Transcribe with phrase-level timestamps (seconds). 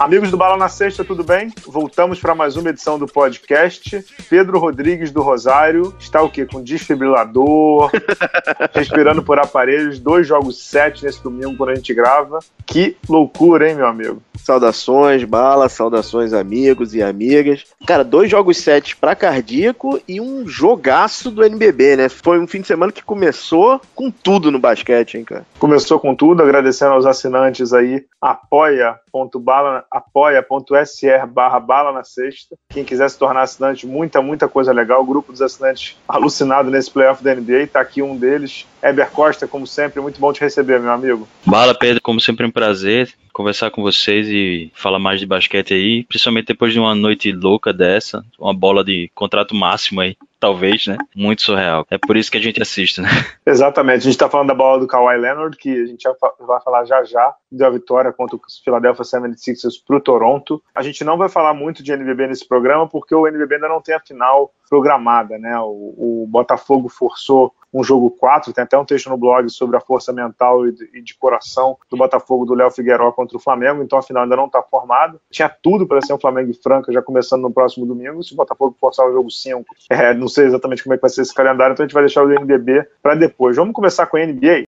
[0.00, 1.52] Amigos do Bala na Sexta, tudo bem?
[1.66, 4.02] Voltamos para mais uma edição do podcast.
[4.30, 6.46] Pedro Rodrigues do Rosário está o quê?
[6.46, 7.90] Com desfibrilador,
[8.72, 12.38] respirando por aparelhos, dois jogos sete nesse domingo quando a gente grava.
[12.64, 14.22] Que loucura, hein, meu amigo?
[14.42, 17.66] Saudações, Bala, saudações, amigos e amigas.
[17.86, 22.08] Cara, dois jogos sete para cardíaco e um jogaço do NBB, né?
[22.08, 25.44] Foi um fim de semana que começou com tudo no basquete, hein, cara?
[25.58, 32.56] Começou com tudo, agradecendo aos assinantes aí, apoia.bala apoia.se barra bala na sexta.
[32.68, 35.02] Quem quiser se tornar assinante, muita, muita coisa legal.
[35.02, 38.66] O grupo dos assinantes alucinado nesse playoff da NBA, tá aqui um deles.
[38.82, 41.28] Eber Costa, como sempre, muito bom te receber, meu amigo.
[41.44, 46.04] Bala, Pedro, como sempre, um prazer conversar com vocês e falar mais de basquete aí,
[46.04, 50.96] principalmente depois de uma noite louca dessa, uma bola de contrato máximo aí talvez, né?
[51.14, 51.86] Muito surreal.
[51.90, 53.08] É por isso que a gente assiste, né?
[53.46, 53.98] Exatamente.
[53.98, 56.08] A gente tá falando da bola do Kawhi Leonard, que a gente
[56.40, 60.62] vai falar já já, deu a vitória contra o Philadelphia 76ers pro Toronto.
[60.74, 63.82] A gente não vai falar muito de NBB nesse programa, porque o NBB ainda não
[63.82, 65.58] tem a final programada, né?
[65.60, 69.80] O, o Botafogo forçou um jogo 4, tem até um texto no blog sobre a
[69.80, 74.02] força mental e de, coração do Botafogo do Léo Figueiró contra o Flamengo, então a
[74.02, 75.20] final ainda não está formada.
[75.30, 78.36] Tinha tudo para ser um Flamengo e Franca já começando no próximo domingo, se o
[78.36, 79.64] Botafogo forçar o jogo 5.
[79.90, 82.04] É, não sei exatamente como é que vai ser esse calendário, então a gente vai
[82.04, 83.56] deixar o NBB para depois.
[83.56, 84.64] Vamos começar com a NBA?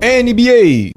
[0.00, 0.92] NBA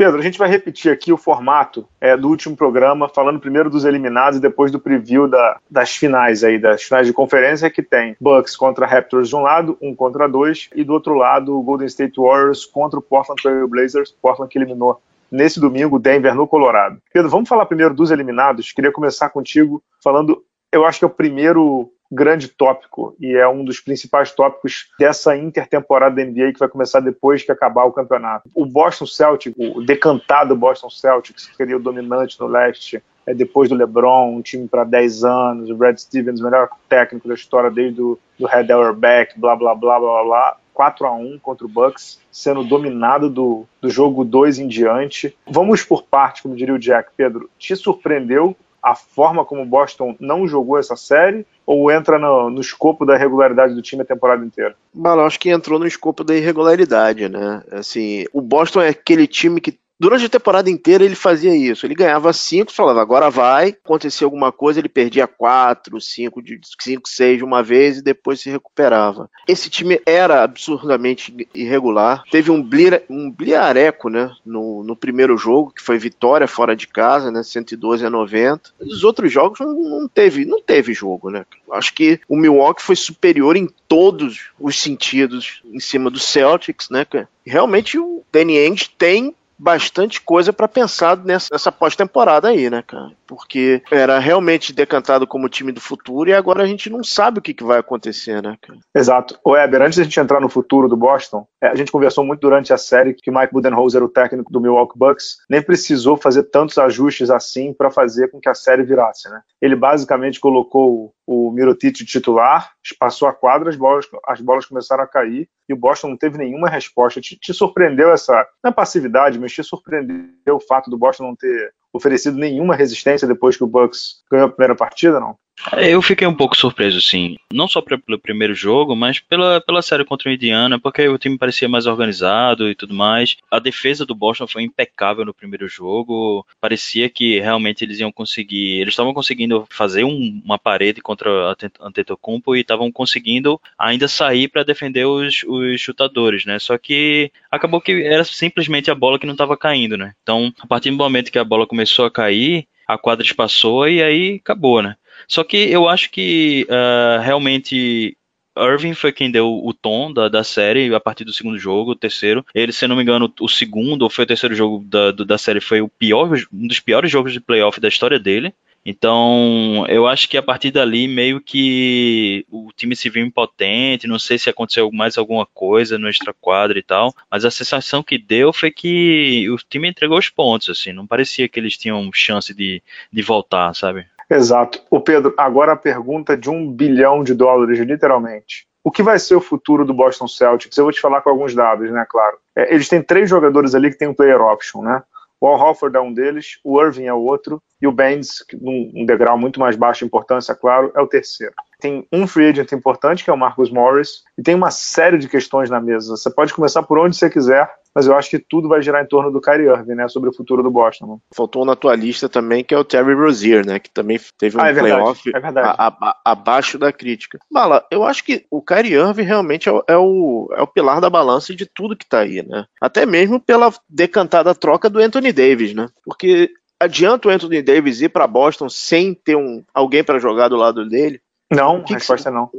[0.00, 3.84] Pedro, a gente vai repetir aqui o formato é, do último programa, falando primeiro dos
[3.84, 8.16] eliminados e depois do preview da, das finais aí, das finais de conferência, que tem
[8.18, 11.86] Bucks contra Raptors de um lado, um contra dois, e do outro lado o Golden
[11.86, 16.96] State Warriors contra o Portland Trail Blazers, Portland que eliminou nesse domingo Denver no Colorado.
[17.12, 18.72] Pedro, vamos falar primeiro dos eliminados.
[18.72, 23.64] Queria começar contigo falando, eu acho que é o primeiro grande tópico e é um
[23.64, 28.50] dos principais tópicos dessa intertemporada da NBA que vai começar depois que acabar o campeonato.
[28.54, 33.68] O Boston Celtics, o decantado Boston Celtics, que seria o dominante no leste, é depois
[33.68, 38.00] do LeBron, um time para 10 anos, o Brad Stevens, melhor técnico da história desde
[38.00, 40.56] o do Red Auerbach, blá blá blá blá blá.
[40.72, 45.36] 4 a 1 contra o Bucks, sendo dominado do, do jogo 2 em diante.
[45.46, 47.10] Vamos por parte, como diria o Jack.
[47.14, 52.50] Pedro, te surpreendeu a forma como o Boston não jogou essa série ou entra no,
[52.50, 54.74] no escopo da irregularidade do time a temporada inteira?
[54.92, 57.62] Bala, acho que entrou no escopo da irregularidade, né?
[57.70, 61.84] Assim, o Boston é aquele time que Durante a temporada inteira ele fazia isso.
[61.84, 63.76] Ele ganhava cinco, falava, agora vai.
[63.84, 66.42] Acontecia alguma coisa, ele perdia quatro, cinco,
[66.80, 69.28] cinco, seis de uma vez e depois se recuperava.
[69.46, 72.24] Esse time era absurdamente irregular.
[72.30, 76.86] Teve um, blir, um bliareco né, no, no primeiro jogo, que foi vitória fora de
[76.86, 78.70] casa, né, 112 a 90.
[78.80, 81.44] Os outros jogos não, não teve, não teve jogo, né?
[81.72, 87.06] Acho que o Milwaukee foi superior em todos os sentidos em cima do Celtics, né?
[87.44, 93.12] Realmente o Danny Ainge tem bastante coisa para pensar nessa, nessa pós-temporada aí, né, cara?
[93.26, 97.42] Porque era realmente decantado como time do futuro e agora a gente não sabe o
[97.42, 98.78] que, que vai acontecer, né, cara?
[98.94, 99.38] Exato.
[99.44, 102.40] O Weber, antes da gente entrar no futuro do Boston, é, a gente conversou muito
[102.40, 106.44] durante a série que o Mike Budenholzer, o técnico do Milwaukee Bucks, nem precisou fazer
[106.44, 109.42] tantos ajustes assim para fazer com que a série virasse, né?
[109.60, 115.06] Ele basicamente colocou o Mirotic titular, passou a quadra, as bolas, as bolas começaram a
[115.06, 117.20] cair e o Boston não teve nenhuma resposta.
[117.20, 121.36] Te, te surpreendeu essa, não é passividade, mas te surpreendeu o fato do Boston não
[121.36, 125.36] ter oferecido nenhuma resistência depois que o Bucks ganhou a primeira partida, não?
[125.76, 127.36] Eu fiquei um pouco surpreso, sim.
[127.52, 131.36] Não só pelo primeiro jogo, mas pela, pela série contra o Indiana, porque o time
[131.36, 133.36] parecia mais organizado e tudo mais.
[133.50, 136.46] A defesa do Boston foi impecável no primeiro jogo.
[136.60, 138.80] Parecia que realmente eles iam conseguir.
[138.80, 144.48] Eles estavam conseguindo fazer um, uma parede contra a Antetokounmpo e estavam conseguindo ainda sair
[144.48, 146.58] para defender os, os chutadores, né?
[146.58, 150.14] Só que acabou que era simplesmente a bola que não estava caindo, né?
[150.22, 154.02] Então, a partir do momento que a bola começou a cair, a quadra espaçou e
[154.02, 154.96] aí acabou, né?
[155.28, 158.16] Só que eu acho que uh, realmente
[158.58, 161.96] Irving foi quem deu o tom da, da série a partir do segundo jogo, o
[161.96, 162.44] terceiro.
[162.54, 165.60] Ele, se não me engano, o segundo ou foi o terceiro jogo da, da série
[165.60, 168.52] foi o pior, um dos piores jogos de playoff da história dele.
[168.84, 174.06] Então, eu acho que a partir dali, meio que o time se viu impotente.
[174.06, 178.16] Não sei se aconteceu mais alguma coisa no extra-quadro e tal, mas a sensação que
[178.16, 180.92] deu foi que o time entregou os pontos, assim.
[180.92, 182.82] Não parecia que eles tinham chance de,
[183.12, 184.06] de voltar, sabe?
[184.30, 184.80] Exato.
[184.88, 188.68] O Pedro, agora a pergunta de um bilhão de dólares, literalmente.
[188.82, 190.78] O que vai ser o futuro do Boston Celtics?
[190.78, 192.38] Eu vou te falar com alguns dados, né, claro.
[192.56, 195.02] É, eles têm três jogadores ali que têm um player option, né?
[195.40, 199.06] O Al Horford é um deles, o Irving é o outro, e o Baines, num
[199.06, 201.54] degrau muito mais baixo de importância, claro, é o terceiro.
[201.80, 205.28] Tem um free agent importante, que é o Marcus Morris, e tem uma série de
[205.28, 206.14] questões na mesa.
[206.14, 209.08] Você pode começar por onde você quiser, mas eu acho que tudo vai girar em
[209.08, 211.20] torno do Kyrie Irving, né, sobre o futuro do Boston.
[211.34, 214.56] Faltou um na tua lista também, que é o Terry Rozier, né, que também teve
[214.56, 217.38] um ah, é playoff é a, a, abaixo da crítica.
[217.50, 221.00] Bala, eu acho que o Kyrie Irving realmente é o, é o, é o pilar
[221.00, 225.32] da balança de tudo que tá aí, né, até mesmo pela decantada troca do Anthony
[225.32, 230.18] Davis, né, porque adianta o Anthony Davis ir para Boston sem ter um, alguém para
[230.18, 231.20] jogar do lado dele?
[231.50, 232.36] Não, que a resposta que...
[232.36, 232.50] é não.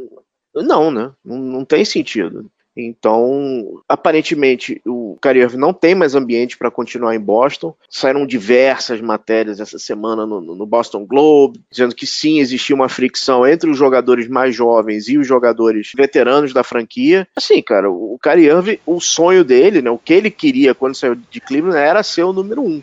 [0.53, 1.11] Não, né?
[1.23, 2.51] Não, não tem sentido.
[2.75, 7.75] Então, aparentemente, o Kyrie não tem mais ambiente para continuar em Boston.
[7.89, 13.45] Saíram diversas matérias essa semana no, no, Boston Globe, dizendo que sim, existia uma fricção
[13.45, 17.27] entre os jogadores mais jovens e os jogadores veteranos da franquia.
[17.35, 21.41] Assim, cara, o Irving, o sonho dele, né, o que ele queria quando saiu de
[21.41, 22.81] Cleveland era ser o número um.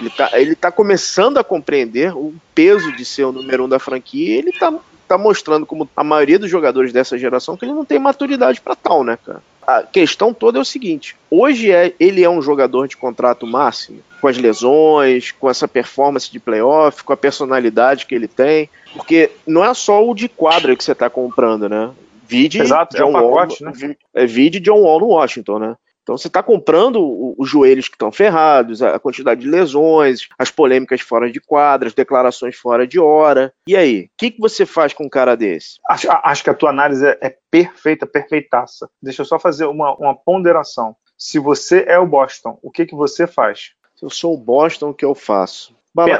[0.00, 3.78] Ele está ele tá começando a compreender o peso de ser o número um da
[3.78, 4.72] franquia e ele está
[5.08, 8.76] tá mostrando, como a maioria dos jogadores dessa geração, que ele não tem maturidade para
[8.76, 9.42] tal, né, cara?
[9.66, 14.00] A questão toda é o seguinte: hoje é, ele é um jogador de contrato máximo,
[14.20, 19.30] com as lesões, com essa performance de playoff, com a personalidade que ele tem, porque
[19.46, 21.90] não é só o de quadra que você está comprando, né?
[22.26, 23.96] Vide Exato, John é um pacote, Wall, né?
[24.14, 25.76] É vide John Wall no Washington, né?
[26.08, 31.02] Então você está comprando os joelhos que estão ferrados, a quantidade de lesões, as polêmicas
[31.02, 33.52] fora de quadras, declarações fora de hora.
[33.66, 35.78] E aí, o que, que você faz com um cara desse?
[35.86, 38.88] Acho, acho que a tua análise é, é perfeita, perfeitaça.
[39.02, 40.96] Deixa eu só fazer uma, uma ponderação.
[41.18, 43.72] Se você é o Boston, o que, que você faz?
[43.94, 45.76] Se eu sou o Boston, o que eu faço?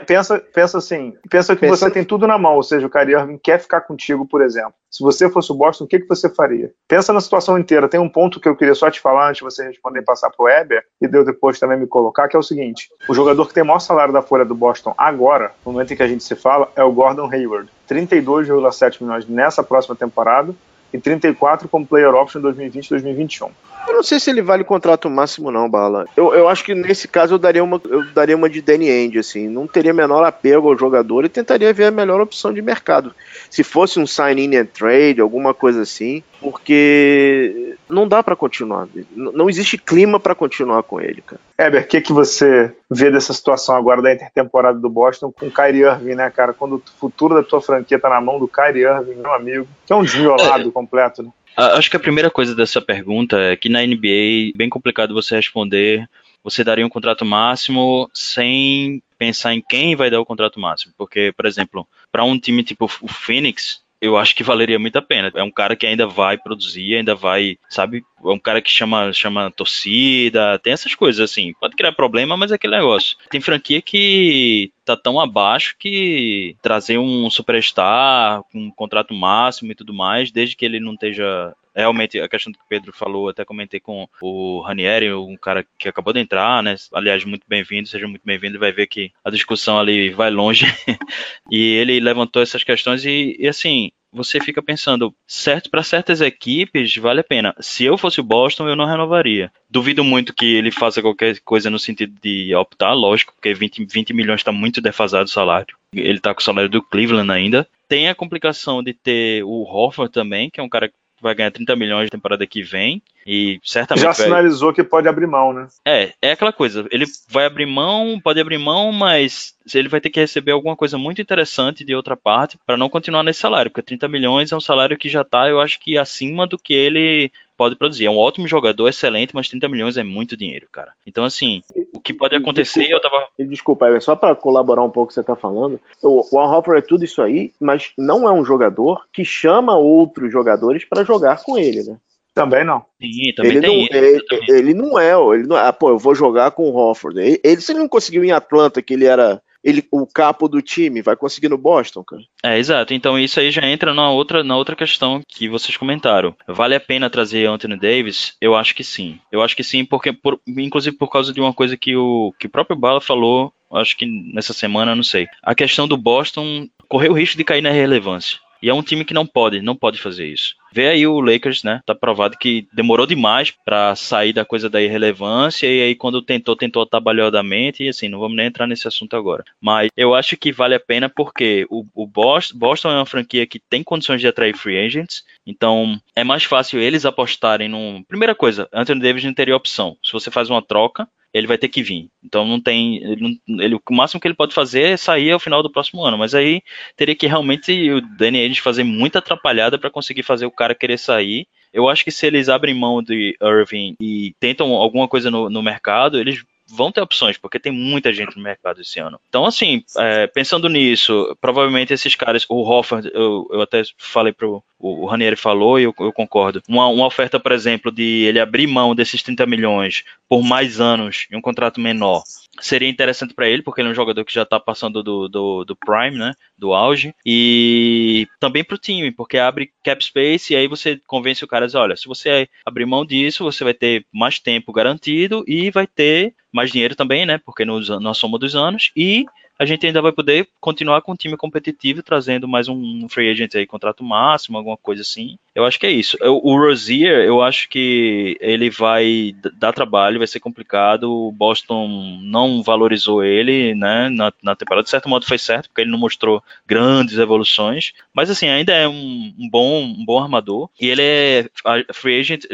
[0.06, 1.76] Pensa, pensa assim, pensa que pensa...
[1.76, 4.74] você tem tudo na mão, ou seja, o Kyrie Irving quer ficar contigo, por exemplo.
[4.90, 6.72] Se você fosse o Boston, o que, que você faria?
[6.88, 7.88] Pensa na situação inteira.
[7.88, 10.30] Tem um ponto que eu queria só te falar antes de você responder e passar
[10.30, 13.46] para o Weber, e deu depois também me colocar, que é o seguinte: o jogador
[13.46, 16.08] que tem o maior salário da folha do Boston agora, no momento em que a
[16.08, 17.68] gente se fala, é o Gordon Hayward.
[17.88, 20.54] 32,7 milhões nessa próxima temporada
[20.92, 23.50] e 34 como player option 2020-2021.
[23.86, 26.06] Eu não sei se ele vale contrato máximo, não, Bala.
[26.16, 29.18] Eu, eu acho que nesse caso eu daria, uma, eu daria uma de Danny End,
[29.18, 29.48] assim.
[29.48, 33.14] Não teria menor apego ao jogador e tentaria ver a melhor opção de mercado.
[33.48, 38.88] Se fosse um sign-in and trade, alguma coisa assim, porque não dá para continuar.
[39.14, 41.40] Não existe clima para continuar com ele, cara.
[41.58, 45.50] Heber, o que, que você vê dessa situação agora da intertemporada do Boston com o
[45.50, 46.52] Kyrie Irving, né, cara?
[46.52, 49.92] Quando o futuro da tua franquia tá na mão do Kyrie Irving, meu amigo, que
[49.92, 50.72] é um desmiolado é.
[50.72, 51.30] completo, né?
[51.56, 55.34] Acho que a primeira coisa dessa pergunta é que na NBA é bem complicado você
[55.34, 56.08] responder.
[56.44, 60.94] Você daria um contrato máximo sem pensar em quem vai dar o contrato máximo.
[60.96, 65.02] Porque, por exemplo, para um time tipo o Phoenix, eu acho que valeria muito a
[65.02, 65.30] pena.
[65.34, 68.04] É um cara que ainda vai produzir, ainda vai, sabe?
[68.24, 71.52] É um cara que chama, chama torcida, tem essas coisas assim.
[71.60, 73.16] Pode criar problema, mas é aquele negócio.
[73.30, 79.74] Tem franquia que tá tão abaixo que trazer um superstar com um contrato máximo e
[79.74, 83.44] tudo mais, desde que ele não esteja realmente a questão que o Pedro falou, até
[83.44, 86.74] comentei com o Ranieri, um cara que acabou de entrar, né?
[86.92, 90.66] Aliás, muito bem-vindo, seja muito bem-vindo, vai ver que a discussão ali vai longe.
[91.50, 96.96] e ele levantou essas questões e, e assim, você fica pensando, certo, para certas equipes
[96.96, 97.54] vale a pena.
[97.60, 99.52] Se eu fosse o Boston, eu não renovaria.
[99.70, 104.14] Duvido muito que ele faça qualquer coisa no sentido de optar, lógico, porque 20, 20
[104.14, 105.76] milhões está muito defasado o salário.
[105.94, 107.68] Ele está com o salário do Cleveland ainda.
[107.86, 111.76] Tem a complicação de ter o Hoffman também, que é um cara vai ganhar 30
[111.76, 113.02] milhões na temporada que vem.
[113.26, 114.04] E certamente.
[114.04, 114.76] Já sinalizou vai...
[114.76, 115.68] que pode abrir mão, né?
[115.84, 116.86] É, é aquela coisa.
[116.90, 120.96] Ele vai abrir mão, pode abrir mão, mas ele vai ter que receber alguma coisa
[120.96, 124.60] muito interessante de outra parte para não continuar nesse salário, porque 30 milhões é um
[124.60, 128.06] salário que já está, eu acho que acima do que ele pode produzir.
[128.06, 130.92] É um ótimo jogador, excelente, mas 30 milhões é muito dinheiro, cara.
[131.04, 131.60] Então, assim,
[131.92, 133.28] o que pode acontecer, desculpa, eu tava.
[133.40, 135.80] Desculpa, é só para colaborar um pouco com o que você tá falando.
[136.02, 140.30] O Al Hopper é tudo isso aí, mas não é um jogador que chama outros
[140.30, 141.96] jogadores para jogar com ele, né?
[142.32, 142.84] Também não.
[143.00, 145.66] Sim, também ele, tem não, ele, ele, não é, ele não é.
[145.66, 147.18] Ah, pô, eu vou jogar com o Hofford.
[147.18, 150.62] Ele, ele, se ele não conseguiu em Atlanta, que ele era ele, o capo do
[150.62, 152.22] time, vai conseguir no Boston, cara.
[152.42, 152.94] É, exato.
[152.94, 156.34] Então isso aí já entra na outra, na outra questão que vocês comentaram.
[156.46, 158.34] Vale a pena trazer Anthony Davis?
[158.40, 159.18] Eu acho que sim.
[159.30, 162.46] Eu acho que sim, porque por, inclusive por causa de uma coisa que o, que
[162.46, 165.26] o próprio Bala falou, acho que nessa semana, não sei.
[165.42, 168.38] A questão do Boston correu o risco de cair na relevância.
[168.62, 170.54] E é um time que não pode, não pode fazer isso.
[170.72, 171.80] Vê aí o Lakers, né?
[171.86, 176.54] Tá provado que demorou demais para sair da coisa da irrelevância e aí quando tentou,
[176.54, 179.44] tentou atabalhadamente e assim, não vamos nem entrar nesse assunto agora.
[179.60, 183.46] Mas eu acho que vale a pena porque o, o Boston, Boston é uma franquia
[183.46, 188.02] que tem condições de atrair free agents, então é mais fácil eles apostarem num...
[188.02, 189.96] Primeira coisa, Anthony Davis não teria opção.
[190.02, 192.08] Se você faz uma troca, ele vai ter que vir.
[192.24, 192.96] Então não tem.
[193.02, 196.18] Ele, ele, o máximo que ele pode fazer é sair ao final do próximo ano.
[196.18, 196.62] Mas aí
[196.96, 200.98] teria que realmente o Danny Ainge fazer muita atrapalhada para conseguir fazer o cara querer
[200.98, 201.46] sair.
[201.72, 205.62] Eu acho que se eles abrem mão de Irving e tentam alguma coisa no, no
[205.62, 209.20] mercado, eles vão ter opções, porque tem muita gente no mercado esse ano.
[209.28, 214.62] Então, assim, é, pensando nisso, provavelmente esses caras, o Hofford, eu, eu até falei pro.
[214.80, 216.62] O Ranieri falou e eu, eu concordo.
[216.68, 221.26] Uma, uma, oferta, por exemplo, de ele abrir mão desses 30 milhões por mais anos
[221.32, 222.22] em um contrato menor
[222.60, 225.64] seria interessante para ele, porque ele é um jogador que já está passando do, do,
[225.64, 230.56] do, prime, né, do auge, e também para o time, porque abre cap space e
[230.56, 234.38] aí você convence o cara, olha, se você abrir mão disso, você vai ter mais
[234.38, 238.90] tempo garantido e vai ter mais dinheiro também, né, porque nos, na soma dos anos,
[238.96, 239.26] e
[239.58, 243.54] a gente ainda vai poder continuar com o time competitivo, trazendo mais um free agent
[243.54, 245.38] aí, contrato máximo, alguma coisa assim.
[245.54, 246.16] Eu acho que é isso.
[246.22, 251.10] O Rozier, eu acho que ele vai dar trabalho, vai ser complicado.
[251.10, 254.84] O Boston não valorizou ele, né, na, na temporada.
[254.84, 257.92] De certo modo foi certo, porque ele não mostrou grandes evoluções.
[258.14, 260.70] Mas, assim, ainda é um, um bom, um bom armador.
[260.80, 261.50] E ele é
[261.92, 262.44] free agent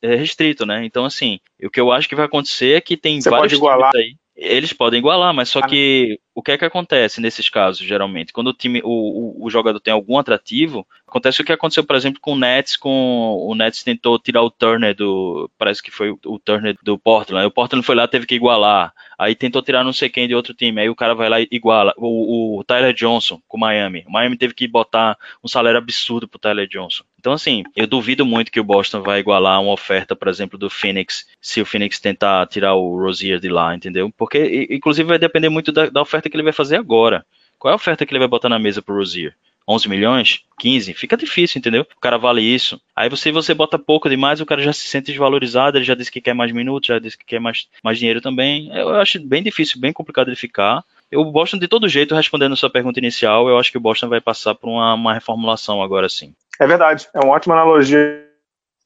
[0.00, 0.82] é restrito, né?
[0.86, 3.56] Então, assim, o que eu acho que vai acontecer é que tem Você vários pode
[3.56, 3.92] igualar.
[3.94, 4.16] aí.
[4.36, 8.32] Eles podem igualar, mas só ah, que o que é que acontece nesses casos, geralmente?
[8.32, 11.94] Quando o time, o, o, o, jogador tem algum atrativo, acontece o que aconteceu, por
[11.94, 16.10] exemplo, com o Nets, com o Nets tentou tirar o Turner do, parece que foi
[16.10, 19.92] o Turner do Portland, o Portland foi lá, teve que igualar, aí tentou tirar não
[19.92, 22.92] sei quem de outro time, aí o cara vai lá e iguala, o, o Tyler
[22.92, 27.04] Johnson com o Miami, o Miami teve que botar um salário absurdo pro Tyler Johnson.
[27.24, 30.68] Então, assim, eu duvido muito que o Boston vai igualar uma oferta, por exemplo, do
[30.68, 34.12] Phoenix, se o Phoenix tentar tirar o Rozier de lá, entendeu?
[34.14, 37.24] Porque, inclusive, vai depender muito da, da oferta que ele vai fazer agora.
[37.58, 39.34] Qual é a oferta que ele vai botar na mesa pro Rozier?
[39.66, 40.42] 11 milhões?
[40.58, 40.92] 15?
[40.92, 41.86] Fica difícil, entendeu?
[41.96, 42.78] O cara vale isso.
[42.94, 46.12] Aí você, você bota pouco demais, o cara já se sente desvalorizado, ele já disse
[46.12, 48.68] que quer mais minutos, já disse que quer mais, mais dinheiro também.
[48.76, 50.84] Eu acho bem difícil, bem complicado de ficar.
[51.10, 54.08] O Boston, de todo jeito, respondendo a sua pergunta inicial, eu acho que o Boston
[54.08, 56.34] vai passar por uma, uma reformulação agora sim.
[56.60, 58.24] É verdade, é uma ótima analogia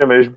[0.07, 0.37] mesmo.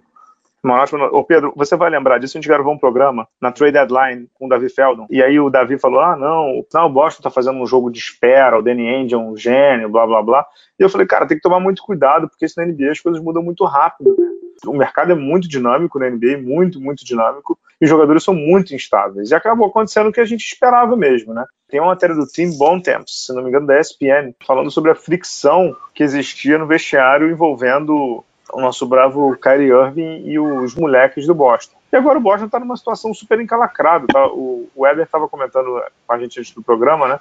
[0.64, 1.08] Uma ótima...
[1.08, 4.46] Ô Pedro, você vai lembrar disso, a gente gravou um programa na Trade Deadline com
[4.46, 7.60] o Davi Feldon, e aí o Davi falou, ah, não, não o Boston tá fazendo
[7.60, 10.46] um jogo de espera, o Danny Ainge é um gênio, blá, blá, blá.
[10.80, 13.22] E eu falei, cara, tem que tomar muito cuidado, porque isso na NBA as coisas
[13.22, 14.28] mudam muito rápido, né?
[14.68, 18.76] O mercado é muito dinâmico na NBA, muito, muito dinâmico, e os jogadores são muito
[18.76, 19.32] instáveis.
[19.32, 21.44] E acabou acontecendo o que a gente esperava mesmo, né?
[21.72, 24.96] Tem uma matéria do Tim Bontemps, se não me engano, da ESPN, falando sobre a
[24.96, 31.34] fricção que existia no vestiário envolvendo o nosso bravo Kyrie Irving e os moleques do
[31.34, 31.78] Boston.
[31.90, 34.06] E agora o Boston está numa situação super encalacrada.
[34.08, 34.28] Tá?
[34.28, 37.20] O, Weber estava comentando com a gente antes do programa, né?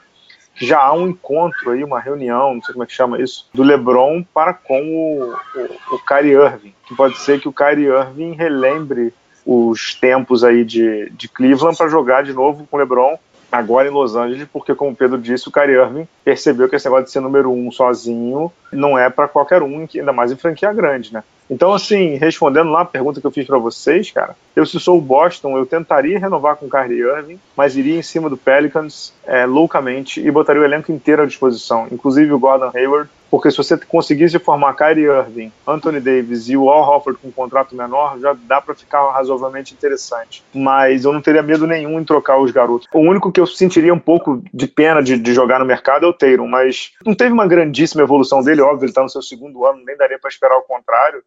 [0.57, 3.49] Que já há um encontro aí, uma reunião, não sei como é que chama isso,
[3.55, 6.75] do LeBron para com o, o, o Kyrie Irving.
[6.89, 9.15] Que pode ser que o Kyrie Irving relembre
[9.47, 13.17] os tempos aí de, de Cleveland para jogar de novo com o LeBron
[13.51, 16.87] agora em Los Angeles, porque, como o Pedro disse, o Kyrie Irving percebeu que esse
[16.87, 20.73] negócio de ser número um sozinho não é para qualquer um, ainda mais em franquia
[20.73, 21.23] grande, né?
[21.51, 24.99] Então, assim, respondendo lá a pergunta que eu fiz para vocês, cara, eu se sou
[24.99, 29.13] o Boston, eu tentaria renovar com o Kyrie Irving, mas iria em cima do Pelicans
[29.27, 33.57] é, loucamente e botaria o elenco inteiro à disposição, inclusive o Gordon Hayward, porque se
[33.57, 38.19] você conseguisse formar Kyrie Irving, Anthony Davis e o Al Horford com um contrato menor,
[38.19, 40.43] já dá para ficar razoavelmente interessante.
[40.55, 42.89] Mas eu não teria medo nenhum em trocar os garotos.
[42.93, 46.09] O único que eu sentiria um pouco de pena de, de jogar no mercado é
[46.09, 49.65] o Tatum, mas não teve uma grandíssima evolução dele, óbvio, ele está no seu segundo
[49.65, 51.23] ano, nem daria para esperar o contrário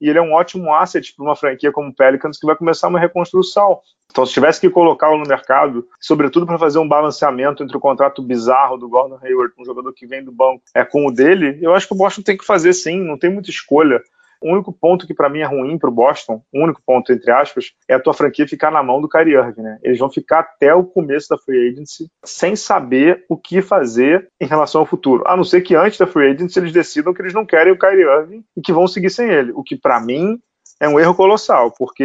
[0.00, 2.88] e ele é um ótimo asset para uma franquia como o Pelicans que vai começar
[2.88, 3.80] uma reconstrução.
[4.10, 8.22] Então, se tivesse que colocá-lo no mercado, sobretudo para fazer um balanceamento entre o contrato
[8.22, 11.74] bizarro do Gordon Hayward, um jogador que vem do banco, é com o dele, eu
[11.74, 14.02] acho que o Boston tem que fazer sim, não tem muita escolha.
[14.40, 17.30] O único ponto que para mim é ruim para o Boston, o único ponto entre
[17.30, 19.78] aspas, é a tua franquia ficar na mão do Kyrie Irving, né?
[19.82, 24.46] Eles vão ficar até o começo da free agency sem saber o que fazer em
[24.46, 27.34] relação ao futuro, a não ser que antes da free agency eles decidam que eles
[27.34, 30.38] não querem o Kyrie Irving e que vão seguir sem ele, o que para mim
[30.80, 32.04] é um erro colossal, porque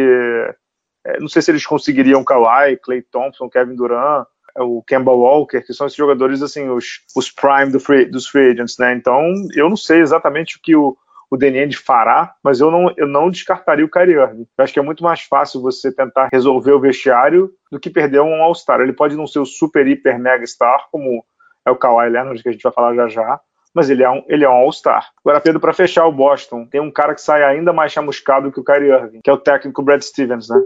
[1.06, 4.26] é, não sei se eles conseguiriam Kawhi, Clay Thompson, Kevin Durant,
[4.56, 8.52] o Kemba Walker, que são esses jogadores assim os, os prime do free, dos free
[8.52, 8.94] agents, né?
[8.94, 9.20] Então
[9.54, 10.96] eu não sei exatamente o que o
[11.30, 14.46] o Deniende fará, mas eu não, eu não descartaria o Kyrie Irving.
[14.56, 18.20] Eu acho que é muito mais fácil você tentar resolver o vestiário do que perder
[18.20, 18.80] um All-Star.
[18.80, 21.24] Ele pode não ser o super, hiper, mega star, como
[21.66, 23.40] é o Kawhi Leonard, que a gente vai falar já já,
[23.74, 25.08] mas ele é um, ele é um All-Star.
[25.24, 28.60] Agora, Pedro, para fechar o Boston, tem um cara que sai ainda mais chamuscado que
[28.60, 30.62] o Kyrie Irving, que é o técnico Brad Stevens, né?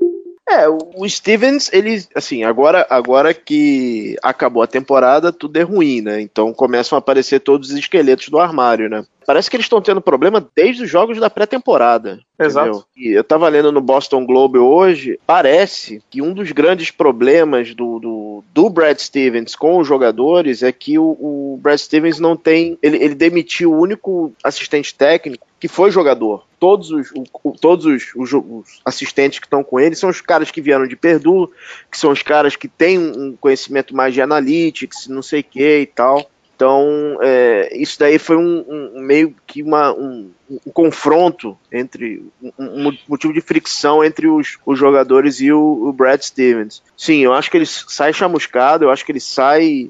[0.50, 6.22] É, o Stevens, ele, assim, agora, agora que acabou a temporada, tudo é ruim, né?
[6.22, 9.04] Então começam a aparecer todos os esqueletos do armário, né?
[9.26, 12.18] Parece que eles estão tendo problema desde os jogos da pré-temporada.
[12.40, 12.86] Exato.
[12.96, 17.98] E eu tava lendo no Boston Globe hoje, parece que um dos grandes problemas do,
[17.98, 22.78] do, do Brad Stevens com os jogadores é que o, o Brad Stevens não tem.
[22.82, 26.47] Ele, ele demitiu o único assistente técnico que foi jogador.
[26.58, 27.12] Todos os,
[27.60, 30.96] todos os, os, os assistentes que estão com ele são os caras que vieram de
[30.96, 31.48] Perdue,
[31.90, 35.80] que são os caras que têm um conhecimento mais de analytics, não sei o que
[35.80, 36.28] e tal.
[36.58, 42.20] Então, é, isso daí foi um, um meio que uma, um, um confronto entre
[42.58, 46.82] um, motivo de fricção entre os, os jogadores e o, o, Brad Stevens.
[46.96, 49.88] Sim, eu acho que ele sai chamuscado, eu acho que ele sai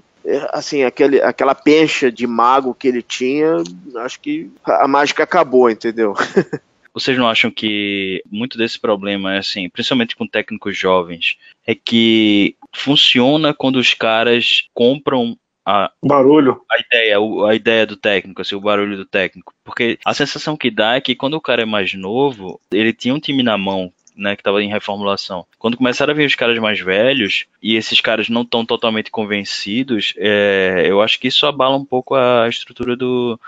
[0.52, 3.56] assim, aquele, aquela pencha de mago que ele tinha,
[3.96, 6.14] acho que a mágica acabou, entendeu?
[6.92, 12.56] Vocês não acham que muito desse problema é assim, principalmente com técnicos jovens, é que
[12.74, 16.62] funciona quando os caras compram a, barulho.
[16.70, 19.52] A ideia, a ideia do técnico, assim, o barulho do técnico.
[19.62, 23.14] Porque a sensação que dá é que quando o cara é mais novo, ele tinha
[23.14, 25.46] um time na mão, né, que estava em reformulação.
[25.58, 30.12] Quando começaram a vir os caras mais velhos e esses caras não estão totalmente convencidos,
[30.18, 33.38] é, eu acho que isso abala um pouco a estrutura do,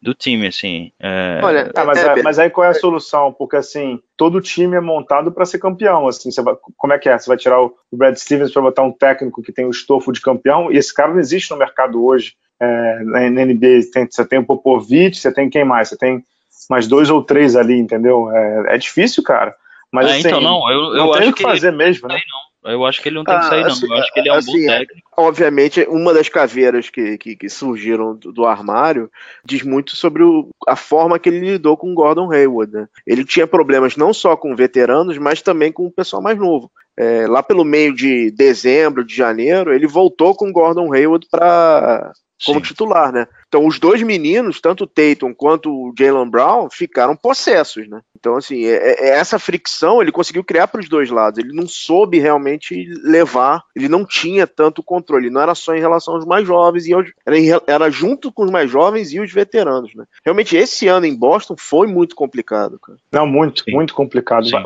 [0.00, 0.92] do time, assim.
[0.98, 1.40] É...
[1.42, 3.32] Olha, ah, mas, é, mas, aí qual é a solução?
[3.32, 6.08] Porque assim, todo time é montado para ser campeão.
[6.08, 7.18] Assim, vai, como é que é?
[7.18, 10.20] Você vai tirar o Brad Stevens para botar um técnico que tem o estofo de
[10.20, 10.72] campeão?
[10.72, 12.34] E esse cara não existe no mercado hoje.
[12.58, 15.88] É, na NBA tem, você tem o Popovich, você tem quem mais?
[15.88, 16.22] Você tem
[16.68, 18.30] mais dois ou três ali, entendeu?
[18.30, 19.54] É, é difícil, cara.
[19.92, 22.14] Mas é, assim, então não, eu, eu não acho tem o que fazer mesmo, né?
[22.14, 22.50] Não.
[22.62, 23.68] Eu acho que ele não tem ah, que sair, não.
[23.68, 25.10] Assim, eu acho que ele é um assim, bom é, técnico.
[25.16, 29.10] Obviamente, uma das caveiras que, que, que surgiram do, do, armário
[29.42, 32.70] diz muito sobre o, a forma que ele lidou com o Gordon Hayward.
[32.70, 32.86] Né?
[33.06, 36.70] Ele tinha problemas não só com veteranos, mas também com o pessoal mais novo.
[36.98, 42.12] É, lá pelo meio de dezembro, de janeiro, ele voltou com o Gordon Hayward para
[42.44, 42.66] como Sim.
[42.66, 43.26] titular, né?
[43.48, 48.00] Então, os dois meninos, tanto o Tatum quanto o Jalen Brown, ficaram possessos, né?
[48.16, 51.38] Então, assim, é, é, é essa fricção ele conseguiu criar para os dois lados.
[51.38, 55.30] Ele não soube realmente levar, ele não tinha tanto controle.
[55.30, 58.44] Não era só em relação aos mais jovens, e aos, era, em, era, junto com
[58.44, 60.04] os mais jovens e os veteranos, né?
[60.24, 62.98] Realmente, esse ano em Boston foi muito complicado, cara.
[63.12, 63.72] Não, muito, Sim.
[63.72, 64.46] muito complicado.
[64.46, 64.56] Sim.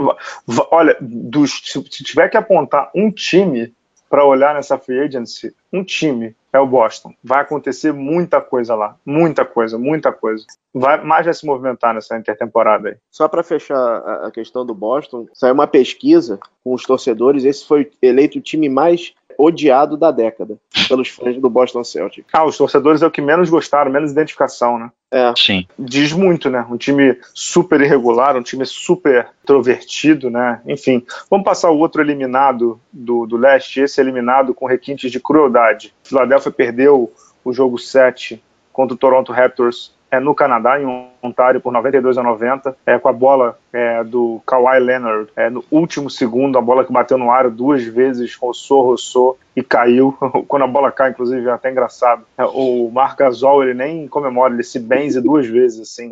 [0.70, 3.72] Olha, dos, se tiver que apontar um time
[4.14, 7.12] para olhar nessa free agency, um time é o Boston.
[7.20, 10.46] Vai acontecer muita coisa lá, muita coisa, muita coisa.
[10.72, 12.96] Vai, mais vai se movimentar nessa intertemporada aí.
[13.11, 13.77] Só para fechar
[14.24, 18.68] a questão do Boston, saiu uma pesquisa com os torcedores, esse foi eleito o time
[18.68, 22.29] mais odiado da década pelos fãs do Boston Celtics.
[22.33, 24.90] Ah, os torcedores é o que menos gostaram, menos identificação, né?
[25.11, 25.33] É.
[25.37, 25.66] Sim.
[25.79, 26.66] Diz muito, né?
[26.68, 30.61] Um time super irregular, um time super introvertido, né?
[30.66, 35.94] Enfim, vamos passar o outro eliminado do, do leste, esse eliminado com requintes de crueldade.
[36.03, 37.12] Philadelphia perdeu
[37.44, 38.42] o jogo 7
[38.73, 43.09] contra o Toronto Raptors é, no Canadá, em Ontário, por 92 a 90, é, com
[43.09, 47.31] a bola é, do Kawhi Leonard é, no último segundo, a bola que bateu no
[47.31, 50.16] ar duas vezes, roçou, roçou e caiu.
[50.46, 52.24] Quando a bola cai, inclusive, é até engraçado.
[52.38, 56.09] É, o Marc Gasol, ele nem comemora, ele se benze duas vezes, assim,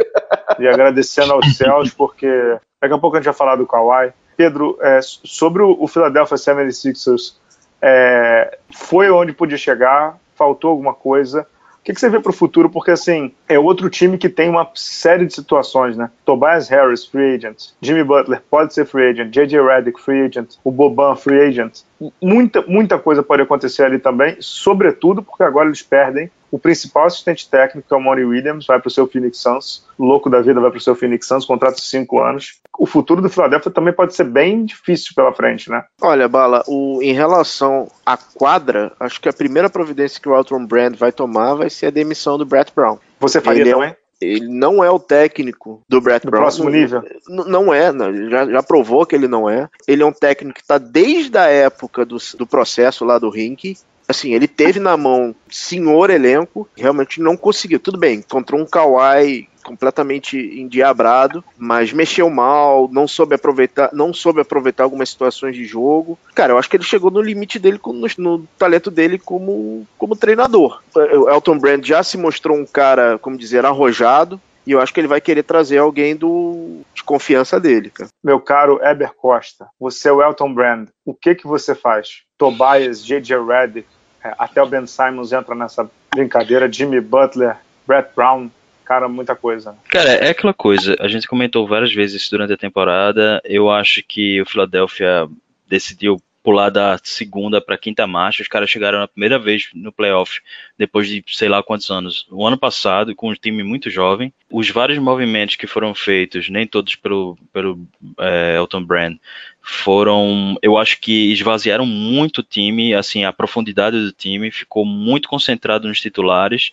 [0.58, 4.12] e agradecendo aos céus, porque daqui a pouco a gente vai falar do Kawhi.
[4.36, 7.34] Pedro, é, sobre o Philadelphia 76ers,
[7.80, 11.46] é, foi onde podia chegar, faltou alguma coisa,
[11.82, 12.70] o que, que você vê para o futuro?
[12.70, 16.12] Porque, assim, é outro time que tem uma série de situações, né?
[16.24, 17.70] Tobias Harris, free agent.
[17.80, 19.34] Jimmy Butler pode ser free agent.
[19.34, 19.60] J.J.
[19.60, 20.54] Redick, free agent.
[20.62, 21.80] O Boban, free agent.
[22.20, 27.48] Muita, muita coisa pode acontecer ali também, sobretudo porque agora eles perdem o principal assistente
[27.48, 29.86] técnico, que é o Monty Williams, vai para o seu Phoenix Suns.
[29.96, 32.60] O louco da vida vai para o seu Phoenix Suns, contrato de cinco anos.
[32.78, 35.82] O futuro do Philadelphia também pode ser bem difícil pela frente, né?
[36.02, 40.66] Olha, Bala, o, em relação à quadra, acho que a primeira providência que o Elton
[40.66, 42.98] Brand vai tomar vai ser a demissão do Brett Brown.
[43.18, 43.88] Você faria ele também?
[43.88, 46.42] É, ele não é o técnico do Brett Brown.
[46.42, 47.02] próximo nível?
[47.28, 49.68] Não é, não, já, já provou que ele não é.
[49.86, 53.76] Ele é um técnico que está desde a época do, do processo lá do Rink
[54.12, 57.80] assim, ele teve na mão senhor elenco, realmente não conseguiu.
[57.80, 64.40] Tudo bem, encontrou um Kawhi completamente endiabrado, mas mexeu mal, não soube aproveitar, não soube
[64.40, 66.18] aproveitar algumas situações de jogo.
[66.34, 70.16] Cara, eu acho que ele chegou no limite dele, no, no talento dele como, como
[70.16, 70.82] treinador.
[70.94, 75.00] O Elton Brand já se mostrou um cara, como dizer, arrojado, e eu acho que
[75.00, 78.10] ele vai querer trazer alguém do, de confiança dele, cara.
[78.22, 80.88] Meu caro Eber Costa, você é o Elton Brand.
[81.04, 82.22] O que que você faz?
[82.38, 83.44] Tobias, J.J.
[83.44, 87.56] Redick, é, até o Ben Simons entra nessa brincadeira, Jimmy Butler,
[87.86, 88.50] Brett Brown,
[88.84, 89.74] cara, muita coisa.
[89.88, 94.40] Cara, é aquela coisa, a gente comentou várias vezes durante a temporada, eu acho que
[94.40, 95.28] o Philadelphia
[95.68, 98.42] decidiu pular da segunda para quinta marcha.
[98.42, 100.40] Os caras chegaram na primeira vez no playoff
[100.76, 102.26] depois de sei lá quantos anos.
[102.30, 106.66] O ano passado, com um time muito jovem, os vários movimentos que foram feitos, nem
[106.66, 107.86] todos pelo, pelo
[108.18, 109.16] é, Elton Brand,
[109.60, 115.28] foram, eu acho que esvaziaram muito o time, assim, a profundidade do time ficou muito
[115.28, 116.72] concentrado nos titulares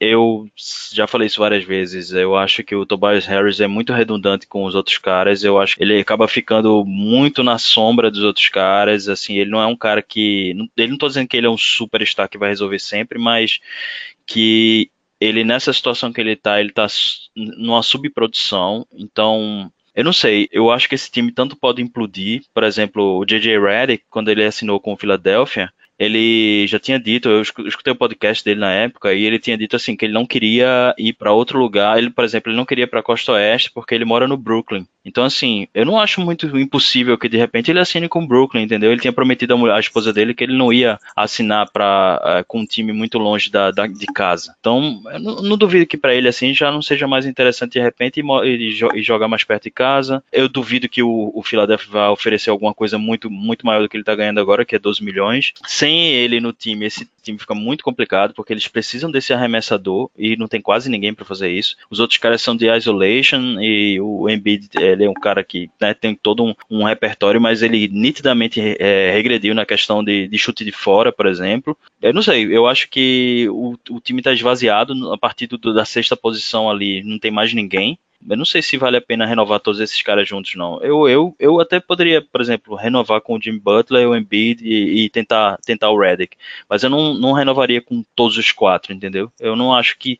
[0.00, 0.48] eu
[0.92, 2.12] já falei isso várias vezes.
[2.12, 5.42] Eu acho que o Tobias Harris é muito redundante com os outros caras.
[5.42, 9.08] Eu acho que ele acaba ficando muito na sombra dos outros caras.
[9.08, 10.54] Assim, ele não é um cara que.
[10.76, 13.58] Ele não tô dizendo que ele é um superstar que vai resolver sempre, mas
[14.24, 16.86] que ele, nessa situação que ele tá, ele tá
[17.34, 18.86] numa subprodução.
[18.92, 23.24] Então, eu não sei, eu acho que esse time tanto pode implodir, por exemplo, o
[23.24, 27.96] JJ Redick, quando ele assinou com o Philadelphia, ele já tinha dito, eu escutei o
[27.96, 31.32] podcast dele na época, e ele tinha dito assim que ele não queria ir para
[31.32, 31.98] outro lugar.
[31.98, 34.86] Ele, por exemplo, ele não queria ir para Costa Oeste porque ele mora no Brooklyn.
[35.04, 38.62] Então, assim, eu não acho muito impossível que de repente ele assine com o Brooklyn,
[38.62, 38.92] entendeu?
[38.92, 42.66] Ele tinha prometido à esposa dele que ele não ia assinar para eh, com um
[42.66, 44.54] time muito longe da, da de casa.
[44.60, 47.80] Então, eu não, não duvido que para ele assim já não seja mais interessante de
[47.80, 50.22] repente e, e, jogar mais perto de casa.
[50.30, 53.96] Eu duvido que o, o Philadelphia vá oferecer alguma coisa muito muito maior do que
[53.96, 55.54] ele está ganhando agora, que é 12 milhões.
[55.66, 60.36] Sem ele no time, esse time fica muito complicado porque eles precisam desse arremessador e
[60.36, 61.76] não tem quase ninguém para fazer isso.
[61.90, 65.94] Os outros caras são de isolation e o Embiid ele é um cara que né,
[65.94, 70.64] tem todo um, um, repertório, mas ele nitidamente é, regrediu na questão de, de, chute
[70.64, 71.76] de fora, por exemplo.
[72.00, 75.84] Eu não sei, eu acho que o, o time está esvaziado a partir do, da
[75.84, 77.98] sexta posição ali, não tem mais ninguém.
[78.26, 80.80] Eu não sei se vale a pena renovar todos esses caras juntos, não.
[80.82, 85.04] Eu, eu, eu até poderia, por exemplo, renovar com o Jim Butler, o Embiid e,
[85.04, 86.36] e tentar, tentar o Redick.
[86.68, 89.32] Mas eu não, não renovaria com todos os quatro, entendeu?
[89.38, 90.18] Eu não acho que,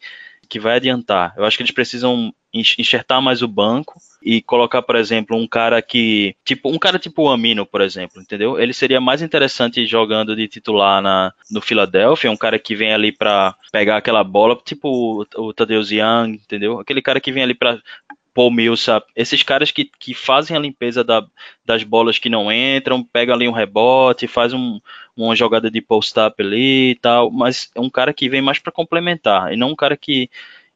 [0.48, 1.34] que vai adiantar.
[1.36, 5.80] Eu acho que eles precisam enxertar mais o banco e colocar, por exemplo, um cara
[5.82, 6.34] que.
[6.44, 8.58] Tipo, um cara tipo o Amino, por exemplo, entendeu?
[8.58, 13.12] Ele seria mais interessante jogando de titular na, no Philadelphia, um cara que vem ali
[13.12, 16.80] para pegar aquela bola, tipo o, o Tadeusz Young, entendeu?
[16.80, 17.80] Aquele cara que vem ali para
[18.38, 21.26] Paul Millsap, esses caras que, que fazem a limpeza da,
[21.66, 24.80] das bolas que não entram, pegam ali um rebote, faz um,
[25.16, 28.70] uma jogada de post-up ali e tal, mas é um cara que vem mais para
[28.70, 30.30] complementar, e não um cara que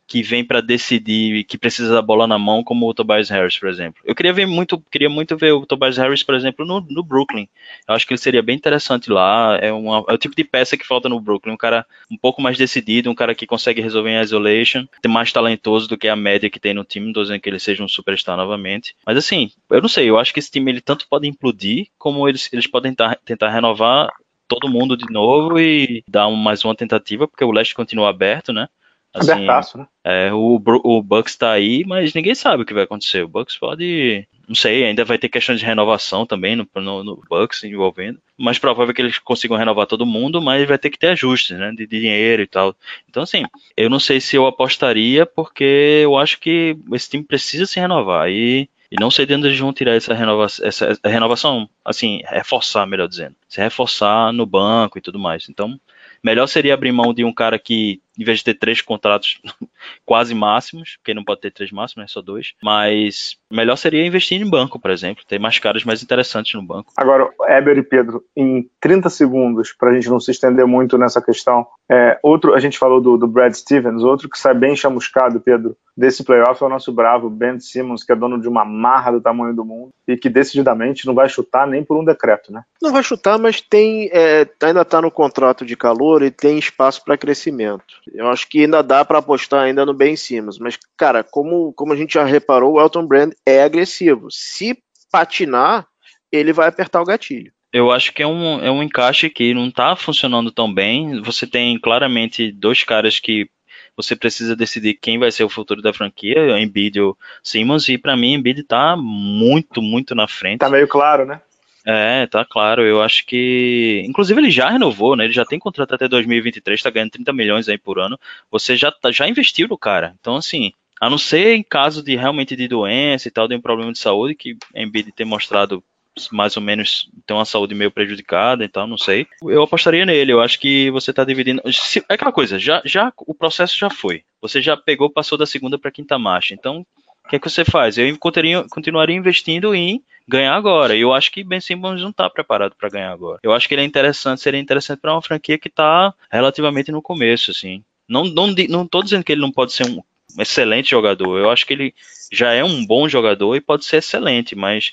[0.06, 3.68] que vem para decidir, que precisa da bola na mão, como o Tobias Harris, por
[3.68, 4.02] exemplo.
[4.04, 7.48] Eu queria ver muito, queria muito ver o Tobias Harris, por exemplo, no, no Brooklyn.
[7.88, 9.56] Eu acho que ele seria bem interessante lá.
[9.60, 12.42] É, uma, é o tipo de peça que falta no Brooklyn, um cara um pouco
[12.42, 16.50] mais decidido, um cara que consegue resolver em isolation, mais talentoso do que a média
[16.50, 17.06] que tem no time.
[17.06, 20.08] Não tô dizendo que ele seja um superstar novamente, mas assim, eu não sei.
[20.08, 23.50] Eu acho que esse time ele tanto pode implodir, como eles, eles podem tentar, tentar
[23.50, 24.10] renovar
[24.48, 28.52] todo mundo de novo e dar um, mais uma tentativa, porque o leste continua aberto,
[28.52, 28.68] né?
[29.14, 29.87] Assim, Abertaço, né?
[30.03, 33.22] É, o, o Bucks tá aí, mas ninguém sabe o que vai acontecer.
[33.22, 34.27] O Bucks pode.
[34.48, 38.18] Não sei, ainda vai ter questão de renovação também no, no, no Bucks envolvendo.
[38.38, 41.70] Mas provável que eles consigam renovar todo mundo, mas vai ter que ter ajustes, né?
[41.72, 42.75] De, de dinheiro e tal.
[43.09, 43.44] Então, assim,
[43.77, 48.31] eu não sei se eu apostaria, porque eu acho que esse time precisa se renovar.
[48.31, 52.87] E e não sei de onde eles vão tirar essa renovação, essa renovação, assim, reforçar,
[52.87, 53.35] melhor dizendo.
[53.48, 55.48] Se reforçar no banco e tudo mais.
[55.48, 55.81] Então,
[56.22, 59.40] Melhor seria abrir mão de um cara que, em vez de ter três contratos
[60.05, 64.40] quase máximos, porque não pode ter três máximos, é só dois, mas melhor seria investir
[64.40, 66.92] em banco, por exemplo, ter mais caras mais interessantes no banco.
[66.96, 71.22] Agora, Eber e Pedro, em 30 segundos, para a gente não se estender muito nessa
[71.22, 75.40] questão, é, outro, a gente falou do, do Brad Stevens, outro que sai bem chamuscado,
[75.40, 79.12] Pedro, desse playoff é o nosso bravo Ben Simmons, que é dono de uma marra
[79.12, 82.62] do tamanho do mundo e que decididamente não vai chutar nem por um decreto, né?
[82.81, 87.05] Não vai chutar, mas tem é, ainda está no contrato de calor e tem espaço
[87.05, 88.01] para crescimento.
[88.12, 91.92] Eu acho que ainda dá para apostar ainda no Ben Simmons, mas cara, como, como
[91.92, 94.28] a gente já reparou, o Elton Brand é agressivo.
[94.30, 94.78] Se
[95.10, 95.86] patinar,
[96.30, 97.52] ele vai apertar o gatilho.
[97.72, 101.22] Eu acho que é um, é um encaixe que não está funcionando tão bem.
[101.22, 103.48] Você tem claramente dois caras que
[103.96, 108.16] você precisa decidir quem vai ser o futuro da franquia, Embiid ou Simmons, e para
[108.16, 110.60] mim Embiid tá muito, muito na frente.
[110.60, 111.40] Tá meio claro, né?
[111.84, 112.82] É, tá claro.
[112.82, 114.02] Eu acho que.
[114.06, 115.24] Inclusive, ele já renovou, né?
[115.24, 118.18] Ele já tem contrato até 2023, tá ganhando 30 milhões aí por ano.
[118.50, 120.14] Você já, tá, já investiu no cara.
[120.20, 123.60] Então, assim, a não ser em caso de realmente de doença e tal, de um
[123.60, 125.82] problema de saúde, que Embiid tem mostrado
[126.30, 129.26] mais ou menos tem uma saúde meio prejudicada e tal, não sei.
[129.42, 130.32] Eu apostaria nele.
[130.32, 131.62] Eu acho que você está dividindo.
[132.08, 134.22] É aquela coisa, já, já o processo já foi.
[134.40, 136.54] Você já pegou, passou da segunda para quinta marcha.
[136.54, 136.86] Então,
[137.24, 137.96] o que é que você faz?
[137.96, 140.94] Eu continuaria, investindo em ganhar agora.
[140.94, 143.40] E eu acho que Ben Simmons não está preparado para ganhar agora.
[143.42, 147.02] Eu acho que ele é interessante, seria interessante para uma franquia que está relativamente no
[147.02, 147.82] começo, assim.
[148.08, 150.02] Não, não, não tô dizendo que ele não pode ser um
[150.38, 151.38] excelente jogador.
[151.38, 151.94] Eu acho que ele
[152.30, 154.92] já é um bom jogador e pode ser excelente, mas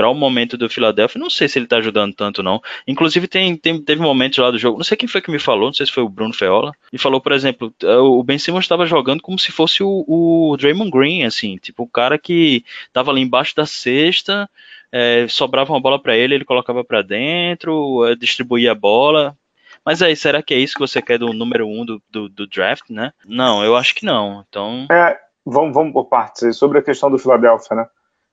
[0.00, 2.62] para o momento do Philadelphia, não sei se ele tá ajudando tanto, não.
[2.88, 5.66] Inclusive, tem, tem, teve momentos lá do jogo, não sei quem foi que me falou,
[5.66, 8.64] não sei se foi o Bruno Feola, e falou, por exemplo, é, o Ben Simmons
[8.64, 13.10] estava jogando como se fosse o, o Draymond Green, assim, tipo, o cara que tava
[13.10, 14.48] ali embaixo da cesta,
[14.90, 19.36] é, sobrava uma bola para ele, ele colocava para dentro, é, distribuía a bola.
[19.84, 22.46] Mas aí, será que é isso que você quer do número um do, do, do
[22.46, 23.12] draft, né?
[23.26, 24.44] Não, eu acho que não.
[24.48, 24.86] Então.
[24.90, 26.56] É, vamos, vamos por partes.
[26.56, 27.86] Sobre a questão do Philadelphia, né?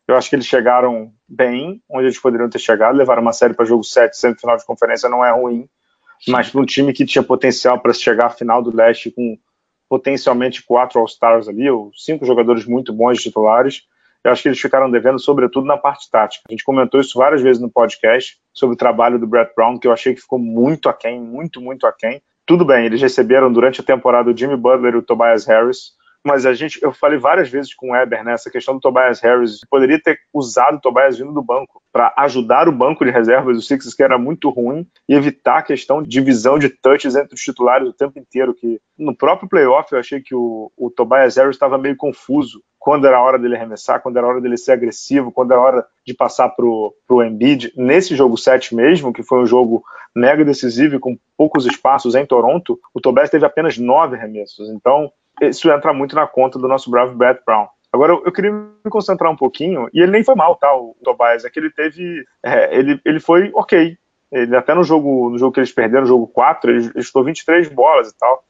[0.08, 3.66] Eu acho que eles chegaram bem, onde eles poderiam ter chegado, levaram uma série para
[3.66, 5.68] jogo 7, sendo final de conferência não é ruim,
[6.22, 6.32] Sim.
[6.32, 9.38] mas para um time que tinha potencial para chegar à final do leste com
[9.90, 13.84] potencialmente quatro All-Stars ali, ou cinco jogadores muito bons titulares,
[14.24, 16.44] eu acho que eles ficaram devendo, sobretudo na parte tática.
[16.50, 19.88] A gente comentou isso várias vezes no podcast sobre o trabalho do Brett Brown, que
[19.88, 22.22] eu achei que ficou muito aquém, muito, muito aquém.
[22.46, 25.97] Tudo bem, eles receberam durante a temporada o Jimmy Butler e o Tobias Harris,
[26.28, 29.62] mas a gente, eu falei várias vezes com o Weber né, questão do Tobias Harris,
[29.70, 33.62] poderia ter usado o Tobias vindo do banco para ajudar o banco de reservas do
[33.62, 37.42] Sixers, que era muito ruim, e evitar a questão de divisão de touches entre os
[37.42, 41.56] titulares o tempo inteiro, que no próprio playoff eu achei que o, o Tobias Harris
[41.56, 44.74] estava meio confuso quando era a hora dele arremessar, quando era a hora dele ser
[44.74, 47.74] agressivo, quando era a hora de passar pro, pro Embiid.
[47.76, 49.84] Nesse jogo 7 mesmo, que foi um jogo
[50.16, 54.70] mega decisivo e com poucos espaços em Toronto, o Tobias teve apenas nove arremessos.
[54.70, 55.12] Então,
[55.42, 57.68] isso entra muito na conta do nosso bravo Brett Brown.
[57.92, 61.46] Agora, eu, queria me concentrar um pouquinho, e ele nem foi mal, tá, o Tobias,
[61.46, 63.98] é que ele teve, é, ele, ele foi ok,
[64.32, 67.24] ele até no jogo, no jogo que eles perderam, no jogo 4, ele, ele chutou
[67.24, 68.44] 23 bolas e tal,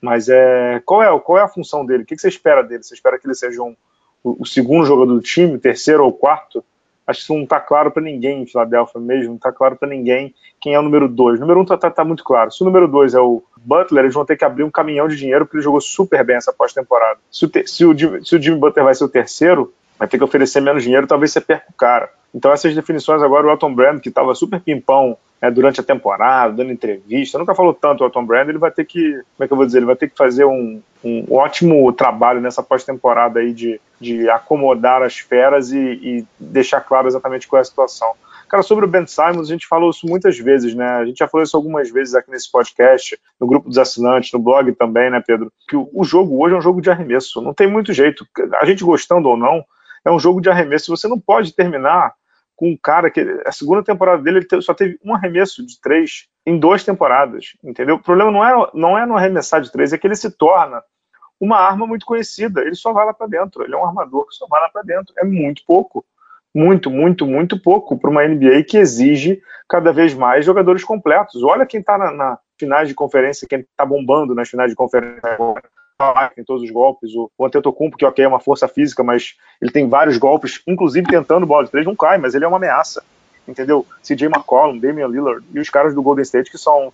[0.00, 2.02] mas é, qual, é, qual é a função dele?
[2.02, 2.82] O que, você espera dele?
[2.82, 3.76] Você espera que ele seja um,
[4.22, 6.64] o, o segundo jogador do time, terceiro ou quarto?
[7.08, 9.88] Acho que isso não está claro para ninguém em Filadélfia mesmo, não está claro para
[9.88, 11.38] ninguém quem é o número 2.
[11.38, 12.52] O número 1 um está tá, tá muito claro.
[12.52, 15.16] Se o número 2 é o Butler, eles vão ter que abrir um caminhão de
[15.16, 17.18] dinheiro porque ele jogou super bem essa pós-temporada.
[17.30, 17.84] Se, se,
[18.24, 21.32] se o Jimmy Butler vai ser o terceiro, vai ter que oferecer menos dinheiro, talvez
[21.32, 22.10] você perca o cara.
[22.34, 26.52] Então essas definições agora, o Elton Brand, que estava super pimpão né, durante a temporada,
[26.52, 29.52] dando entrevista, nunca falou tanto o Elton Brand, ele vai ter que, como é que
[29.52, 33.52] eu vou dizer, ele vai ter que fazer um, um ótimo trabalho nessa pós-temporada aí
[33.52, 38.12] de, de acomodar as feras e, e deixar claro exatamente qual é a situação.
[38.48, 40.86] Cara, sobre o Ben Simons, a gente falou isso muitas vezes, né?
[40.86, 44.38] A gente já falou isso algumas vezes aqui nesse podcast, no grupo dos assinantes, no
[44.38, 45.52] blog também, né, Pedro?
[45.68, 48.26] Que o, o jogo hoje é um jogo de arremesso, não tem muito jeito.
[48.58, 49.62] A gente gostando ou não,
[50.04, 50.96] é um jogo de arremesso.
[50.96, 52.14] Você não pode terminar
[52.56, 56.26] com um cara que a segunda temporada dele ele só teve um arremesso de três
[56.44, 57.96] em duas temporadas, entendeu?
[57.96, 60.82] O problema não é, não é no arremessar de três, é que ele se torna
[61.40, 62.62] uma arma muito conhecida.
[62.62, 63.62] Ele só vai lá para dentro.
[63.62, 65.14] Ele é um armador que só vai lá para dentro.
[65.16, 66.04] É muito pouco.
[66.52, 71.42] Muito, muito, muito pouco para uma NBA que exige cada vez mais jogadores completos.
[71.44, 75.20] Olha quem está na, na finais de conferência, quem está bombando nas finais de conferência
[75.24, 75.62] agora
[76.34, 77.10] tem todos os golpes.
[77.14, 81.44] O, Antetokounmpo, que ok, é uma força física, mas ele tem vários golpes, inclusive tentando
[81.44, 83.02] bola de três, não cai, mas ele é uma ameaça.
[83.48, 83.84] Entendeu?
[84.02, 86.92] CJ McCollum, Damian Lillard e os caras do Golden State que são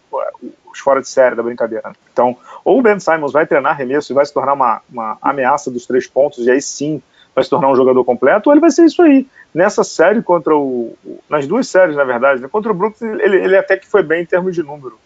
[0.73, 1.93] os fora de série da brincadeira.
[2.13, 5.71] Então, ou o Ben Simons vai treinar arremesso e vai se tornar uma, uma ameaça
[5.71, 7.03] dos três pontos, e aí sim
[7.35, 9.27] vai se tornar um jogador completo, ou ele vai ser isso aí.
[9.53, 10.97] Nessa série contra o.
[11.29, 12.49] Nas duas séries, na verdade, né?
[12.49, 14.99] contra o Brooklyn, ele, ele até que foi bem em termos de número.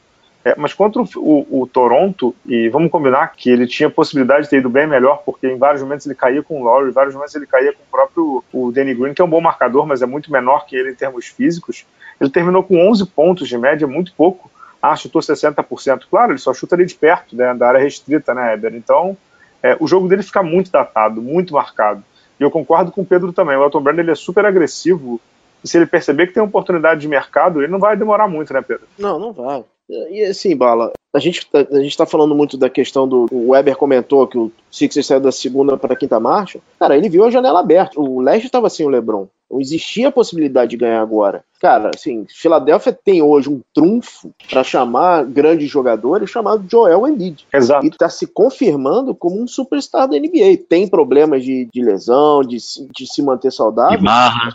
[0.48, 4.50] É, mas contra o, o, o, Toronto, e vamos combinar que ele tinha possibilidade de
[4.50, 7.14] ter ido bem melhor, porque em vários momentos ele caía com o Lowry, em vários
[7.14, 10.00] momentos ele caía com o próprio o Danny Green, que é um bom marcador, mas
[10.00, 11.84] é muito menor que ele em termos físicos.
[12.18, 14.50] Ele terminou com 11 pontos de média, muito pouco.
[14.80, 16.04] Ah, chutou 60%.
[16.10, 18.74] Claro, ele só chuta ali de perto, né, da área restrita, né, Eber?
[18.74, 19.18] Então,
[19.62, 22.02] é, o jogo dele fica muito datado, muito marcado.
[22.40, 23.56] E eu concordo com o Pedro também.
[23.56, 25.20] O Elton Brand ele é super agressivo.
[25.62, 28.62] E se ele perceber que tem oportunidade de mercado, ele não vai demorar muito, né,
[28.62, 28.86] Pedro?
[28.98, 29.62] Não, não vai.
[29.88, 33.26] E assim, Bala, a gente, tá, a gente tá falando muito da questão do.
[33.32, 36.60] O Weber comentou que o Sixers saiu da segunda para a quinta marcha.
[36.78, 37.98] Cara, ele viu a janela aberta.
[37.98, 39.26] O Leste estava sem o LeBron.
[39.50, 41.42] Não existia a possibilidade de ganhar agora.
[41.58, 47.46] Cara, assim, Filadélfia tem hoje um trunfo para chamar grandes jogadores chamado Joel Embiid.
[47.52, 47.86] Exato.
[47.86, 50.64] E está se confirmando como um superstar da NBA.
[50.68, 52.58] Tem problemas de, de lesão, de,
[52.94, 53.96] de se manter saudável.
[53.96, 54.54] De marra.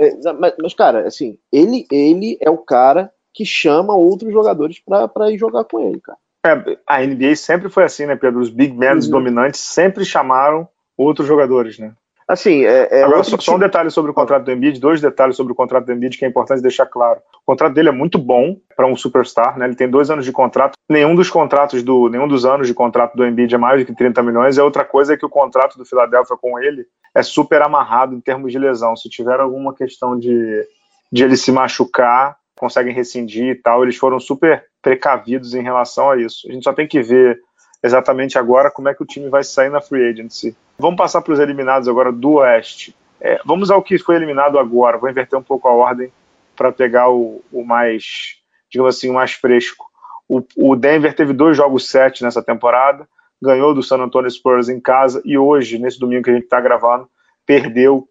[0.00, 5.30] Mas, mas, mas, cara, assim, ele, ele é o cara que chama outros jogadores para
[5.30, 6.18] ir jogar com ele, cara.
[6.44, 8.40] É, a NBA sempre foi assim, né, Pedro?
[8.40, 9.10] Os big men uhum.
[9.10, 11.92] dominantes sempre chamaram outros jogadores, né?
[12.26, 15.36] Assim, é, é Agora, só, só, um detalhe sobre o contrato do Embiid, dois detalhes
[15.36, 17.20] sobre o contrato do Embiid que é importante deixar claro.
[17.42, 19.66] O contrato dele é muito bom para um superstar, né?
[19.66, 20.72] Ele tem dois anos de contrato.
[20.88, 23.94] Nenhum dos contratos do, nenhum dos anos de contrato do Embiid é mais do que
[23.94, 24.56] 30 milhões.
[24.56, 28.14] E a outra coisa é que o contrato do Philadelphia com ele é super amarrado
[28.14, 28.96] em termos de lesão.
[28.96, 30.66] Se tiver alguma questão de,
[31.12, 33.82] de ele se machucar, conseguem rescindir e tal.
[33.82, 36.48] Eles foram super precavidos em relação a isso.
[36.48, 37.40] A gente só tem que ver
[37.82, 40.56] exatamente agora como é que o time vai sair na free agency.
[40.78, 42.94] Vamos passar para os eliminados agora do Oeste.
[43.20, 44.98] É, vamos ao que foi eliminado agora.
[44.98, 46.12] Vou inverter um pouco a ordem
[46.56, 48.36] para pegar o, o, mais,
[48.70, 49.86] digamos assim, o mais fresco.
[50.28, 53.08] O, o Denver teve dois jogos sete nessa temporada,
[53.40, 56.60] ganhou do San Antonio Spurs em casa e hoje, nesse domingo que a gente está
[56.60, 57.08] gravando,
[57.44, 58.08] perdeu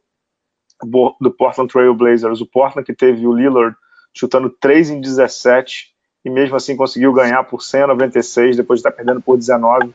[0.83, 2.41] do Portland Trail Blazers.
[2.41, 3.75] O Portland que teve o Lillard
[4.13, 5.91] chutando 3 em 17
[6.23, 9.93] e mesmo assim conseguiu ganhar por 196 depois de estar perdendo por 19,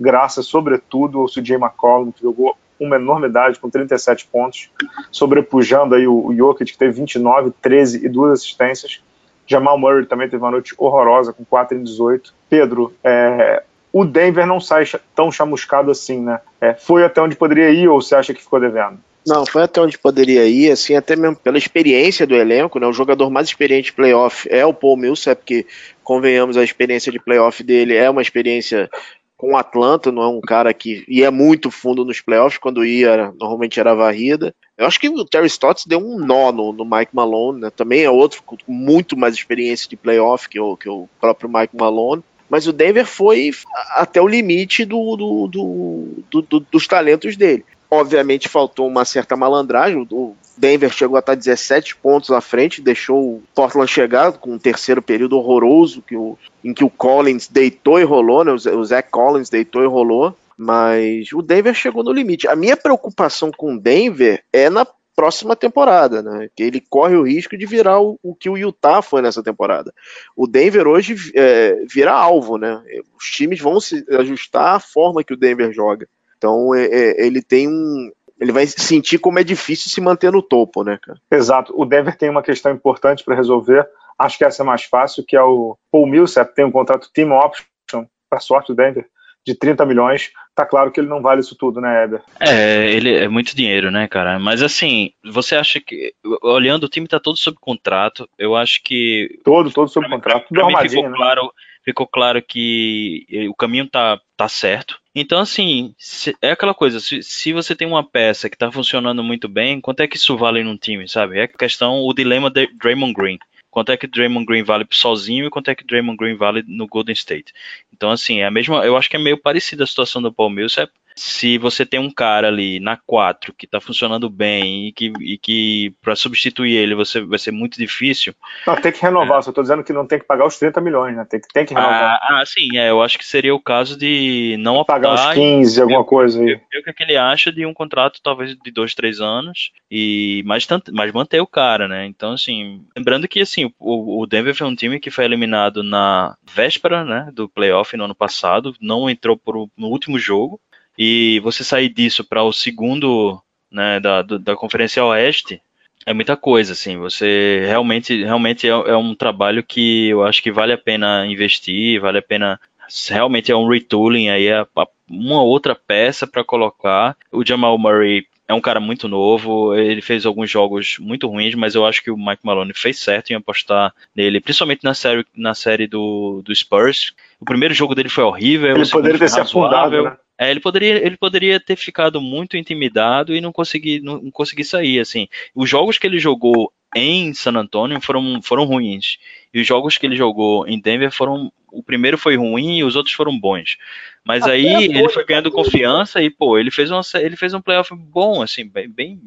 [0.00, 4.70] graças sobretudo ao CJ McCollum, que jogou uma enormidade com 37 pontos,
[5.10, 9.02] sobrepujando aí o, o Jokic, que teve 29, 13 e duas assistências.
[9.46, 12.34] Jamal Murray também teve uma noite horrorosa com 4 em 18.
[12.50, 16.40] Pedro, é, o Denver não sai tão chamuscado assim, né?
[16.60, 18.98] É, foi até onde poderia ir ou você acha que ficou devendo?
[19.26, 22.86] Não, foi até onde poderia ir, assim, até mesmo pela experiência do elenco, né?
[22.86, 25.66] O jogador mais experiente de playoff é o Paul Millsap, que,
[26.04, 28.88] convenhamos, a experiência de playoff dele é uma experiência
[29.36, 33.32] com o Atlanta, não é um cara que ia muito fundo nos playoffs, quando ia,
[33.38, 34.54] normalmente era varrida.
[34.78, 37.70] Eu acho que o Terry Stotts deu um nó no, no Mike Malone, né?
[37.70, 41.76] Também é outro com muito mais experiência de playoff que o, que o próprio Mike
[41.76, 43.50] Malone mas o Denver foi
[43.90, 47.64] até o limite do, do, do, dos talentos dele.
[48.00, 50.06] Obviamente faltou uma certa malandragem.
[50.10, 54.58] O Denver chegou a estar 17 pontos à frente, deixou o Portland chegar com um
[54.58, 58.52] terceiro período horroroso, que o, em que o Collins deitou e rolou, né?
[58.52, 60.34] o Zach Collins deitou e rolou.
[60.58, 62.48] Mas o Denver chegou no limite.
[62.48, 66.48] A minha preocupação com o Denver é na próxima temporada, né?
[66.54, 69.92] Que ele corre o risco de virar o, o que o Utah foi nessa temporada.
[70.36, 72.82] O Denver hoje é, vira alvo, né?
[73.18, 76.06] Os times vão se ajustar à forma que o Denver joga.
[76.36, 78.10] Então é, é, ele tem um.
[78.38, 81.18] Ele vai sentir como é difícil se manter no topo, né, cara?
[81.30, 81.72] Exato.
[81.74, 83.88] O Denver tem uma questão importante para resolver.
[84.18, 87.32] Acho que essa é mais fácil, que é o Paul Millsap tem um contrato team
[87.32, 89.06] option, para sorte do Denver,
[89.46, 90.32] de 30 milhões.
[90.54, 92.22] Tá claro que ele não vale isso tudo, né, Eber?
[92.40, 94.38] É, ele é muito dinheiro, né, cara?
[94.38, 99.38] Mas assim, você acha que olhando o time tá todo sob contrato, eu acho que
[99.44, 101.16] todo, todo sob contrato, tudo armadinho, ficou né?
[101.16, 101.52] claro,
[101.86, 104.98] ficou claro que o caminho tá tá certo.
[105.14, 109.24] Então, assim, se, é aquela coisa, se, se você tem uma peça que tá funcionando
[109.24, 111.38] muito bem, quanto é que isso vale num time, sabe?
[111.38, 113.38] É a questão, o dilema de Draymond Green.
[113.70, 116.86] Quanto é que Draymond Green vale sozinho e quanto é que Draymond Green vale no
[116.86, 117.52] Golden State.
[117.92, 120.50] Então, assim, é a mesma, eu acho que é meio parecida a situação do Paul
[120.50, 125.12] Millsap, se você tem um cara ali na 4 que está funcionando bem e que,
[125.20, 128.34] e que para substituir ele você vai ser muito difícil.
[128.66, 129.42] Não, tem que renovar, é.
[129.42, 131.26] só estou dizendo que não tem que pagar os 30 milhões, né?
[131.28, 132.18] Tem que, tem que renovar.
[132.20, 134.94] Ah, ah sim, é, eu acho que seria o caso de não optar.
[134.94, 136.46] Pagar os 15, alguma coisa aí.
[136.70, 139.72] Ver o que, é que ele acha de um contrato talvez de 2, 3 anos,
[139.90, 142.04] e mas, mas manter o cara, né?
[142.06, 146.36] Então, assim, lembrando que assim, o, o Denver foi um time que foi eliminado na
[146.54, 150.60] véspera né, do playoff no ano passado, não entrou por, no último jogo.
[150.98, 155.60] E você sair disso para o segundo né, da, da Conferência Oeste
[156.06, 156.96] é muita coisa, assim.
[156.98, 162.00] Você realmente, realmente é, é, um trabalho que eu acho que vale a pena investir,
[162.00, 162.60] vale a pena.
[163.08, 164.64] Realmente é um retooling aí, é
[165.10, 167.16] uma outra peça para colocar.
[167.32, 171.74] O Jamal Murray é um cara muito novo, ele fez alguns jogos muito ruins, mas
[171.74, 175.52] eu acho que o Mike Malone fez certo em apostar nele, principalmente na série, na
[175.52, 177.12] série do, do Spurs.
[177.40, 178.76] O primeiro jogo dele foi horrível.
[178.76, 180.16] Ele poderia ter se afundado, né?
[180.38, 184.64] É, ele poderia, ele poderia ter ficado muito intimidado e não conseguir, não, não conseguir
[184.64, 185.28] sair, assim.
[185.54, 189.18] Os jogos que ele jogou em San Antonio foram, foram ruins.
[189.52, 191.52] E os jogos que ele jogou em Denver foram.
[191.70, 193.76] O primeiro foi ruim e os outros foram bons.
[194.24, 197.60] Mas Até aí ele foi ganhando confiança e, pô, ele fez, uma, ele fez um
[197.60, 199.20] playoff bom, assim, bem, bem,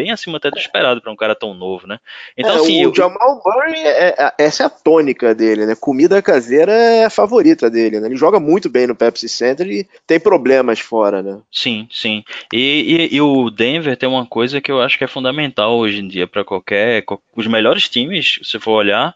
[0.00, 1.98] bem acima até do esperado para um cara tão novo, né?
[2.36, 2.94] Então, é, assim, o eu...
[2.94, 5.76] Jamal Murray, é, é, essa é a tônica dele, né?
[5.78, 8.08] Comida caseira é a favorita dele, né?
[8.08, 11.38] Ele joga muito bem no Pepsi Center e tem problemas fora, né?
[11.52, 12.24] Sim, sim.
[12.52, 16.00] E, e, e o Denver tem uma coisa que eu acho que é fundamental hoje
[16.00, 17.04] em dia para qualquer.
[17.36, 19.14] Os melhores times, se for olhar,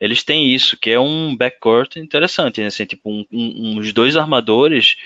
[0.00, 2.68] eles têm isso, que é um backcourt interessante, né?
[2.68, 4.96] Assim, tipo, um, um, uns dois armadores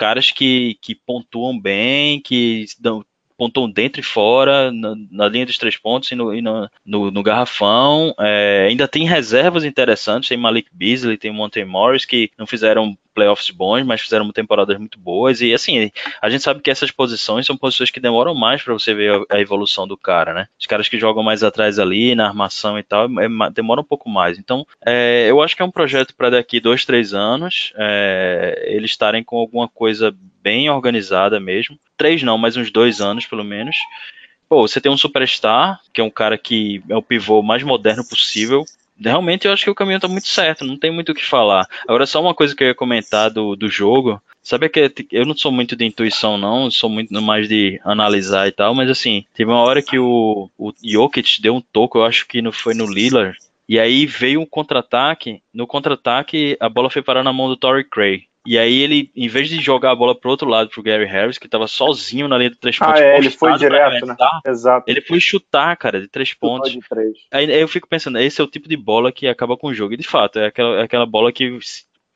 [0.00, 3.04] caras que, que pontuam bem, que dão,
[3.40, 7.10] pontou dentro e fora, na, na, linha dos três pontos e no, e no, no,
[7.10, 8.14] no, garrafão.
[8.20, 13.50] É, ainda tem reservas interessantes, tem Malik Beasley, tem Monte Morris, que não fizeram playoffs
[13.50, 15.42] bons, mas fizeram temporadas muito boas.
[15.42, 15.90] E assim,
[16.22, 19.38] a gente sabe que essas posições são posições que demoram mais para você ver a,
[19.38, 20.48] evolução do cara, né?
[20.58, 24.08] Os caras que jogam mais atrás ali, na armação e tal, é, demora um pouco
[24.08, 24.38] mais.
[24.38, 28.90] Então, é, eu acho que é um projeto para daqui dois, três anos, é, eles
[28.90, 31.78] estarem com alguma coisa bem organizada mesmo.
[31.96, 33.76] Três não, mas uns dois anos pelo menos.
[34.48, 38.04] Pô, você tem um superstar, que é um cara que é o pivô mais moderno
[38.04, 38.64] possível,
[39.02, 41.66] realmente eu acho que o caminho tá muito certo, não tem muito o que falar.
[41.86, 44.20] Agora, só uma coisa que eu ia comentar do, do jogo.
[44.42, 48.52] Sabe que eu não sou muito de intuição, não, sou muito mais de analisar e
[48.52, 52.26] tal, mas assim, teve uma hora que o, o Jokic deu um toco, eu acho
[52.26, 53.36] que não foi no Lillard,
[53.68, 55.42] e aí veio um contra-ataque.
[55.54, 58.24] No contra-ataque, a bola foi parar na mão do Torrey Cray.
[58.46, 61.36] E aí ele, em vez de jogar a bola pro outro lado pro Gary Harris,
[61.36, 64.16] que tava sozinho na linha de três pontos, ah, é, ele foi direto, né?
[64.46, 64.90] Exato.
[64.90, 66.72] Ele foi chutar, cara, de três pontos.
[66.72, 67.12] De três.
[67.30, 69.74] Aí, aí, eu fico pensando, esse é o tipo de bola que acaba com o
[69.74, 69.92] jogo.
[69.92, 71.58] E de fato, é aquela, é aquela bola que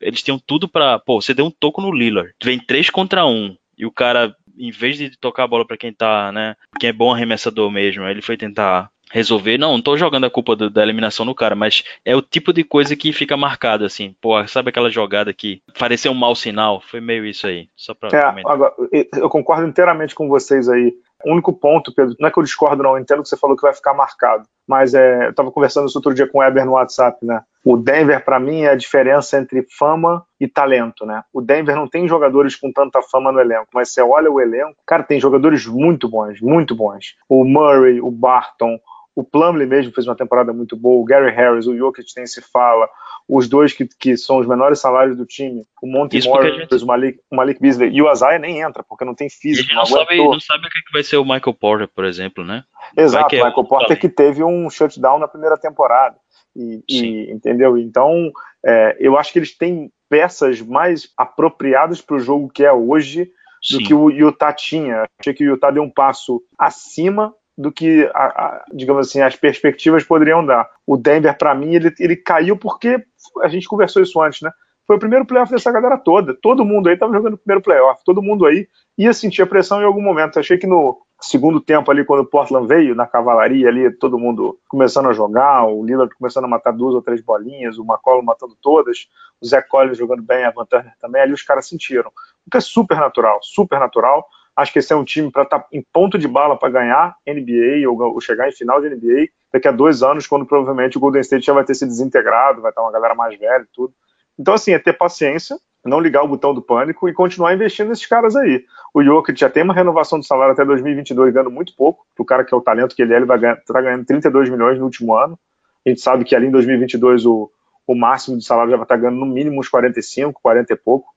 [0.01, 3.55] eles tinham tudo para, pô, você deu um toco no Lillard, vem três contra um
[3.77, 6.93] e o cara, em vez de tocar a bola para quem tá, né, quem é
[6.93, 9.57] bom arremessador mesmo, ele foi tentar resolver.
[9.57, 12.51] Não, não tô jogando a culpa do, da eliminação no cara, mas é o tipo
[12.51, 14.13] de coisa que fica marcado, assim.
[14.21, 16.81] Pô, sabe aquela jogada que pareceu um mau sinal?
[16.81, 17.69] Foi meio isso aí.
[17.77, 20.93] Só pra é, agora, eu concordo inteiramente com vocês aí.
[21.23, 23.55] O único ponto, Pedro, não é que eu discordo, não, eu entendo que você falou
[23.55, 24.43] que vai ficar marcado.
[24.67, 27.41] Mas é, eu estava conversando isso outro dia com o Eber no WhatsApp, né?
[27.63, 31.23] O Denver, para mim, é a diferença entre fama e talento, né?
[31.31, 34.75] O Denver não tem jogadores com tanta fama no elenco, mas você olha o elenco,
[34.85, 37.15] cara, tem jogadores muito bons, muito bons.
[37.29, 38.77] O Murray, o Barton,
[39.15, 42.41] o Plumlee mesmo fez uma temporada muito boa, o Gary Harris, o Jokic nem se
[42.41, 42.89] fala,
[43.27, 46.83] os dois que, que são os menores salários do time, o Monty Morris, gente...
[46.83, 49.69] o, Malik, o Malik Beasley e o Isaiah nem entra, porque não tem físico.
[49.69, 52.65] Ele não, sabe, não sabe o que vai ser o Michael Porter, por exemplo, né?
[52.95, 56.17] Exato, o é Michael Porter que teve um shutdown na primeira temporada.
[56.53, 57.77] E, e entendeu?
[57.77, 58.31] Então,
[58.65, 63.31] é, eu acho que eles têm peças mais apropriadas para o jogo que é hoje
[63.71, 63.83] do Sim.
[63.83, 65.05] que o Utah tinha.
[65.19, 69.35] Achei que o Utah deu um passo acima do que, a, a, digamos assim, as
[69.35, 70.69] perspectivas poderiam dar.
[70.85, 73.03] O Denver, para mim, ele, ele caiu porque
[73.41, 74.51] a gente conversou isso antes, né?
[74.85, 76.37] Foi o primeiro playoff dessa galera toda.
[76.39, 78.03] Todo mundo aí estava jogando o primeiro playoff.
[78.05, 80.39] Todo mundo aí ia sentir a pressão em algum momento.
[80.39, 84.59] Achei que no segundo tempo ali, quando o Portland veio, na cavalaria ali, todo mundo
[84.67, 88.55] começando a jogar, o Lillard começando a matar duas ou três bolinhas, o McCollum matando
[88.61, 89.07] todas,
[89.41, 92.11] o Zé Collins jogando bem, a Van Turner também, ali os caras sentiram.
[92.45, 94.27] O que é super natural, super natural.
[94.55, 97.15] Acho que esse é um time para estar tá em ponto de bala para ganhar
[97.27, 100.99] NBA ou, ou, chegar em final de NBA daqui a dois anos, quando provavelmente o
[100.99, 103.93] Golden State já vai ter se desintegrado, vai estar uma galera mais velha e tudo.
[104.37, 108.05] Então, assim, é ter paciência, não ligar o botão do pânico e continuar investindo nesses
[108.05, 108.65] caras aí.
[108.93, 112.05] O Jokic já tem uma renovação de salário até 2022, ganhando muito pouco.
[112.17, 114.49] O cara que é o talento que ele é, ele vai estar tá ganhando 32
[114.49, 115.37] milhões no último ano.
[115.85, 117.51] A gente sabe que ali em 2022 o,
[117.85, 120.75] o máximo de salário já vai estar tá ganhando no mínimo uns 45, 40 e
[120.75, 121.07] pouco.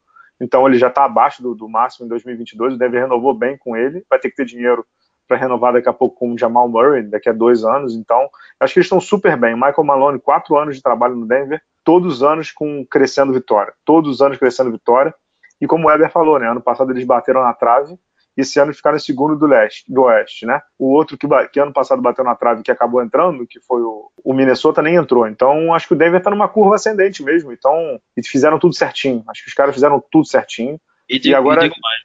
[0.41, 2.75] Então ele já está abaixo do, do, máximo em 2022.
[2.75, 4.05] O Denver renovou bem com ele.
[4.09, 4.87] Vai ter que ter dinheiro
[5.27, 7.95] para renovar daqui a pouco com o Jamal Murray, daqui a dois anos.
[7.95, 9.55] Então acho que eles estão super bem.
[9.55, 13.73] Michael Malone, quatro anos de trabalho no Denver, todos os anos com crescendo vitória.
[13.85, 15.15] Todos os anos crescendo vitória.
[15.61, 17.99] E como o Weber falou, né, ano passado eles bateram na trave
[18.41, 20.63] esse ano ficaram em segundo do leste, do oeste, né?
[20.79, 24.13] O outro que, que ano passado bateu na trave que acabou entrando, que foi o,
[24.23, 25.27] o Minnesota, nem entrou.
[25.27, 27.53] Então acho que o Denver está numa curva ascendente mesmo.
[27.53, 29.25] Então, e fizeram tudo certinho.
[29.29, 30.81] Acho que os caras fizeram tudo certinho.
[31.09, 31.67] E, e agora.
[31.67, 32.03] E digo mais,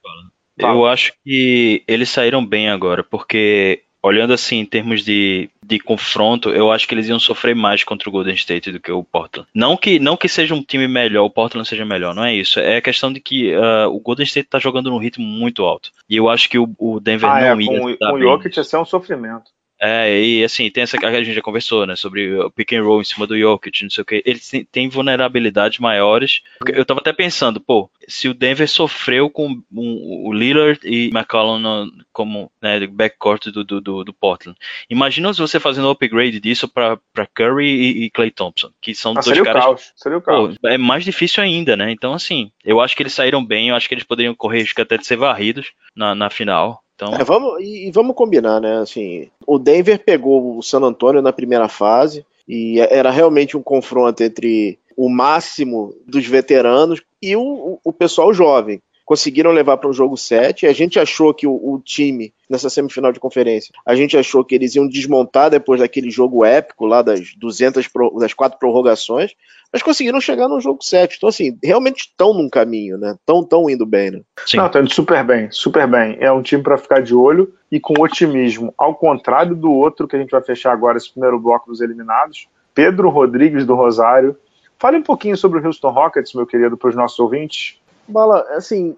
[0.58, 0.74] Bala.
[0.74, 6.50] Eu acho que eles saíram bem agora, porque olhando assim em termos de, de confronto,
[6.50, 9.48] eu acho que eles iam sofrer mais contra o Golden State do que o Portland.
[9.56, 12.60] Não que não que seja um time melhor, o Portland seja melhor, não é isso.
[12.60, 15.90] É a questão de que uh, o Golden State está jogando num ritmo muito alto.
[16.10, 17.80] E eu acho que o, o Denver ah, não é, ia.
[17.80, 19.52] Com, com o Jokic ia ser um sofrimento.
[19.86, 22.84] É, e assim, tem essa que a gente já conversou, né, sobre o pick and
[22.84, 24.24] roll em cima do Jokic, não sei o que.
[24.26, 26.42] Eles têm vulnerabilidades maiores.
[26.68, 31.92] Eu tava até pensando, pô, se o Denver sofreu com o Lillard e McCollum no,
[32.14, 34.58] como né, backcourt do, do, do, Portland.
[34.90, 39.12] Imagina se você fazendo um upgrade disso para Curry e, e Clay Thompson, que são
[39.12, 39.64] ah, dois seria caras.
[39.64, 39.92] O caos.
[39.96, 40.58] Seria o caos.
[40.58, 41.92] Pô, é mais difícil ainda, né?
[41.92, 44.82] Então, assim, eu acho que eles saíram bem, eu acho que eles poderiam correr risco
[44.82, 46.83] até de ser varridos na, na final.
[47.04, 47.20] Então...
[47.20, 48.80] É, vamos, e, vamos combinar, né?
[48.80, 54.24] Assim, o Denver pegou o San Antonio na primeira fase e era realmente um confronto
[54.24, 58.82] entre o máximo dos veteranos e o, o pessoal jovem.
[59.14, 60.66] Conseguiram levar para um jogo 7.
[60.66, 64.56] A gente achou que o, o, time, nessa semifinal de conferência, a gente achou que
[64.56, 67.88] eles iam desmontar depois daquele jogo épico lá das 200
[68.20, 69.34] das quatro prorrogações
[69.72, 71.18] mas conseguiram chegar no jogo 7.
[71.18, 73.16] Então, assim, realmente estão num caminho, né?
[73.20, 74.22] Estão tão indo bem, né?
[74.46, 74.58] Sim.
[74.58, 76.16] Não, estão indo super bem, super bem.
[76.20, 78.72] É um time para ficar de olho e com otimismo.
[78.78, 82.48] Ao contrário do outro que a gente vai fechar agora, esse primeiro bloco dos eliminados,
[82.76, 84.38] Pedro Rodrigues do Rosário.
[84.78, 87.80] Fale um pouquinho sobre o Houston Rockets, meu querido, para os nossos ouvintes.
[88.08, 88.96] Bala, assim,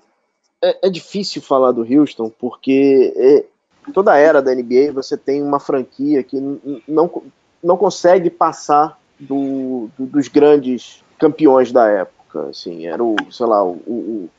[0.65, 3.45] é, é, difícil falar do Houston, porque é,
[3.93, 6.39] toda a era da NBA você tem uma franquia que
[6.87, 7.09] não,
[7.63, 12.49] não consegue passar do, do, dos grandes campeões da época.
[12.49, 14.29] Assim, era o, sei lá, o, o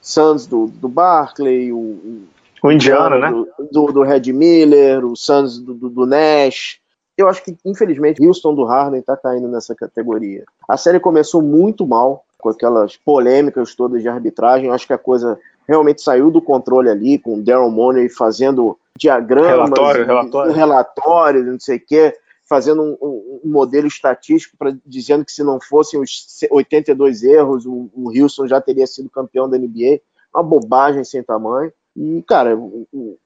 [0.00, 2.24] Suns do, do Barclay, o,
[2.62, 3.30] o Indiana, né?
[3.72, 6.78] Do, do, Red Miller, o Suns do, do, do Nash.
[7.16, 10.44] eu acho que, infelizmente, Houston do Harden tá caindo nessa categoria.
[10.68, 14.68] A série começou muito mal, com aquelas polêmicas todas de arbitragem.
[14.68, 15.38] Eu acho que a coisa
[15.70, 20.52] realmente saiu do controle ali, com o Daryl Money fazendo diagramas, relatório, relatório.
[20.52, 25.44] relatórios, não sei o quê, fazendo um, um, um modelo estatístico para dizendo que se
[25.44, 30.00] não fossem os 82 erros, o, o Houston já teria sido campeão da NBA.
[30.34, 31.72] Uma bobagem sem tamanho.
[31.96, 33.16] E, cara, o,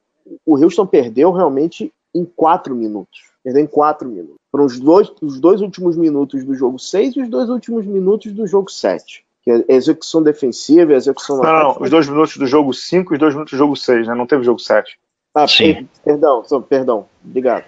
[0.44, 3.32] o Houston perdeu realmente em quatro minutos.
[3.42, 4.36] Perdeu em quatro minutos.
[4.52, 8.32] Foram os dois, os dois últimos minutos do jogo 6 e os dois últimos minutos
[8.32, 9.23] do jogo 7.
[9.44, 11.36] Que é execução defensiva e execução...
[11.36, 14.08] Não, não, os dois minutos do jogo 5 e os dois minutos do jogo 6,
[14.08, 14.14] né?
[14.14, 14.98] Não teve jogo 7.
[15.34, 17.64] Ah, per, perdão, perdão, obrigado.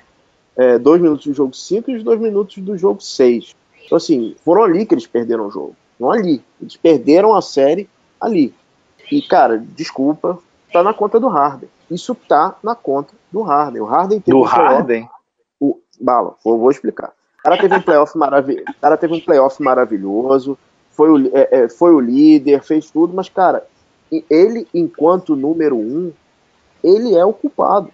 [0.57, 3.55] É, dois minutos do jogo 5 e os dois minutos do jogo 6.
[3.85, 5.77] Então, assim, foram ali que eles perderam o jogo.
[5.99, 6.43] Não ali.
[6.61, 7.89] Eles perderam a série
[8.21, 8.55] ali.
[9.11, 10.39] E, cara, desculpa,
[10.73, 11.69] tá na conta do Harden.
[11.91, 13.83] Isso tá na conta do Harden.
[13.83, 15.09] O Harden teve do um Harden?
[15.61, 17.13] O, bala, vou, vou explicar.
[17.39, 18.75] O cara teve um playoff maravilhoso.
[18.81, 20.59] cara teve um playoff maravilhoso.
[20.97, 23.67] Foi o, é, é, foi o líder, fez tudo, mas, cara,
[24.31, 26.11] ele, enquanto número um,
[26.83, 27.91] ele é o culpado.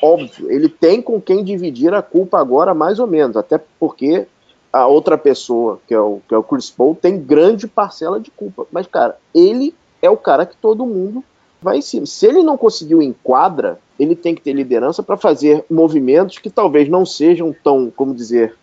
[0.00, 4.26] Óbvio, ele tem com quem dividir a culpa agora, mais ou menos, até porque
[4.72, 8.30] a outra pessoa, que é o, que é o Chris Paul, tem grande parcela de
[8.30, 8.66] culpa.
[8.70, 11.24] Mas, cara, ele é o cara que todo mundo
[11.60, 12.06] vai em cima.
[12.06, 16.50] Se ele não conseguiu em quadra, ele tem que ter liderança para fazer movimentos que
[16.50, 18.54] talvez não sejam tão, como dizer,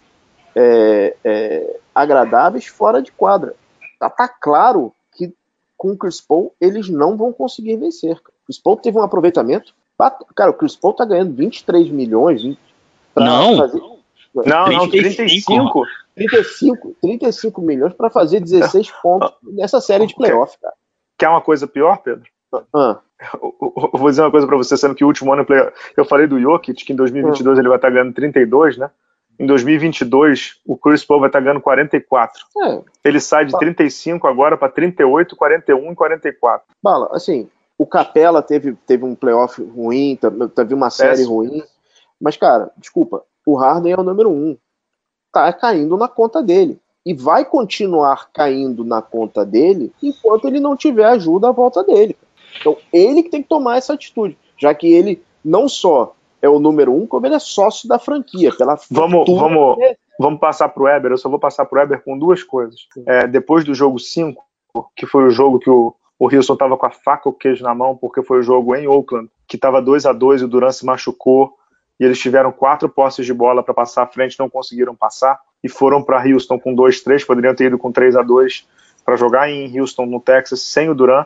[0.55, 3.55] é, é, agradáveis fora de quadra.
[3.99, 5.33] Tá, tá, claro que
[5.77, 8.15] com o Chris Paul eles não vão conseguir vencer.
[8.15, 9.73] O Chris Paul teve um aproveitamento.
[10.35, 12.43] Cara, o Chris Paul tá ganhando 23 milhões.
[13.15, 13.57] Não.
[13.57, 13.81] Fazer...
[14.45, 15.85] Não, não, 35.
[16.15, 20.73] 35, 35 milhões para fazer 16 pontos nessa série de playoff, cara.
[21.17, 22.25] Quer uma coisa pior, Pedro?
[22.73, 22.99] Ah.
[23.41, 23.55] Eu,
[23.93, 25.45] vou dizer uma coisa para você, sendo que o último ano
[25.95, 27.61] eu falei do Jokic, que em 2022 ah.
[27.61, 28.89] ele vai estar ganhando 32, né?
[29.39, 32.45] Em 2022, o Chris Paul vai estar ganhando 44.
[32.65, 32.81] É.
[33.03, 36.67] Ele sai de 35 agora para 38, 41 e 44.
[36.81, 40.17] Bala, assim, o Capela teve, teve um playoff ruim,
[40.55, 41.35] teve uma série Péssimo.
[41.35, 41.63] ruim.
[42.21, 44.57] Mas, cara, desculpa, o Harden é o número um.
[45.31, 50.77] Tá caindo na conta dele e vai continuar caindo na conta dele enquanto ele não
[50.77, 52.15] tiver ajuda à volta dele.
[52.59, 56.59] Então, ele que tem que tomar essa atitude, já que ele não só é o
[56.59, 58.53] número um, como ele é sócio da franquia.
[58.53, 59.77] Pela vamos, vamos,
[60.19, 61.11] vamos passar para o Weber.
[61.11, 62.81] Eu só vou passar para o Weber com duas coisas.
[63.07, 64.43] É, depois do jogo 5,
[64.93, 67.73] que foi o jogo que o, o Wilson estava com a faca ou queijo na
[67.73, 70.73] mão, porque foi o jogo em Oakland, que estava 2 a 2 e o Durant
[70.73, 71.53] se machucou,
[71.97, 75.69] e eles tiveram quatro posses de bola para passar à frente, não conseguiram passar, e
[75.69, 78.67] foram para Houston com 2-3, poderiam ter ido com 3 a 2
[79.05, 81.25] para jogar em Houston, no Texas, sem o Durant,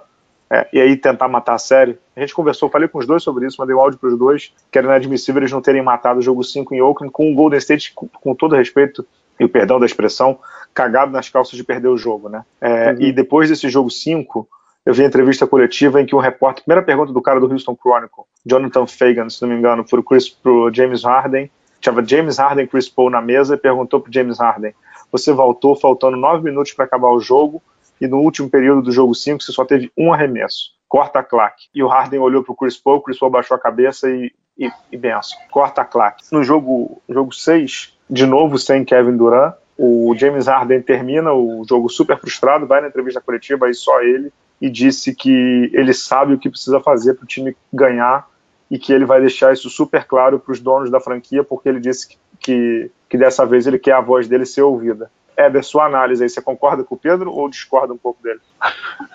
[0.49, 1.97] é, e aí tentar matar a série.
[2.15, 4.53] A gente conversou, falei com os dois sobre isso, mandei um áudio para os dois,
[4.71, 7.59] que era inadmissível eles não terem matado o jogo 5 em Oakland, com o Golden
[7.59, 9.05] State, com, com todo respeito
[9.39, 10.39] e o perdão da expressão,
[10.73, 12.43] cagado nas calças de perder o jogo, né?
[12.59, 13.01] É, uhum.
[13.01, 14.47] E depois desse jogo 5,
[14.85, 17.75] eu vi a entrevista coletiva em que um repórter, primeira pergunta do cara do Houston
[17.75, 22.65] Chronicle, Jonathan Fagan, se não me engano, foi Chris, pro James Harden, tinha James Harden
[22.65, 24.73] e Chris Paul na mesa e perguntou pro James Harden,
[25.11, 27.61] você voltou faltando nove minutos para acabar o jogo,
[27.99, 30.71] e no último período do jogo 5 você só teve um arremesso.
[30.87, 31.65] Corta a claque.
[31.73, 34.31] E o Harden olhou para o Chris Paul, o Chris Paul baixou a cabeça e,
[34.57, 35.37] e, e benção.
[35.51, 36.23] Corta a claque.
[36.31, 41.63] No jogo 6, jogo seis, de novo sem Kevin Durant, o James Harden termina o
[41.67, 46.33] jogo super frustrado, vai na entrevista coletiva, aí só ele, e disse que ele sabe
[46.33, 48.27] o que precisa fazer para o time ganhar
[48.71, 51.79] e que ele vai deixar isso super claro para os donos da franquia, porque ele
[51.79, 55.11] disse que, que, que dessa vez ele quer a voz dele ser ouvida.
[55.37, 58.39] Éber, sua análise aí, você concorda com o Pedro ou discorda um pouco dele?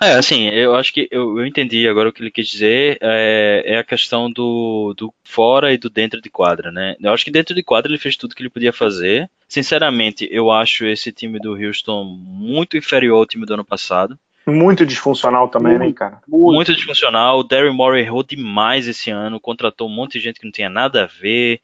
[0.01, 3.63] É, assim, eu acho que eu, eu entendi agora o que ele quis dizer, é,
[3.65, 6.95] é, a questão do, do fora e do dentro de quadra, né?
[7.01, 9.29] Eu acho que dentro de quadra ele fez tudo que ele podia fazer.
[9.49, 14.17] Sinceramente, eu acho esse time do Houston muito inferior ao time do ano passado.
[14.45, 16.21] Muito disfuncional também, né, muito, né, cara?
[16.27, 17.39] Muito, muito disfuncional.
[17.39, 20.69] O Darren Moore errou demais esse ano, contratou um monte de gente que não tinha
[20.69, 21.61] nada a ver.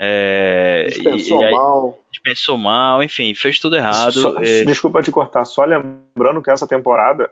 [0.00, 1.98] É, dispensou e, e mal.
[2.22, 4.12] Dispensou mal, enfim, fez tudo errado.
[4.12, 4.64] Só, é...
[4.64, 7.30] Desculpa te cortar, só lembrando que essa temporada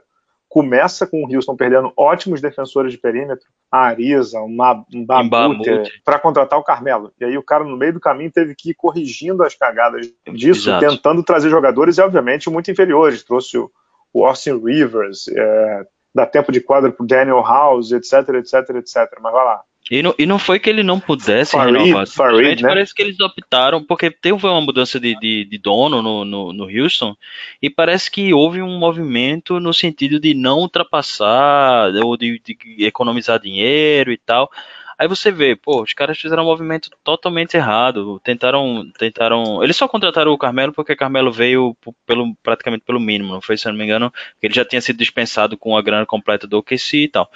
[0.48, 4.56] começa com o Houston perdendo ótimos defensores de perímetro, a Arisa, um
[5.04, 7.12] Babute, para contratar o Carmelo.
[7.20, 10.70] E aí o cara no meio do caminho teve que ir corrigindo as cagadas disso,
[10.70, 10.88] Exato.
[10.88, 13.22] tentando trazer jogadores e obviamente muito inferiores.
[13.22, 13.70] Trouxe o,
[14.12, 19.18] o Austin Rivers, é, dá tempo de quadra pro Daniel House, etc, etc, etc.
[19.20, 19.60] Mas vai lá.
[19.90, 22.06] E não, e não foi que ele não pudesse Farid, renovar.
[22.06, 22.68] Farid, né?
[22.68, 26.64] Parece que eles optaram, porque teve uma mudança de, de, de dono no, no, no,
[26.64, 27.16] Houston,
[27.62, 33.40] e parece que houve um movimento no sentido de não ultrapassar, ou de, de economizar
[33.40, 34.50] dinheiro e tal.
[34.98, 39.86] Aí você vê, pô, os caras fizeram um movimento totalmente errado, tentaram, tentaram, eles só
[39.86, 43.72] contrataram o Carmelo porque o Carmelo veio pelo, praticamente pelo mínimo, não foi, se eu
[43.72, 47.04] não me engano, que ele já tinha sido dispensado com a grana completa do OKC
[47.04, 47.30] e tal.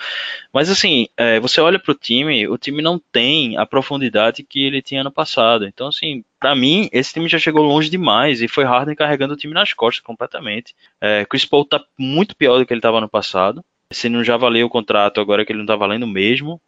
[0.52, 4.82] Mas assim, é, você olha pro time, o time não tem a profundidade que ele
[4.82, 8.64] tinha ano passado, então assim, para mim, esse time já chegou longe demais e foi
[8.64, 10.74] Harden carregando o time nas costas completamente.
[11.00, 13.64] É, Chris Paul tá muito pior do que ele estava no passado.
[13.92, 16.60] Se não já valeu o contrato, agora que ele não tá valendo mesmo.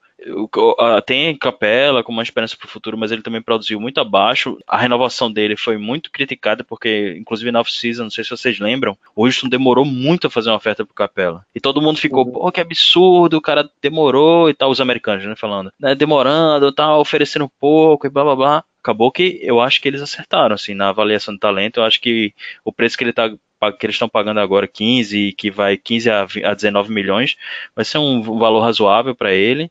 [1.07, 4.59] Tem Capela com uma esperança para o futuro, mas ele também produziu muito abaixo.
[4.67, 8.97] A renovação dele foi muito criticada, porque, inclusive na off-season, não sei se vocês lembram,
[9.15, 11.45] o Houston demorou muito a fazer uma oferta pro Capela.
[11.55, 12.33] E todo mundo ficou, uhum.
[12.33, 17.01] pô, que absurdo, o cara demorou e tal, os americanos, né, falando, né, demorando, tal,
[17.01, 20.91] oferecendo pouco e blá blá blá acabou que eu acho que eles acertaram, assim, na
[20.91, 23.31] avaliação do talento, eu acho que o preço que ele tá
[23.73, 27.37] que eles estão pagando agora 15 que vai 15 a, 19 milhões,
[27.75, 29.71] vai ser um valor razoável para ele.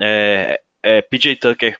[0.00, 1.78] É, é, PJ Tucker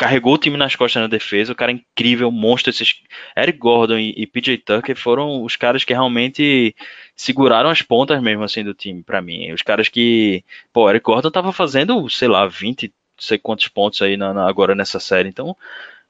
[0.00, 2.70] carregou o time nas costas na defesa, o cara é incrível, monstro.
[2.70, 3.02] Esses,
[3.36, 6.74] Eric Gordon e, e PJ Tucker foram os caras que realmente
[7.14, 9.52] seguraram as pontas mesmo assim do time para mim.
[9.52, 10.42] Os caras que,
[10.72, 14.74] pô, Eric Gordon tava fazendo, sei lá, 20, sei quantos pontos aí na, na, agora
[14.74, 15.28] nessa série.
[15.28, 15.54] Então,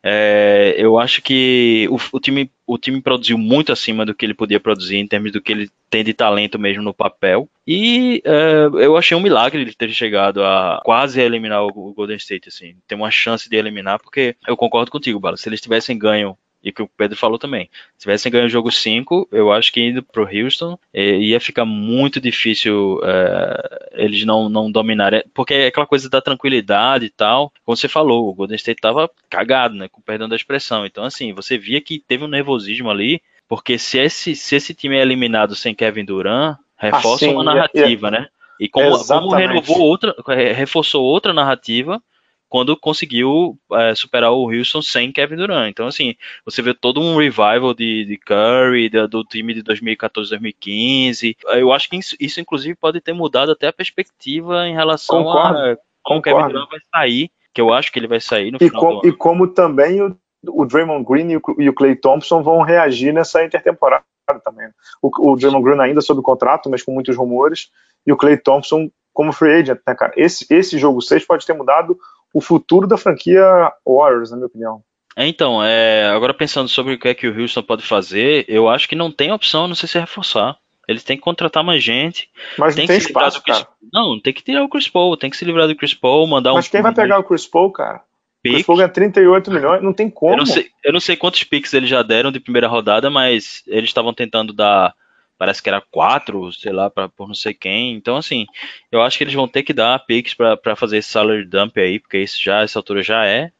[0.03, 4.34] é, eu acho que o, o, time, o time produziu muito acima do que ele
[4.34, 7.48] podia produzir em termos do que ele tem de talento mesmo no papel.
[7.66, 12.48] E é, eu achei um milagre ele ter chegado a quase eliminar o, Golden State,
[12.48, 12.74] assim.
[12.88, 15.36] Tem uma chance de eliminar, porque eu concordo contigo, Bala.
[15.36, 17.68] Se eles tivessem ganho e que o Pedro falou também.
[17.96, 21.64] Se tivessem ganho o jogo 5, eu acho que indo pro Houston eh, ia ficar
[21.64, 27.52] muito difícil eh, eles não, não dominarem, porque é aquela coisa da tranquilidade e tal,
[27.64, 30.84] como você falou, o Golden State tava cagado, né, com perdão da expressão.
[30.84, 34.96] Então, assim, você via que teve um nervosismo ali, porque se esse, se esse time
[34.96, 38.28] é eliminado sem Kevin Durant, reforça assim, uma narrativa, é, é, né?
[38.61, 40.14] E como, como renovou outra,
[40.54, 42.02] reforçou outra narrativa,
[42.51, 45.70] quando conseguiu é, superar o Houston sem Kevin Durant.
[45.70, 50.30] Então, assim, você vê todo um revival de, de Curry, de, do time de 2014,
[50.30, 51.36] 2015.
[51.55, 55.59] Eu acho que isso, isso, inclusive, pode ter mudado até a perspectiva em relação concordo,
[55.59, 58.59] a como o Kevin Durant vai sair, que eu acho que ele vai sair no
[58.61, 59.09] e final com, do ano.
[59.09, 60.16] E como também o,
[60.48, 64.05] o Draymond Green e o, e o Clay Thompson vão reagir nessa intertemporada
[64.44, 64.68] também.
[65.01, 67.70] O, o Draymond Green ainda sob contrato, mas com muitos rumores,
[68.05, 70.12] e o Clay Thompson como free agent, né, cara?
[70.16, 71.98] Esse, esse jogo 6 pode ter mudado
[72.33, 73.45] o futuro da franquia
[73.87, 74.83] Warriors, na minha opinião.
[75.16, 78.68] É, então, é, agora pensando sobre o que é que o Houston pode fazer, eu
[78.68, 80.57] acho que não tem opção, não sei se reforçar.
[80.89, 82.28] Eles têm que contratar mais gente.
[82.59, 83.64] Mas tem não tem espaço, Chris...
[83.93, 86.51] Não, tem que tirar o Chris Paul, tem que se livrar do Chris Paul, mandar
[86.51, 86.59] Mas um...
[86.59, 88.03] Mas quem vai pegar o Chris Paul, cara?
[88.45, 90.33] O Chris Paul ganha 38 milhões, não tem como.
[90.33, 93.62] Eu não sei, eu não sei quantos picks eles já deram de primeira rodada, mas
[93.66, 94.95] eles estavam tentando dar
[95.41, 97.95] parece que era quatro, sei lá, pra, por não sei quem.
[97.95, 98.45] Então, assim,
[98.93, 101.99] eu acho que eles vão ter que dar picks para fazer esse salary dump aí,
[101.99, 103.51] porque isso já, essa altura já é.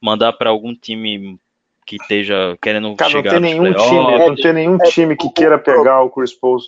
[0.00, 1.36] Mandar para algum time
[1.84, 5.58] que esteja querendo Cara, chegar não tem nenhum time, Não tem nenhum time que queira
[5.58, 6.58] pegar o Chris Paul.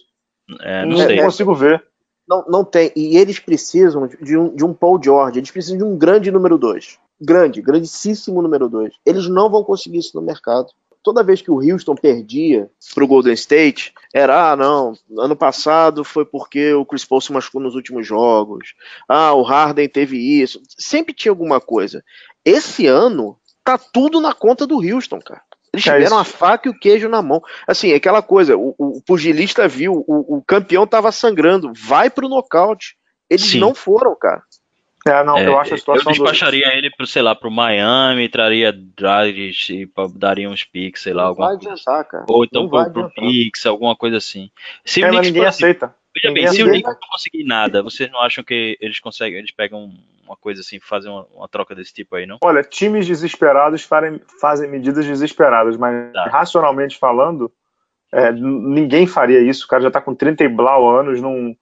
[0.62, 1.20] É, não, não sei.
[1.20, 1.84] consigo ver.
[2.28, 2.90] Não, não tem.
[2.96, 6.58] E eles precisam de um, de um Paul George, eles precisam de um grande número
[6.58, 6.98] 2.
[7.20, 8.94] Grande, grandíssimo número 2.
[9.06, 10.72] Eles não vão conseguir isso no mercado
[11.02, 16.04] toda vez que o Houston perdia para o Golden State, era, ah, não, ano passado
[16.04, 18.74] foi porque o Chris Paul se machucou nos últimos jogos,
[19.08, 22.04] ah, o Harden teve isso, sempre tinha alguma coisa.
[22.44, 25.42] Esse ano, tá tudo na conta do Houston, cara.
[25.72, 27.40] Eles é tiveram a faca e o queijo na mão.
[27.66, 32.96] Assim, aquela coisa, o, o pugilista viu, o, o campeão tava sangrando, vai pro nocaute.
[33.28, 33.60] Eles Sim.
[33.60, 34.42] não foram, cara.
[35.06, 36.12] É, não, é, eu acho a situação.
[36.12, 36.76] Eu despacharia do...
[36.76, 41.48] ele pro, sei lá, pro Miami, traria Dragic e daria uns picks, sei lá, alguma
[41.48, 42.26] vai adiantar, cara.
[42.28, 44.50] Ou então pro, pro Knicks, alguma coisa assim.
[44.84, 45.94] Se é, o Knicks ninguém aceita.
[46.14, 49.38] Veja ninguém bem, se o Knicks não conseguir nada, vocês não acham que eles conseguem,
[49.38, 49.90] eles pegam
[50.24, 52.38] uma coisa assim, fazem uma, uma troca desse tipo aí, não?
[52.42, 56.26] Olha, times desesperados fazem, fazem medidas desesperadas, mas tá.
[56.26, 57.50] racionalmente falando,
[58.12, 59.64] é, ninguém faria isso.
[59.64, 61.56] O cara já tá com 30 e blau anos, não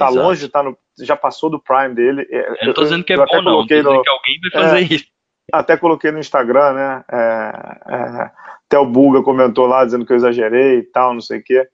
[0.00, 0.26] tá Exato.
[0.26, 2.26] longe, tá no, já passou do prime dele.
[2.30, 4.62] É, eu não tô dizendo que é bom, não, tô dizendo no, que alguém vai
[4.62, 5.04] fazer é, isso.
[5.52, 7.04] Até coloquei no Instagram, né?
[7.10, 7.52] É,
[7.88, 8.30] é,
[8.66, 11.68] até o Bulga comentou lá dizendo que eu exagerei e tal, não sei o quê.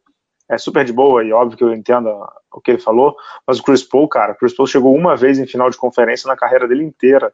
[0.48, 2.08] É super de boa e óbvio que eu entendo
[2.52, 3.16] o que ele falou,
[3.46, 6.28] mas o Chris Paul, cara, o Chris Paul chegou uma vez em final de conferência
[6.28, 7.32] na carreira dele inteira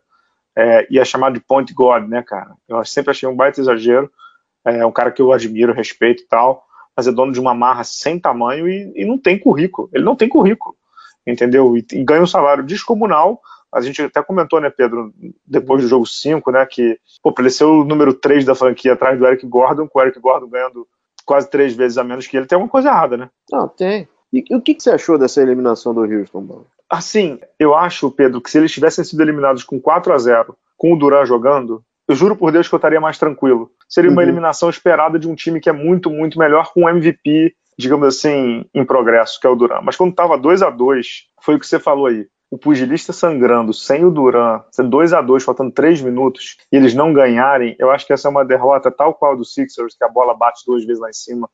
[0.56, 2.54] é, e é chamado de point god, né, cara?
[2.68, 4.10] Eu sempre achei um baita exagero.
[4.64, 6.64] É um cara que eu admiro, respeito e tal,
[6.96, 9.90] mas é dono de uma marra sem tamanho e, e não tem currículo.
[9.92, 10.74] Ele não tem currículo
[11.26, 11.76] entendeu?
[11.76, 13.40] E, e ganha um salário descomunal.
[13.72, 15.12] A gente até comentou, né, Pedro,
[15.46, 19.18] depois do jogo 5, né, que pô, ele ser o número 3 da franquia atrás
[19.18, 20.86] do Eric Gordon, com o Eric Gordon ganhando
[21.24, 23.30] quase três vezes a menos que ele, tem alguma coisa errada, né?
[23.50, 24.08] Não, tem.
[24.32, 26.66] E, e o que, que, você achou dessa eliminação do Houston, Paulo?
[26.88, 30.92] Assim, eu acho, Pedro, que se eles tivessem sido eliminados com 4 a 0 com
[30.92, 33.70] o Duran jogando, eu juro por Deus que eu estaria mais tranquilo.
[33.88, 34.22] Seria uma uhum.
[34.22, 38.64] eliminação esperada de um time que é muito, muito melhor, com um MVP, digamos assim,
[38.74, 39.80] em progresso, que é o Duran.
[39.82, 41.06] Mas quando estava 2 a 2
[41.42, 42.26] foi o que você falou aí.
[42.50, 47.12] O pugilista sangrando sem o Duran, 2 a 2 faltando 3 minutos, e eles não
[47.12, 50.34] ganharem, eu acho que essa é uma derrota tal qual do Sixers, que a bola
[50.34, 51.48] bate duas vezes lá em cima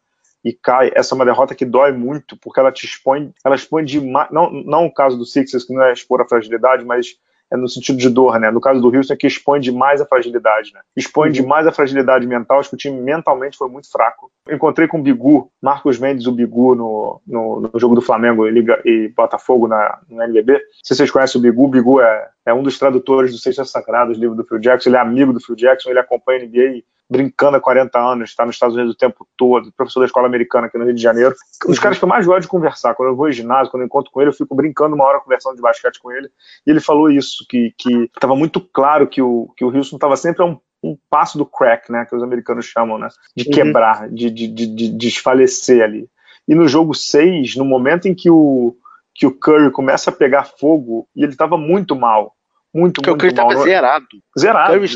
[0.45, 0.91] e cai.
[0.95, 4.29] Essa é uma derrota que dói muito, porque ela te expõe, ela expõe demais.
[4.31, 7.16] Não, não o caso do Sixers, que não é expor a fragilidade, mas
[7.51, 8.51] é no sentido de dor, né?
[8.51, 10.80] No caso do Houston é que expõe demais a fragilidade, né?
[10.96, 11.32] Expõe uhum.
[11.32, 14.30] demais a fragilidade mental, acho que o time mentalmente foi muito fraco.
[14.51, 18.51] encontrei com o Bigu, Marcos Mendes, o Bigu, no, no, no jogo do Flamengo e,
[18.51, 20.61] Liga, e Botafogo na, no NBB.
[20.82, 24.16] Se vocês conhecem o Bigu, o Bigu é, é um dos tradutores do Sexta Sagrados,
[24.16, 27.57] livro do Phil Jackson, ele é amigo do Phil Jackson, ele acompanha a NBA brincando
[27.57, 30.76] há 40 anos, está nos Estados Unidos o tempo todo, professor da escola americana aqui
[30.76, 31.34] no Rio de Janeiro.
[31.66, 32.94] Um dos caras que eu mais gosto de conversar.
[32.94, 35.20] Quando eu vou ao ginásio, quando eu encontro com ele, eu fico brincando uma hora
[35.20, 36.28] conversando de basquete com ele.
[36.66, 37.72] E ele falou isso, que
[38.14, 41.46] estava muito claro que o, que o Houston estava sempre a um, um, passo do
[41.46, 43.53] crack, né, que os americanos chamam, né, de uhum.
[43.53, 44.14] quebrar, uhum.
[44.14, 46.09] de, de, de, de desfalecer ali.
[46.46, 48.76] E no jogo 6, no momento em que o,
[49.18, 52.36] que o Curry começa a pegar fogo, e ele estava muito mal,
[52.75, 54.07] muito, Porque muito o Curry estava zerado.
[54.39, 54.87] Zerado.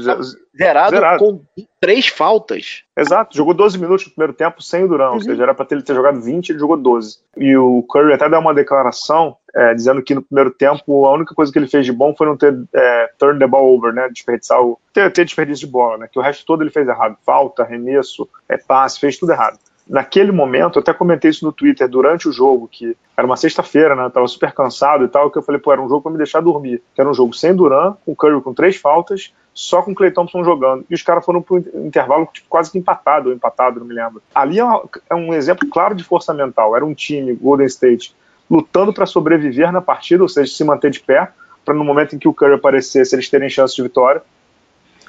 [0.57, 0.91] zerado.
[0.91, 1.19] zerado.
[1.19, 1.41] com
[1.81, 2.85] três faltas.
[2.97, 5.15] Exato, jogou 12 minutos no primeiro tempo sem o Durão, uhum.
[5.15, 7.19] ou seja, era para ele ter jogado 20, ele jogou 12.
[7.37, 11.35] E o Curry até deu uma declaração é, dizendo que no primeiro tempo a única
[11.35, 14.09] coisa que ele fez de bom foi não ter é, turn the ball over, né,
[14.09, 17.17] desperdiçar o, ter, ter desperdício de bola, né, que o resto todo ele fez errado,
[17.25, 19.59] falta, arremesso, é, passe, fez tudo errado
[19.93, 23.95] naquele momento, eu até comentei isso no Twitter durante o jogo, que era uma sexta-feira,
[23.95, 24.07] né?
[24.07, 26.17] Eu tava super cansado e tal, que eu falei, pô, era um jogo para me
[26.17, 26.83] deixar dormir.
[26.95, 30.11] Que era um jogo sem Duran, com Curry com três faltas, só com o Clay
[30.11, 30.83] Thompson jogando.
[30.89, 34.23] E os caras foram pro intervalo tipo, quase que empatado, ou empatado, não me lembro.
[34.35, 34.65] Ali é,
[35.11, 36.75] é um exemplo claro de força mental.
[36.75, 38.17] Era um time, Golden State,
[38.51, 41.29] lutando para sobreviver na partida, ou seja, se manter de pé,
[41.67, 44.23] para no momento em que o Curry aparecesse, eles terem chance de vitória.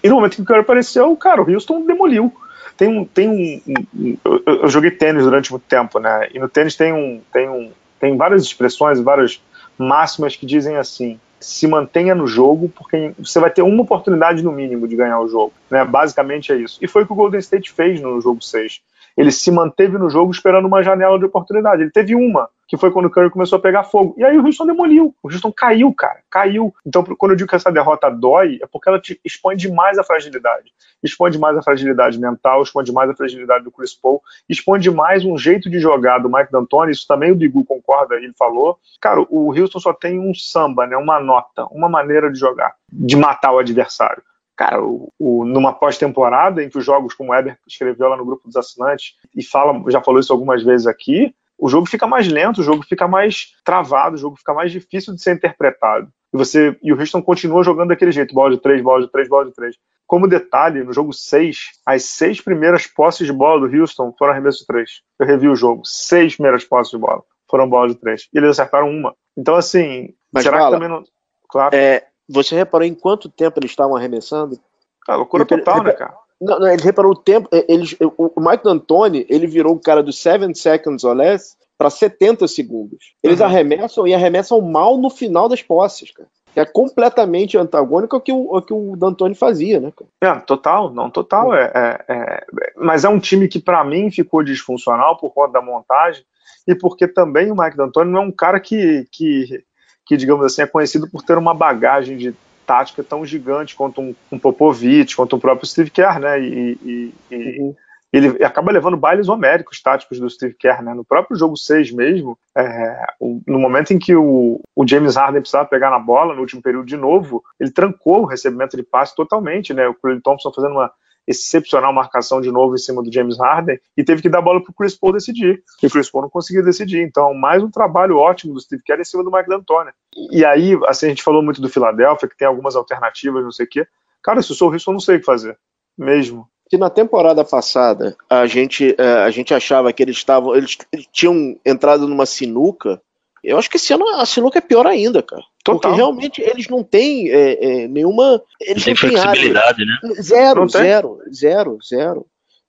[0.03, 2.33] E no momento em que o Curry apareceu, cara, o Houston demoliu.
[2.77, 3.05] Tem um.
[3.05, 6.29] Tem um, eu, eu, joguei tênis durante muito tempo, né?
[6.33, 7.21] E no tênis tem um.
[7.31, 9.41] Tem, um, tem várias expressões, várias
[9.77, 14.51] máximas que dizem assim: se mantenha no jogo, porque você vai ter uma oportunidade no
[14.51, 15.53] mínimo de ganhar o jogo.
[15.69, 15.83] Né?
[15.85, 16.79] Basicamente é isso.
[16.81, 18.81] E foi o que o Golden State fez no jogo 6
[19.17, 21.81] ele se manteve no jogo esperando uma janela de oportunidade.
[21.81, 24.15] Ele teve uma, que foi quando o Curry começou a pegar fogo.
[24.17, 25.15] E aí o Houston demoliu.
[25.21, 26.19] O Houston caiu, cara.
[26.29, 26.73] Caiu.
[26.85, 30.03] Então, quando eu digo que essa derrota dói, é porque ela te expõe demais a
[30.03, 30.73] fragilidade.
[31.03, 35.37] Expõe demais a fragilidade mental, expõe demais a fragilidade do Chris Paul, expõe demais um
[35.37, 36.91] jeito de jogar do Mike D'Antoni.
[36.91, 38.79] Isso também o Bigu concorda, ele falou.
[38.99, 40.97] Cara, o Houston só tem um samba, né?
[40.97, 44.23] Uma nota, uma maneira de jogar, de matar o adversário.
[44.55, 48.25] Cara, o, o, numa pós-temporada, em que os jogos, como o Eber escreveu lá no
[48.25, 52.27] grupo dos assinantes, e fala, já falou isso algumas vezes aqui, o jogo fica mais
[52.27, 56.07] lento, o jogo fica mais travado, o jogo fica mais difícil de ser interpretado.
[56.33, 59.29] E você e o Houston continua jogando daquele jeito, bola de três, bola de três,
[59.29, 59.75] bola de três.
[60.05, 64.59] Como detalhe, no jogo 6, as seis primeiras posses de bola do Houston foram arremesso
[64.59, 65.01] de três.
[65.17, 65.81] Eu revi o jogo.
[65.85, 68.27] Seis primeiras posses de bola foram bola de três.
[68.33, 69.15] E eles acertaram uma.
[69.37, 71.03] Então, assim, Mas será fala, que também não.
[71.49, 71.75] Claro.
[71.75, 74.59] É, você reparou em quanto tempo eles estavam arremessando?
[75.07, 76.15] Ah, loucura total, né, cara?
[76.39, 77.47] Não, não, ele reparou o tempo.
[77.67, 82.47] Eles, o Mike D'Antoni, ele virou o cara dos 7 seconds or less para 70
[82.47, 83.13] segundos.
[83.21, 83.45] Eles uhum.
[83.45, 86.29] arremessam e arremessam mal no final das posses, cara.
[86.55, 90.37] É completamente antagônico ao que o, ao que o D'Antoni fazia, né, cara?
[90.37, 91.53] É, total, não, total.
[91.53, 92.45] É, é, é
[92.77, 96.23] mas é um time que, para mim, ficou disfuncional por conta da montagem
[96.67, 99.63] e porque também o Mike D'Antoni não é um cara que, que
[100.05, 102.33] que, digamos assim, é conhecido por ter uma bagagem de
[102.65, 106.39] tática tão gigante quanto um, um Popovich, quanto o próprio Steve Kerr, né?
[106.39, 107.75] E, e, e uhum.
[108.11, 110.93] ele acaba levando bailes homéricos táticos do Steve Kerr, né?
[110.93, 113.05] No próprio jogo 6 mesmo, é,
[113.47, 116.85] no momento em que o, o, James Harden precisava pegar na bola no último período
[116.85, 119.87] de novo, ele trancou o recebimento de passe totalmente, né?
[119.87, 120.91] O Clay Thompson fazendo uma
[121.27, 124.71] excepcional marcação de novo em cima do James Harden e teve que dar bola para
[124.71, 125.63] o Chris Paul decidir.
[125.81, 127.01] E o Chris Paul não conseguiu decidir.
[127.01, 129.91] Então, mais um trabalho ótimo do Steve Kerr em cima do Mike D'Antoni.
[130.31, 133.65] E aí, assim, a gente falou muito do Philadelphia, que tem algumas alternativas, não sei
[133.65, 133.87] o quê.
[134.23, 135.57] Cara, se eu sou o Houston, eu não sei o que fazer.
[135.97, 136.47] Mesmo.
[136.69, 140.55] Se na temporada passada a gente, é, a gente achava que eles estavam.
[140.55, 140.77] Eles
[141.11, 143.01] tinham entrado numa sinuca
[143.43, 145.43] eu acho que esse ano a sinuca é pior ainda, cara.
[145.63, 145.79] Total.
[145.79, 148.41] Porque realmente eles não têm é, é, nenhuma.
[148.59, 149.97] Eles não têm flexibilidade, né?
[150.21, 152.25] Zero, zero, zero, zero,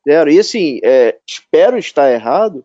[0.07, 0.31] zero.
[0.31, 2.65] E assim, é, espero estar errado,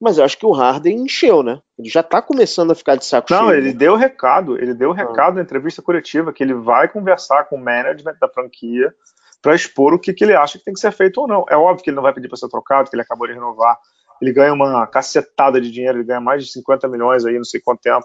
[0.00, 1.60] mas eu acho que o Harden encheu, né?
[1.78, 3.50] Ele já tá começando a ficar de saco não, cheio.
[3.50, 3.78] Não, ele né?
[3.78, 5.34] deu recado, ele deu recado ah.
[5.34, 8.94] na entrevista coletiva que ele vai conversar com o management da franquia
[9.42, 11.44] para expor o que, que ele acha que tem que ser feito ou não.
[11.48, 13.78] É óbvio que ele não vai pedir para ser trocado, que ele acabou de renovar
[14.20, 17.60] ele ganha uma cacetada de dinheiro, ele ganha mais de 50 milhões aí, não sei
[17.60, 18.04] quanto tempo,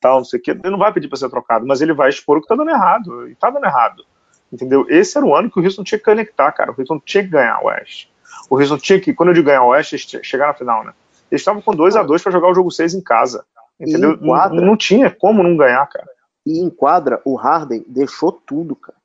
[0.00, 0.50] tal, não sei o quê.
[0.50, 2.70] Ele não vai pedir para ser trocado, mas ele vai expor o que tá dando
[2.70, 3.28] errado.
[3.28, 4.04] E tá dando errado.
[4.52, 4.86] Entendeu?
[4.88, 6.70] Esse era o ano que o Houston tinha que conectar, cara.
[6.70, 8.12] O Houston tinha que ganhar o Oeste.
[8.50, 10.92] O Houston tinha que, quando eu digo ganhar o Oeste, chegar na final, né?
[11.30, 13.44] Eles estavam com 2 a 2 para jogar o jogo 6 em casa.
[13.80, 14.16] Entendeu?
[14.20, 16.08] Não, não tinha como não ganhar, cara.
[16.46, 18.96] E em quadra, o Harden deixou tudo, cara.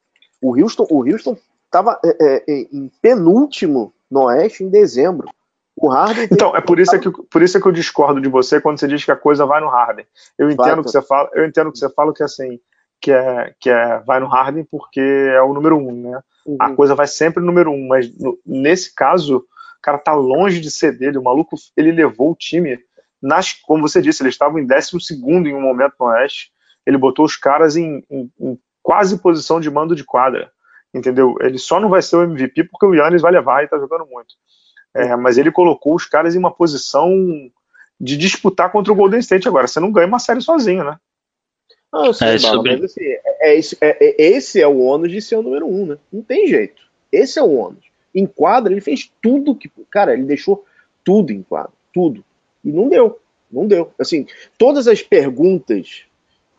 [0.41, 1.38] O Houston, o Houston
[1.72, 5.30] tava é, é em penúltimo no Oeste em dezembro.
[5.82, 6.28] O Harden.
[6.30, 8.80] Então, é por isso, é que, por isso é que eu discordo de você quando
[8.80, 10.06] você diz que a coisa vai no Harden.
[10.38, 12.60] Eu entendo que você fala, eu entendo que você fala que assim,
[13.00, 16.22] que é, que é vai no Harden porque é o número um, né?
[16.46, 16.58] Uhum.
[16.60, 20.60] A coisa vai sempre no número um, mas no, nesse caso, o cara tá longe
[20.60, 21.18] de ser dele.
[21.18, 22.78] O maluco, ele levou o time
[23.22, 26.52] nas, como você disse, eles estavam em décimo segundo em um momento no Oeste.
[26.86, 30.52] Ele botou os caras em, em, em quase posição de mando de quadra
[30.94, 31.36] entendeu?
[31.40, 34.06] Ele só não vai ser o MVP porque o Yannis vai levar e tá jogando
[34.08, 34.36] muito.
[34.96, 37.12] É, mas ele colocou os caras em uma posição
[38.00, 39.68] de disputar contra o Golden State agora.
[39.68, 40.98] Você não ganha uma série sozinho, né?
[41.92, 45.22] Não, eu sei, é, Bala, mas assim, é, é, é, esse é o ônus de
[45.22, 45.98] ser o número um, né?
[46.12, 46.84] Não tem jeito.
[47.12, 47.84] Esse é o ônus.
[48.14, 49.70] Em quadra, ele fez tudo que.
[49.90, 50.66] Cara, ele deixou
[51.04, 51.72] tudo em quadra.
[51.94, 52.24] Tudo.
[52.64, 53.20] E não deu.
[53.52, 53.92] Não deu.
[53.98, 54.28] Assim,
[54.58, 56.04] todas as perguntas,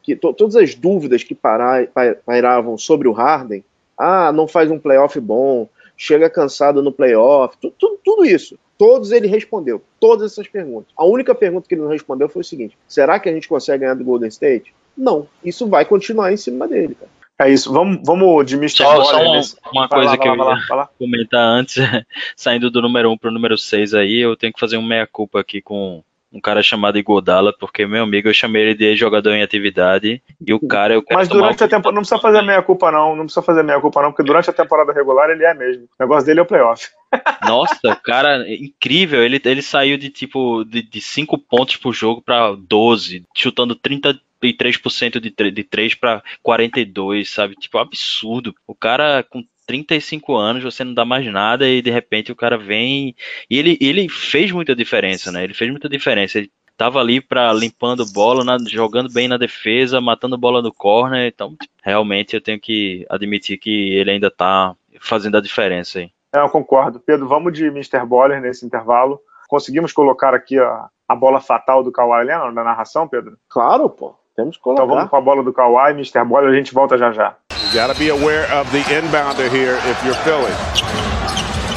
[0.03, 1.87] que, to, todas as dúvidas que parar,
[2.25, 3.65] pairavam sobre o Harden,
[3.97, 5.69] ah, não faz um playoff bom,
[6.01, 8.59] chega cansado no playoff, tudo, tudo, tudo, isso.
[8.79, 10.91] Todos ele respondeu, todas essas perguntas.
[10.97, 13.81] A única pergunta que ele não respondeu foi o seguinte: será que a gente consegue
[13.81, 14.75] ganhar do Golden State?
[14.97, 17.11] Não, isso vai continuar em cima dele, cara.
[17.39, 18.79] É isso, vamos, vamos de Mr.
[18.79, 19.41] Só, só uma,
[19.73, 21.77] uma coisa lá, que eu ia comentar antes,
[22.37, 25.41] saindo do número 1 para o número 6 aí, eu tenho que fazer um meia-culpa
[25.41, 26.03] aqui com
[26.33, 30.55] um cara chamado Igodala, porque meu amigo, eu chamei ele de jogador em atividade, e
[30.55, 30.95] o cara...
[30.95, 33.81] Eu Mas durante a temporada, não precisa fazer meia culpa não, não precisa fazer meia
[33.81, 35.85] culpa não, porque durante a temporada regular ele é mesmo.
[35.85, 36.89] O negócio dele é o playoff.
[37.47, 43.25] Nossa, cara, incrível, ele, ele saiu de tipo, de 5 pontos por jogo para 12,
[43.35, 47.57] chutando 33% de, de 3 para 42, sabe?
[47.57, 48.55] Tipo, absurdo.
[48.67, 52.59] O cara com 35 anos, você não dá mais nada e de repente o cara
[52.59, 53.15] vem.
[53.49, 55.45] E ele, ele fez muita diferença, né?
[55.45, 56.39] Ele fez muita diferença.
[56.39, 61.29] Ele tava ali para limpando bola, na, jogando bem na defesa, matando bola no corner.
[61.33, 61.55] Então,
[61.85, 66.11] realmente eu tenho que admitir que ele ainda tá fazendo a diferença aí.
[66.35, 66.99] É, eu concordo.
[66.99, 68.05] Pedro, vamos de Mr.
[68.05, 69.21] Boller nesse intervalo.
[69.49, 73.39] Conseguimos colocar aqui a, a bola fatal do Kawhi Leonard na narração, Pedro?
[73.49, 74.17] Claro, pô.
[74.35, 74.83] Temos que colocar.
[74.83, 76.25] Então vamos com a bola do Kawhi, Mr.
[76.25, 77.37] Boller, a gente volta já já.
[77.71, 80.51] You got to be aware of the inbounder here if you're Philly.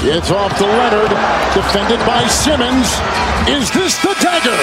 [0.01, 1.11] It's off to Leonard,
[1.53, 2.87] defended by Simmons.
[3.47, 4.57] Is this the dagger?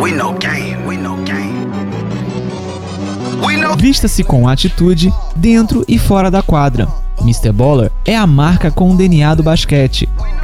[0.00, 1.66] We know game, we know game.
[3.76, 6.86] Vista-se com atitude dentro e fora da quadra.
[7.20, 7.50] Mr.
[7.50, 10.08] Baller é a marca com o DNA do basquete.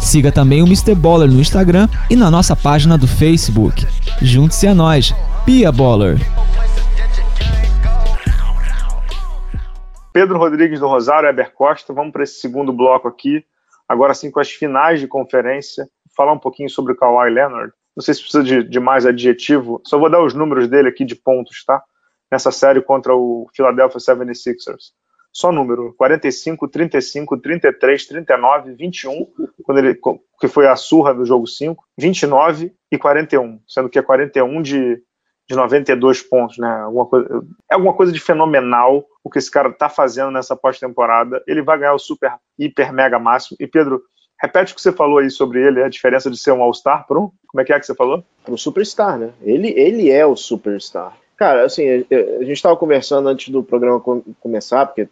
[0.00, 0.94] Siga também o Mr.
[0.94, 3.86] Baller no Instagram e na nossa página do Facebook.
[4.22, 6.16] Junte-se a nós, Pia Baller.
[10.12, 13.44] Pedro Rodrigues do Rosário, Eber Costa, vamos para esse segundo bloco aqui,
[13.88, 17.72] agora sim com as finais de conferência, falar um pouquinho sobre o Kawhi Leonard.
[17.94, 21.04] Não sei se precisa de, de mais adjetivo, só vou dar os números dele aqui
[21.04, 21.80] de pontos, tá?
[22.32, 24.92] Nessa série contra o Philadelphia 76ers
[25.32, 29.26] só número, 45, 35, 33, 39, 21,
[29.62, 29.98] quando ele,
[30.40, 35.02] que foi a surra do jogo 5, 29 e 41, sendo que é 41 de,
[35.48, 36.80] de 92 pontos, né?
[36.82, 41.42] Alguma coisa, é alguma coisa de fenomenal o que esse cara tá fazendo nessa pós-temporada.
[41.46, 43.56] Ele vai ganhar o super, hiper, mega máximo.
[43.60, 44.02] E Pedro,
[44.40, 47.18] repete o que você falou aí sobre ele, a diferença de ser um All-Star para
[47.18, 47.30] um.
[47.46, 48.24] Como é que é que você falou?
[48.42, 49.32] Para um superstar, né?
[49.42, 51.16] Ele, ele é o superstar.
[51.40, 53.98] Cara, assim, a gente estava conversando antes do programa
[54.40, 55.08] começar, porque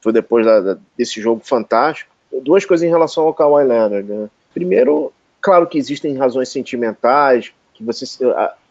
[0.00, 2.08] foi depois da, desse jogo fantástico.
[2.40, 4.08] Duas coisas em relação ao Kawhi Leonard.
[4.08, 4.30] Né?
[4.54, 8.04] Primeiro, claro que existem razões sentimentais, que você,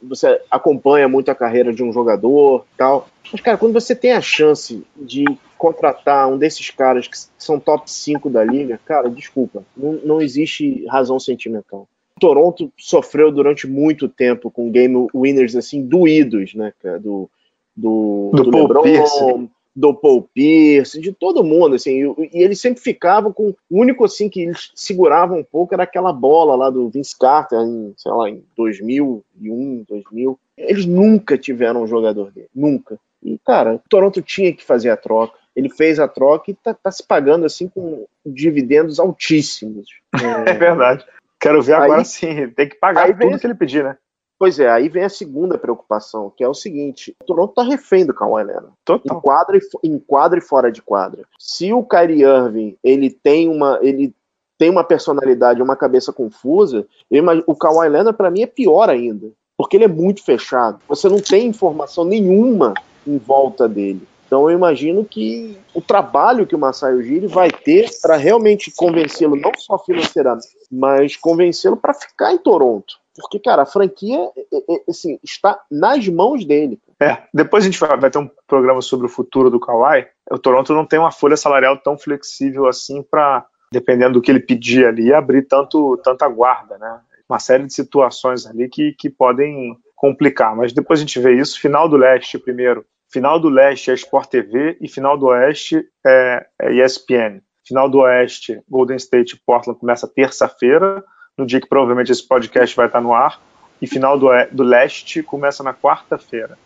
[0.02, 3.10] você acompanha muito a carreira de um jogador tal.
[3.30, 5.26] Mas, cara, quando você tem a chance de
[5.58, 10.86] contratar um desses caras que são top 5 da liga, cara, desculpa, não, não existe
[10.86, 11.90] razão sentimental.
[12.22, 17.00] Toronto sofreu durante muito tempo com game winners assim doídos, né, cara?
[17.00, 17.28] Do,
[17.76, 19.50] do, do, do LeBron, Pierce.
[19.76, 24.06] do Paul Pierce, de todo mundo, assim, e, e eles sempre ficavam com, o único,
[24.06, 28.12] assim, que eles seguravam um pouco era aquela bola lá do Vince Carter, em, sei
[28.12, 33.00] lá, em 2001, 2000, eles nunca tiveram um jogador dele, nunca.
[33.24, 36.72] E, cara, o Toronto tinha que fazer a troca, ele fez a troca e tá,
[36.72, 39.88] tá se pagando, assim, com dividendos altíssimos.
[40.14, 41.04] É, é verdade.
[41.42, 43.38] Quero ver agora aí, sim, tem que pagar tudo vem...
[43.38, 43.98] que ele pedir, né?
[44.38, 48.06] Pois é, aí vem a segunda preocupação, que é o seguinte: o Toronto tá refém
[48.06, 48.74] do Kawhi Leonard.
[48.86, 49.18] Total.
[49.18, 51.24] Em quadra, e, em quadra e fora de quadra.
[51.38, 54.16] Se o Kyrie Irving, ele tem uma, ele
[54.58, 59.32] tem uma personalidade, uma cabeça confusa, imagino, o Kawhi Leonard para mim é pior ainda,
[59.58, 60.80] porque ele é muito fechado.
[60.88, 62.74] Você não tem informação nenhuma
[63.06, 64.08] em volta dele.
[64.32, 69.36] Então eu imagino que o trabalho que o Masai Ujiri vai ter para realmente convencê-lo
[69.36, 72.96] não só financeiramente, mas convencê-lo para ficar em Toronto.
[73.14, 76.80] Porque, cara, a franquia é, é, é, assim, está nas mãos dele.
[76.98, 80.08] É, depois a gente vai, ter um programa sobre o futuro do Kawhi.
[80.32, 84.40] O Toronto não tem uma folha salarial tão flexível assim para, dependendo do que ele
[84.40, 87.02] pedir ali, abrir tanto, tanta guarda, né?
[87.28, 90.56] Uma série de situações ali que, que podem complicar.
[90.56, 91.60] Mas depois a gente vê isso.
[91.60, 92.86] Final do leste primeiro.
[93.12, 97.42] Final do leste é Sport TV e final do oeste é, é ESPN.
[97.68, 101.04] Final do oeste, Golden State e Portland começa terça-feira
[101.38, 103.42] no dia que provavelmente esse podcast vai estar no ar.
[103.82, 106.58] E final do, do leste começa na quarta-feira.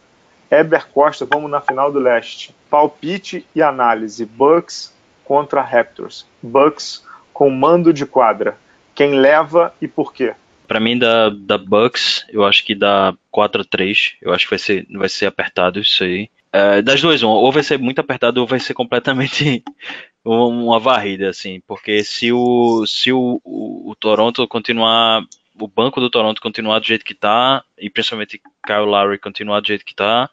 [0.51, 2.53] Eber Costa, vamos na final do leste.
[2.69, 4.23] Palpite e análise.
[4.23, 4.93] Bucks
[5.23, 6.27] contra Raptors.
[6.43, 8.55] Bucks com mando de quadra.
[8.93, 10.35] Quem leva e por quê?
[10.67, 14.15] Para mim, da, da Bucks, eu acho que dá 4 a 3.
[14.21, 16.29] Eu acho que vai ser, vai ser apertado isso aí.
[16.55, 19.61] É, das duas, um, ou vai ser muito apertado ou vai ser completamente
[20.23, 25.21] uma varrida, assim, porque se o, se o, o, o, Toronto continuar,
[25.59, 29.67] o banco do Toronto continuar do jeito que tá, e principalmente Kyle Lowry continuar do
[29.67, 30.29] jeito que tá,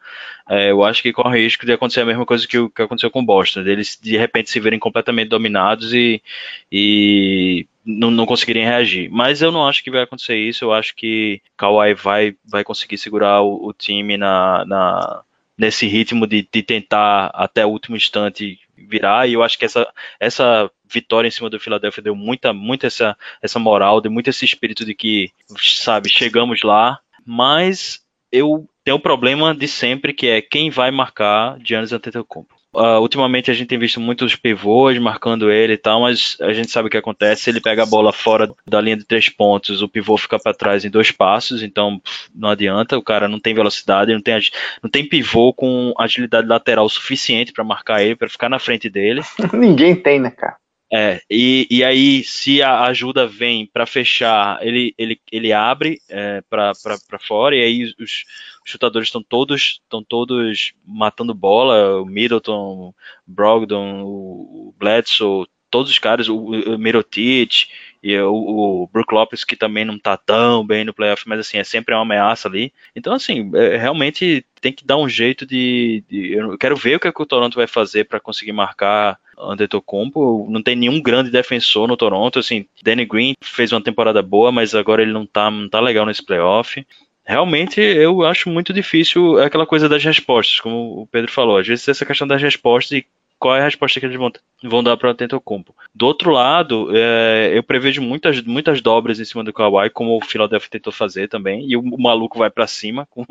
[0.48, 3.18] é, eu acho que corre risco de acontecer a mesma coisa que, que aconteceu com
[3.18, 6.22] o Boston, deles de repente se verem completamente dominados e,
[6.70, 9.10] e não, não conseguirem reagir.
[9.10, 12.96] Mas eu não acho que vai acontecer isso, eu acho que Kawhi vai, vai conseguir
[12.96, 15.24] segurar o, o time na, na
[15.62, 19.86] nesse ritmo de, de tentar até o último instante virar, e eu acho que essa,
[20.18, 24.44] essa vitória em cima do Philadelphia deu muita, muita essa, essa moral, deu muito esse
[24.44, 28.00] espírito de que, sabe, chegamos lá, mas
[28.32, 32.56] eu tenho o um problema de sempre, que é quem vai marcar Giannis Antetokounmpo.
[32.74, 36.70] Uh, ultimamente a gente tem visto muitos pivôs marcando ele e tal, mas a gente
[36.70, 37.50] sabe o que acontece.
[37.50, 40.84] Ele pega a bola fora da linha de três pontos, o pivô fica para trás
[40.84, 42.00] em dois passos, então
[42.34, 42.96] não adianta.
[42.96, 44.40] O cara não tem velocidade, não tem,
[44.82, 49.20] não tem pivô com agilidade lateral suficiente para marcar ele, para ficar na frente dele.
[49.52, 50.61] Ninguém tem, né, cara?
[50.94, 56.42] É, e, e aí, se a ajuda vem para fechar, ele, ele, ele abre é,
[56.50, 58.24] para fora, e aí os,
[58.62, 62.94] chutadores estão todos estão todos matando bola, o Middleton,
[63.26, 67.68] Brogdon, o Bledsoe, todos os caras, o, o Mirotic
[68.02, 71.58] e o, o Brook Lopes, que também não tá tão bem no playoff, mas assim,
[71.58, 72.72] é sempre uma ameaça ali.
[72.96, 77.00] Então, assim, é, realmente tem que dar um jeito de, de, Eu quero ver o
[77.00, 81.30] que, é que o Toronto vai fazer para conseguir marcar Antetokounmpo, não tem nenhum grande
[81.30, 85.50] defensor no Toronto, assim, Danny Green fez uma temporada boa, mas agora ele não tá,
[85.50, 86.84] não tá legal nesse playoff.
[87.24, 91.56] Realmente eu acho muito difícil aquela coisa das respostas, como o Pedro falou.
[91.56, 93.06] Às vezes essa questão das respostas e
[93.42, 94.30] qual é a resposta que eles vão,
[94.62, 95.74] vão dar para o Antetokounmpo.
[95.92, 100.24] Do outro lado, é, eu prevejo muitas, muitas dobras em cima do Kawhi, como o
[100.24, 103.26] Philadelphia tentou fazer também, e o, o maluco vai para cima, como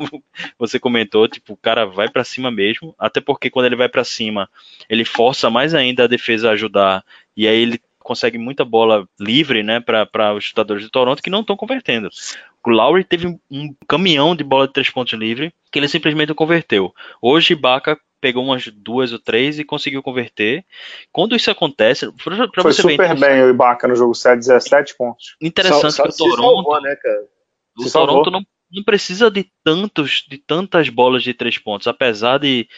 [0.58, 4.04] você comentou, tipo, o cara vai para cima mesmo, até porque quando ele vai para
[4.04, 4.50] cima,
[4.86, 7.02] ele força mais ainda a defesa a ajudar,
[7.34, 11.40] e aí ele consegue muita bola livre, né, para os chutadores de Toronto que não
[11.40, 12.10] estão convertendo.
[12.62, 16.94] O Lowry teve um caminhão de bola de três pontos livre que ele simplesmente converteu.
[17.22, 20.64] Hoje, Ibaka pegou umas duas ou três e conseguiu converter.
[21.10, 24.38] Quando isso acontece, pra, pra Foi você super ver, bem o Ibaka no jogo 7,
[24.38, 25.36] 17 pontos.
[25.42, 27.24] Interessante só, só que o Toronto, salvou, né, cara?
[27.76, 32.68] o Toronto não, não precisa de tantos, de tantas bolas de três pontos, apesar de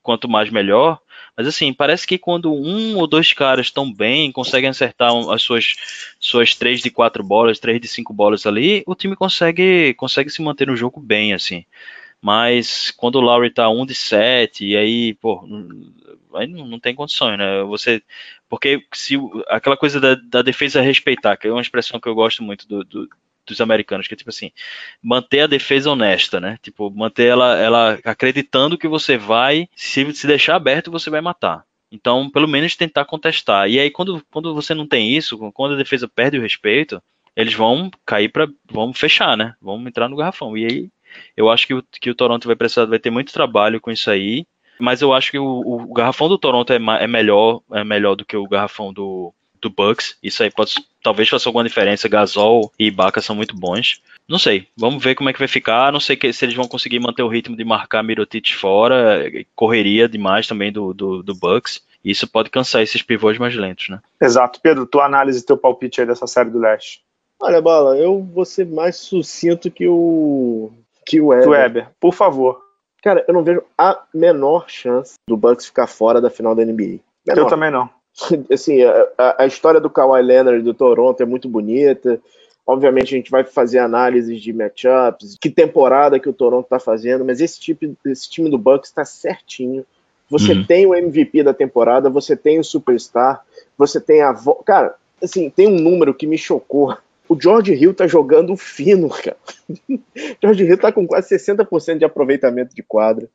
[0.00, 1.00] quanto mais melhor.
[1.36, 5.74] Mas assim, parece que quando um ou dois caras estão bem, conseguem acertar as suas,
[6.20, 10.40] suas três de quatro bolas, três de cinco bolas ali, o time consegue, consegue se
[10.42, 11.64] manter no jogo bem, assim.
[12.22, 15.44] Mas quando o Lowry tá 1 de 7, e aí, pô,
[16.34, 17.64] aí não, não tem condições, né?
[17.64, 18.00] Você.
[18.48, 19.16] Porque se
[19.48, 22.84] aquela coisa da, da, defesa respeitar, que é uma expressão que eu gosto muito do,
[22.84, 23.08] do,
[23.44, 24.52] dos americanos, que é tipo assim,
[25.02, 26.58] manter a defesa honesta, né?
[26.62, 31.64] Tipo, manter ela, ela acreditando que você vai, se, se deixar aberto, você vai matar.
[31.90, 33.68] Então, pelo menos tentar contestar.
[33.68, 37.02] E aí, quando, quando você não tem isso, quando a defesa perde o respeito,
[37.34, 39.54] eles vão cair para, vão fechar, né?
[39.60, 40.56] Vão entrar no garrafão.
[40.56, 40.90] E aí
[41.36, 44.10] eu acho que o, que o Toronto vai precisar, vai ter muito trabalho com isso
[44.10, 44.46] aí.
[44.78, 48.24] mas eu acho que o, o garrafão do Toronto é, é, melhor, é melhor do
[48.24, 50.16] que o garrafão do, do Bucks.
[50.22, 52.08] Isso aí pode talvez faça alguma diferença.
[52.08, 54.02] Gasol e Ibaka são muito bons.
[54.28, 55.92] Não sei, vamos ver como é que vai ficar.
[55.92, 60.08] Não sei que, se eles vão conseguir manter o ritmo de marcar Mirotic fora, correria
[60.08, 61.82] demais também do, do, do Bucks.
[62.04, 64.00] Isso pode cansar esses pivôs mais lentos, né?
[64.20, 64.60] Exato.
[64.60, 67.00] Pedro, tua análise, teu palpite aí dessa série do leste.
[67.40, 70.72] Olha, Bala, eu vou ser mais sucinto que o
[71.04, 71.48] que o Weber.
[71.48, 71.88] Weber.
[72.00, 72.60] Por favor.
[73.02, 77.00] Cara, eu não vejo a menor chance do Bucks ficar fora da final da NBA.
[77.26, 77.36] Menor.
[77.36, 77.90] Eu também não.
[78.52, 82.20] Assim, a, a história do Kawhi Leonard do Toronto é muito bonita.
[82.64, 87.24] Obviamente a gente vai fazer análises de matchups, que temporada que o Toronto está fazendo,
[87.24, 89.84] mas esse, tipo, esse time do Bucks está certinho.
[90.30, 90.64] Você uhum.
[90.64, 93.44] tem o MVP da temporada, você tem o Superstar,
[93.76, 94.32] você tem a.
[94.64, 96.96] Cara, assim, tem um número que me chocou.
[97.32, 99.36] O George Hill tá jogando fino, cara.
[100.42, 103.26] George Hill tá com quase 60% de aproveitamento de quadra.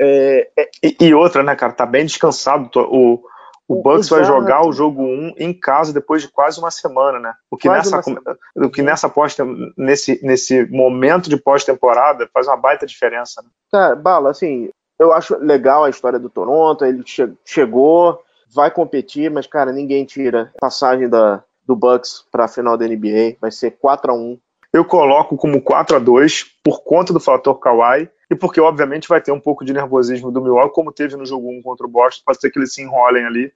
[0.00, 0.70] É, é...
[0.82, 2.68] E, e, outra, né, cara, tá bem descansado.
[2.74, 3.22] O,
[3.68, 4.16] o Bucks Exato.
[4.16, 7.32] vai jogar o jogo 1 em casa depois de quase uma semana, né?
[7.48, 9.36] O que quase nessa, o que nessa pós
[9.78, 13.40] nesse, nesse momento de pós-temporada faz uma baita diferença.
[13.40, 13.48] Né?
[13.70, 18.20] Cara, Bala, assim, eu acho legal a história do Toronto, ele che chegou,
[18.52, 23.36] vai competir, mas, cara, ninguém tira passagem da, do Bucks para a final da NBA,
[23.40, 24.38] vai ser 4 a 1
[24.72, 29.20] Eu coloco como 4 a 2 por conta do fator Kawhi e porque, obviamente, vai
[29.20, 32.22] ter um pouco de nervosismo do Milwaukee, como teve no jogo 1 contra o Boston,
[32.26, 33.52] pode ser que eles se enrolem ali,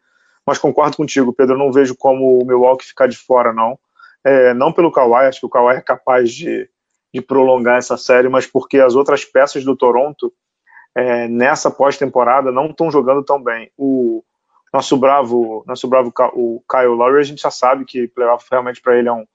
[0.46, 3.78] mas concordo contigo, Pedro, não vejo como o Milwaukee ficar de fora, não.
[4.24, 6.68] É, não pelo Kawhi, acho que o Kawhi é capaz de,
[7.12, 10.32] de prolongar essa série, mas porque as outras peças do Toronto
[10.94, 13.70] é, nessa pós-temporada não estão jogando tão bem.
[13.76, 14.22] O
[14.72, 18.98] nosso bravo, nosso bravo o Kyle Lowry, a gente já sabe que playoff realmente para
[18.98, 19.26] ele é um,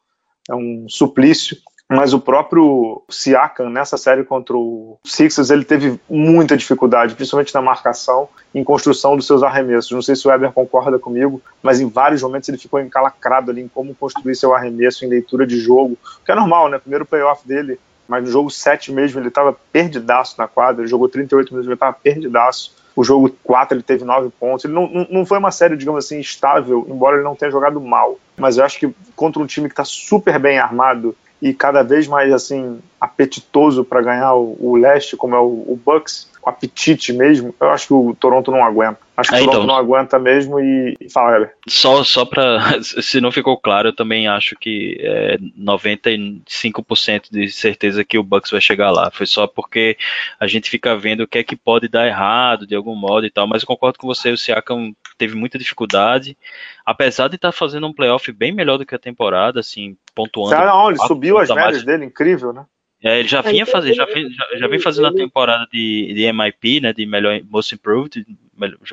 [0.49, 1.57] é um suplício,
[1.89, 7.61] mas o próprio Siakam nessa série contra o Sixers ele teve muita dificuldade, principalmente na
[7.61, 9.91] marcação, em construção dos seus arremessos.
[9.91, 13.61] Não sei se o Weber concorda comigo, mas em vários momentos ele ficou encalacrado ali
[13.61, 16.79] em como construir seu arremesso, em leitura de jogo, que é normal, né?
[16.79, 21.07] Primeiro playoff dele mas no jogo 7 mesmo ele estava perdidaço na quadra, ele jogou
[21.09, 22.75] 38 minutos, ele estava perdidaço.
[22.95, 24.65] O jogo 4 ele teve 9 pontos.
[24.65, 28.19] Ele não, não, foi uma série, digamos assim, estável, embora ele não tenha jogado mal.
[28.37, 32.07] Mas eu acho que contra um time que está super bem armado e cada vez
[32.07, 37.13] mais assim apetitoso para ganhar o, o, leste, como é o, o Bucks, com apetite
[37.13, 38.99] mesmo, eu acho que o Toronto não aguenta.
[39.15, 41.53] Acho que é, o Toronto então, não aguenta mesmo e, e fala, Heber.
[41.69, 48.03] Só, só para, se não ficou claro, eu também acho que é 95% de certeza
[48.03, 49.09] que o Bucks vai chegar lá.
[49.09, 49.97] Foi só porque
[50.37, 53.31] a gente fica vendo o que é que pode dar errado de algum modo e
[53.31, 56.37] tal, mas eu concordo com você, o Siakam teve muita dificuldade,
[56.85, 60.55] apesar de estar tá fazendo um playoff bem melhor do que a temporada, assim, pontuando.
[60.55, 62.65] Não, ele subiu as médias dele, incrível, né?
[63.03, 66.31] É, ele já vinha fazer, já, fez, já, já vem fazendo a temporada de, de
[66.31, 68.25] MIP, né, de melhor Most Improved,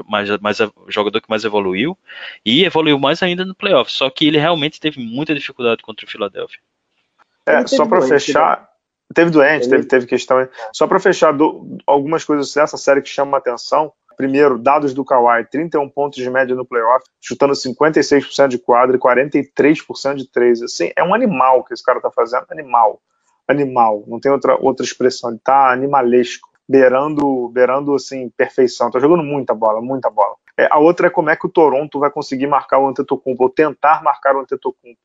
[0.05, 0.59] mais, mais
[0.89, 1.97] jogador que mais evoluiu,
[2.45, 3.93] e evoluiu mais ainda no playoff.
[3.93, 6.59] Só que ele realmente teve muita dificuldade contra o Philadelphia.
[7.47, 8.67] É, só para fechar, né?
[9.15, 10.49] teve doente, teve, teve questão.
[10.73, 13.93] Só para fechar do, algumas coisas dessa série que chamam a atenção.
[14.17, 19.01] Primeiro, dados do Kawhi, 31 pontos de média no playoff, chutando 56% de quadra e
[19.01, 20.61] 43% de três.
[20.61, 23.01] Assim, é um animal que esse cara tá fazendo, animal
[23.51, 29.23] animal, não tem outra, outra expressão, ele tá animalesco, beirando, beirando assim, perfeição, tá jogando
[29.23, 30.37] muita bola, muita bola.
[30.57, 33.51] É, a outra é como é que o Toronto vai conseguir marcar o Antetokounmpo, ou
[33.51, 35.01] tentar marcar o Antetokounmpo.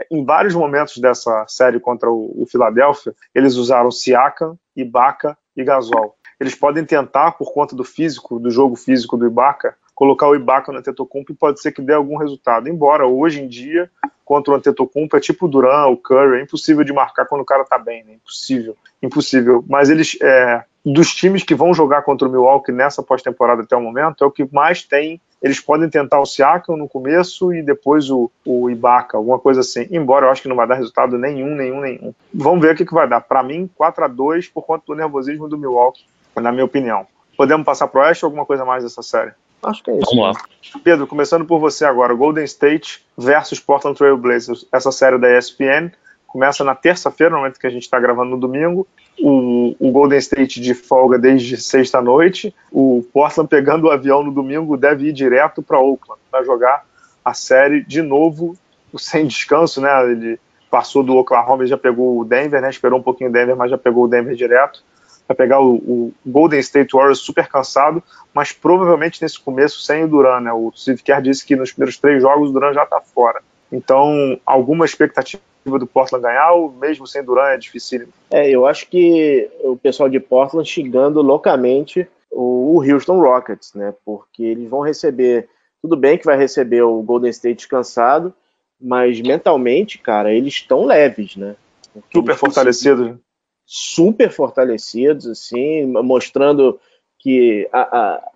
[0.00, 5.62] É, em vários momentos dessa série contra o, o Philadelphia, eles usaram Siakam, Ibaka e
[5.62, 6.16] Gasol.
[6.40, 10.72] Eles podem tentar, por conta do físico, do jogo físico do Ibaka, colocar o Ibaka
[10.72, 12.68] no Antetokounmpo e pode ser que dê algum resultado.
[12.68, 13.90] Embora hoje em dia
[14.24, 17.44] contra o Antetokounmpo é tipo o Duran, o Curry, é impossível de marcar quando o
[17.44, 18.14] cara tá bem, né?
[18.14, 19.64] Impossível, impossível.
[19.68, 23.80] Mas eles, é, dos times que vão jogar contra o Milwaukee nessa pós-temporada até o
[23.80, 25.20] momento, é o que mais tem.
[25.42, 29.86] Eles podem tentar o Siakam no começo e depois o, o Ibaka, alguma coisa assim.
[29.90, 32.14] Embora eu acho que não vai dar resultado nenhum, nenhum, nenhum.
[32.32, 33.20] Vamos ver o que, que vai dar.
[33.20, 37.06] Para mim, 4 a 2 por conta do nervosismo do Milwaukee, na minha opinião.
[37.36, 39.32] Podemos passar pro Oeste ou alguma coisa mais dessa série?
[39.64, 40.10] Acho que é isso.
[40.14, 40.44] Vamos lá.
[40.82, 44.66] Pedro, começando por você agora, Golden State versus Portland Trail Blazers.
[44.72, 45.90] Essa série da ESPN
[46.26, 48.86] começa na terça-feira, no momento que a gente está gravando no domingo.
[49.20, 52.54] O, o, Golden State de folga desde sexta-noite.
[52.72, 56.84] O Portland pegando o avião no domingo deve ir direto para Oakland para jogar
[57.24, 58.56] a série de novo
[58.98, 60.10] sem descanso, né?
[60.10, 60.38] Ele
[60.70, 62.68] passou do Oklahoma e já pegou o Denver, né?
[62.68, 64.82] Esperou um pouquinho o Denver, mas já pegou o Denver direto
[65.26, 68.02] vai pegar o, o, Golden State Warriors super cansado,
[68.32, 70.52] mas provavelmente nesse começo sem o Duran, né?
[70.52, 73.40] O Steve Kerr disse que nos primeiros três jogos o Duran já está fora.
[73.72, 78.08] Então, alguma expectativa do Portland ganhar, ou mesmo sem Duran é difícil?
[78.30, 83.94] É, eu acho que o pessoal de Portland xingando loucamente o Houston Rockets, né?
[84.04, 85.48] Porque eles vão receber,
[85.80, 88.34] tudo bem que vai receber o Golden State descansado,
[88.80, 91.56] mas mentalmente, cara, eles estão leves, né?
[91.92, 93.16] Porque super fortalecidos.
[93.66, 96.78] Super fortalecidos, assim, mostrando
[97.18, 98.30] que a, a,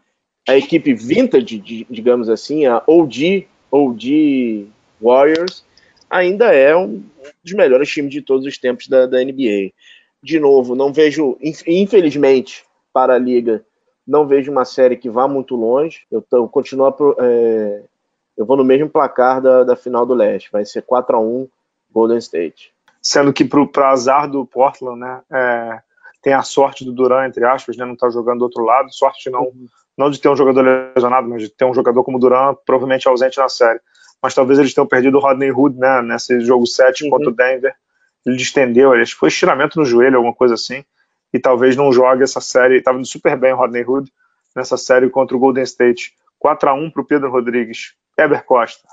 [0.48, 1.58] a equipe vintage,
[1.90, 4.68] digamos assim, a OG, OG
[5.00, 5.64] Warriors,
[6.08, 7.04] ainda é um
[7.44, 9.72] dos melhores times de todos os tempos da, da NBA.
[10.22, 11.36] De novo, não vejo,
[11.66, 13.64] infelizmente, para a liga,
[14.06, 16.00] não vejo uma série que vá muito longe.
[16.10, 17.82] Eu, eu continuo é,
[18.36, 20.50] eu vou no mesmo placar da, da final do leste.
[20.50, 21.48] Vai ser 4 a 1
[21.92, 22.72] Golden State.
[23.00, 25.78] Sendo que para azar do Portland, né, é,
[26.22, 28.92] tem a sorte do Duran, entre aspas, né, não tá jogando do outro lado.
[28.92, 29.66] Sorte não, uhum.
[29.96, 33.08] não de ter um jogador lesionado, mas de ter um jogador como o Duran provavelmente
[33.08, 33.80] ausente na série.
[34.22, 37.10] Mas talvez eles tenham perdido o Rodney Hood, né, nesse jogo 7 uhum.
[37.10, 37.74] contra o Denver.
[38.26, 40.84] Ele distendeu, ele foi estiramento no joelho, alguma coisa assim
[41.32, 42.78] e talvez não jogue essa série.
[42.78, 44.12] Estava indo super bem o Rodney Hood
[44.54, 46.14] nessa série contra o Golden State.
[46.38, 47.94] 4 a 1 para o Pedro Rodrigues.
[48.16, 48.86] Eber Costa.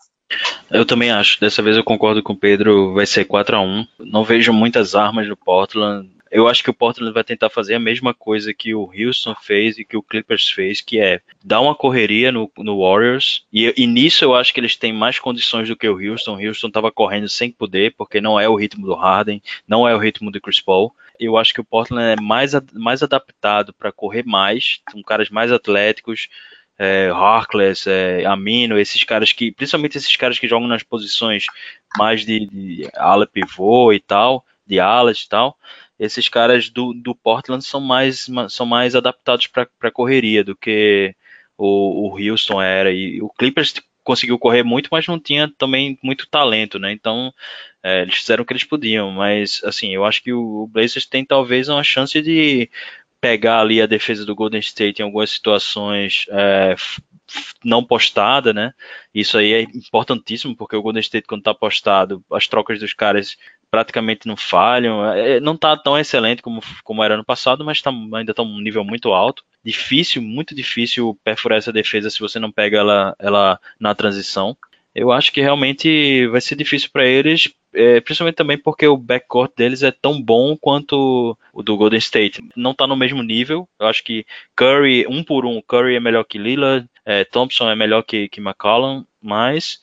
[0.70, 1.40] Eu também acho.
[1.40, 2.94] Dessa vez eu concordo com o Pedro.
[2.94, 6.10] Vai ser 4 a 1 Não vejo muitas armas no Portland.
[6.32, 9.78] Eu acho que o Portland vai tentar fazer a mesma coisa que o Houston fez
[9.78, 13.46] e que o Clippers fez, que é dar uma correria no, no Warriors.
[13.54, 16.36] E, e nisso eu acho que eles têm mais condições do que o Houston.
[16.36, 19.96] O Houston estava correndo sem poder, porque não é o ritmo do Harden, não é
[19.96, 20.94] o ritmo do Chris Paul.
[21.18, 25.52] Eu acho que o Portland é mais, mais adaptado para correr mais, são caras mais
[25.52, 26.28] atléticos,
[26.78, 31.46] é, Harkless, é, Amino, esses caras que, principalmente esses caras que jogam nas posições
[31.98, 35.58] mais de, de ala pivô e tal, de alas e tal,
[36.00, 41.16] esses caras do, do Portland são mais, são mais adaptados para correria do que
[41.58, 42.92] o, o Houston era.
[42.92, 43.74] E o Clippers
[44.04, 46.92] conseguiu correr muito, mas não tinha também muito talento, né?
[46.92, 47.34] Então,
[47.82, 51.26] é, eles fizeram o que eles podiam, mas assim, eu acho que o Blazers tem
[51.26, 52.70] talvez uma chance de
[53.26, 56.76] pegar ali a defesa do Golden State em algumas situações é,
[57.64, 58.72] não postada, né?
[59.12, 63.36] Isso aí é importantíssimo, porque o Golden State, quando está postado, as trocas dos caras
[63.72, 65.04] praticamente não falham.
[65.12, 68.62] É, não está tão excelente como, como era no passado, mas tá, ainda está um
[68.62, 69.44] nível muito alto.
[69.64, 74.56] Difícil, muito difícil perfurar essa defesa se você não pega ela, ela na transição.
[74.94, 79.52] Eu acho que realmente vai ser difícil para eles, é, principalmente também porque o backcourt
[79.56, 82.44] deles é tão bom quanto o do Golden State.
[82.56, 83.68] Não está no mesmo nível.
[83.80, 84.26] Eu acho que
[84.56, 88.42] Curry, um por um, Curry é melhor que Lillard, é, Thompson é melhor que, que
[88.42, 89.80] McCollum, mas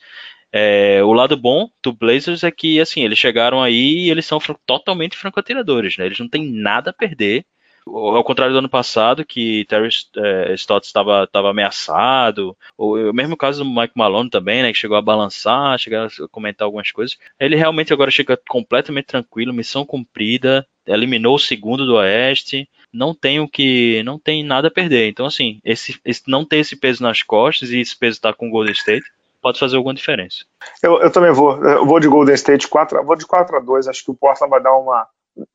[0.52, 4.38] é, o lado bom do Blazers é que assim eles chegaram aí e eles são
[4.66, 6.06] totalmente franco-atiradores, né?
[6.06, 7.46] Eles não têm nada a perder.
[7.86, 13.64] Ao contrário do ano passado, que Terry é, Stotts estava ameaçado, ou o mesmo caso
[13.64, 17.18] do Mike Malone também, né, que chegou a balançar, chegar a comentar algumas coisas.
[17.38, 23.40] Ele realmente agora chega completamente tranquilo, missão cumprida, eliminou o segundo do Oeste, não tem
[23.40, 25.08] o que, não tem nada a perder.
[25.08, 28.48] Então assim, esse, esse não ter esse peso nas costas e esse peso está com
[28.48, 29.04] o Golden State
[29.42, 30.44] pode fazer alguma diferença.
[30.80, 33.88] Eu, eu também vou, eu vou de Golden State 4, vou de 4 a 2,
[33.88, 35.08] acho que o Portland vai dar uma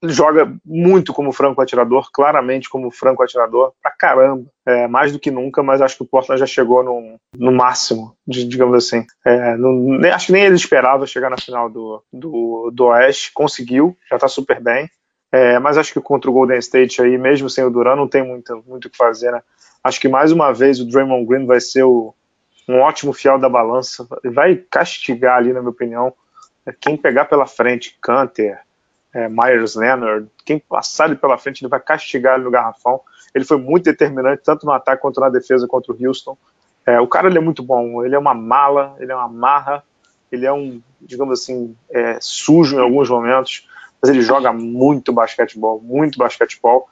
[0.03, 5.31] joga muito como franco atirador, claramente como franco atirador, pra caramba, é, mais do que
[5.31, 9.05] nunca, mas acho que o Portland já chegou no, no máximo, digamos assim.
[9.25, 13.31] É, no, nem, acho que nem ele esperava chegar na final do, do, do Oeste,
[13.33, 14.89] conseguiu, já tá super bem,
[15.31, 18.23] é, mas acho que contra o Golden State aí, mesmo sem o Duran, não tem
[18.23, 19.41] muito, muito o que fazer, né?
[19.83, 22.13] Acho que mais uma vez o Draymond Green vai ser o,
[22.67, 26.13] um ótimo fiel da balança, vai castigar ali, na minha opinião,
[26.81, 28.59] quem pegar pela frente, Canter,
[29.17, 33.01] é, Myers Leonard, quem passar ele pela frente, ele vai castigar ele no garrafão.
[33.33, 36.37] Ele foi muito determinante, tanto no ataque quanto na defesa contra o Houston.
[36.85, 39.83] É, o cara ele é muito bom, ele é uma mala, ele é uma marra,
[40.31, 43.67] ele é um, digamos assim, é, sujo em alguns momentos,
[43.99, 46.87] mas ele joga muito basquetebol, muito basquetebol,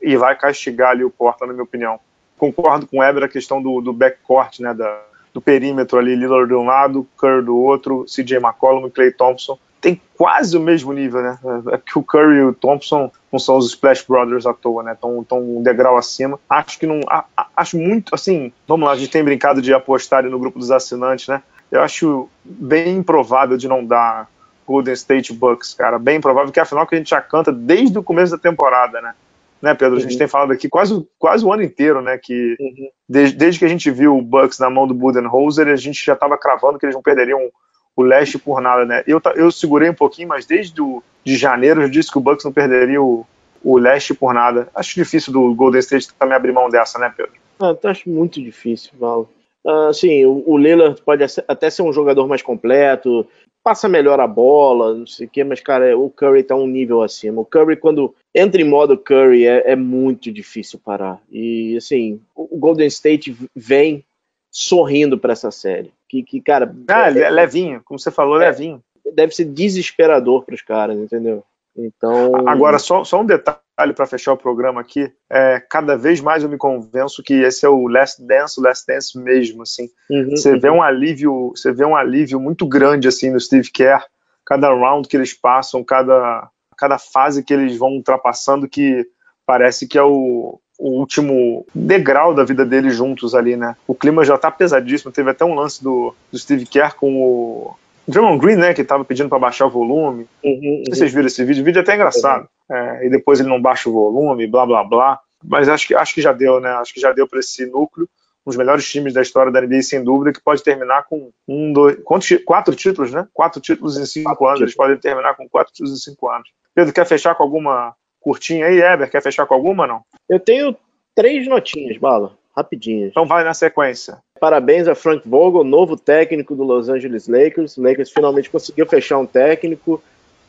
[0.00, 2.00] e vai castigar ali o Porta, na minha opinião.
[2.38, 5.02] Concordo com o Eber a questão do, do backcourt, né, da,
[5.32, 9.58] do perímetro ali, Lillard de um lado, Kerr do outro, CJ McCollum e Clay Thompson
[9.84, 11.38] tem quase o mesmo nível, né?
[11.70, 14.92] É que o Curry e o Thompson não são os Splash Brothers à toa, né?
[14.94, 16.40] Estão um degrau acima.
[16.48, 17.00] Acho que não.
[17.06, 18.14] A, a, acho muito.
[18.14, 21.42] Assim, vamos lá, a gente tem brincado de apostar no grupo dos assinantes, né?
[21.70, 24.26] Eu acho bem improvável de não dar
[24.66, 25.98] Golden State Bucks, cara.
[25.98, 29.02] Bem improvável, que é afinal que a gente já canta desde o começo da temporada,
[29.02, 29.12] né?
[29.60, 29.98] Né, Pedro?
[29.98, 30.18] A gente uhum.
[30.18, 32.16] tem falado aqui quase, quase o ano inteiro, né?
[32.16, 32.88] Que uhum.
[33.06, 36.14] desde, desde, que a gente viu o Bucks na mão do Budenholzer, a gente já
[36.14, 37.50] estava cravando que eles não perderiam
[37.96, 39.02] o leste por nada, né?
[39.06, 40.80] Eu, eu segurei um pouquinho, mas desde
[41.24, 43.26] de janeiro eu disse que o Bucks não perderia o,
[43.62, 44.68] o leste por nada.
[44.74, 47.32] Acho difícil do Golden State também abrir mão dessa, né, Pedro?
[47.58, 49.28] Ah, acho muito difícil, Val.
[49.64, 53.26] Uh, sim, o, o Lillard pode até ser um jogador mais completo,
[53.62, 57.00] passa melhor a bola, não sei o quê, mas, cara, o Curry tá um nível
[57.00, 57.40] acima.
[57.40, 61.22] O Curry, quando entra em modo Curry, é, é muito difícil parar.
[61.32, 64.04] E, assim, o Golden State vem
[64.50, 65.90] sorrindo para essa série.
[66.14, 66.72] Que, que cara.
[66.88, 68.80] Ah, é, levinho, como você falou, é, levinho.
[69.14, 71.42] Deve ser desesperador para os caras, entendeu?
[71.76, 72.48] Então.
[72.48, 75.12] Agora, só, só um detalhe para fechar o programa aqui.
[75.28, 78.86] É, cada vez mais eu me convenço que esse é o Last Dance, o Last
[78.86, 79.88] Dance mesmo, assim.
[80.08, 80.60] Uhum, você uhum.
[80.60, 84.04] vê um alívio, você vê um alívio muito grande assim no Steve Kerr,
[84.46, 89.06] cada round que eles passam, cada cada fase que eles vão ultrapassando que
[89.46, 93.76] parece que é o, o último degrau da vida deles juntos ali, né?
[93.86, 95.12] O clima já tá pesadíssimo.
[95.12, 97.76] Teve até um lance do, do Steve Kerr com o
[98.06, 100.26] Draymond Green, né, que tava pedindo para baixar o volume.
[100.42, 100.82] Uhum, uhum.
[100.88, 101.62] Não sei se vocês viram esse vídeo.
[101.62, 102.48] O vídeo é até engraçado.
[102.68, 102.76] Uhum.
[102.76, 105.20] É, e depois ele não baixa o volume, blá blá blá.
[105.42, 106.70] Mas acho que, acho que já deu, né?
[106.70, 108.08] Acho que já deu para esse núcleo
[108.46, 111.72] um dos melhores times da história da NBA, sem dúvida, que pode terminar com um,
[111.72, 113.26] dois, quantos, quatro títulos, né?
[113.32, 114.58] Quatro títulos em cinco quatro anos.
[114.58, 114.60] Títulos.
[114.60, 116.50] Eles podem terminar com quatro títulos em cinco anos.
[116.74, 117.94] Pedro, quer fechar com alguma
[118.24, 118.80] curtinha aí?
[118.80, 120.00] Eber, quer fechar com alguma não?
[120.28, 120.74] Eu tenho
[121.14, 123.10] três notinhas, Bala, rapidinhas.
[123.10, 124.18] Então vai na sequência.
[124.40, 127.76] Parabéns a Frank Vogel, novo técnico do Los Angeles Lakers.
[127.76, 130.02] O Lakers finalmente conseguiu fechar um técnico.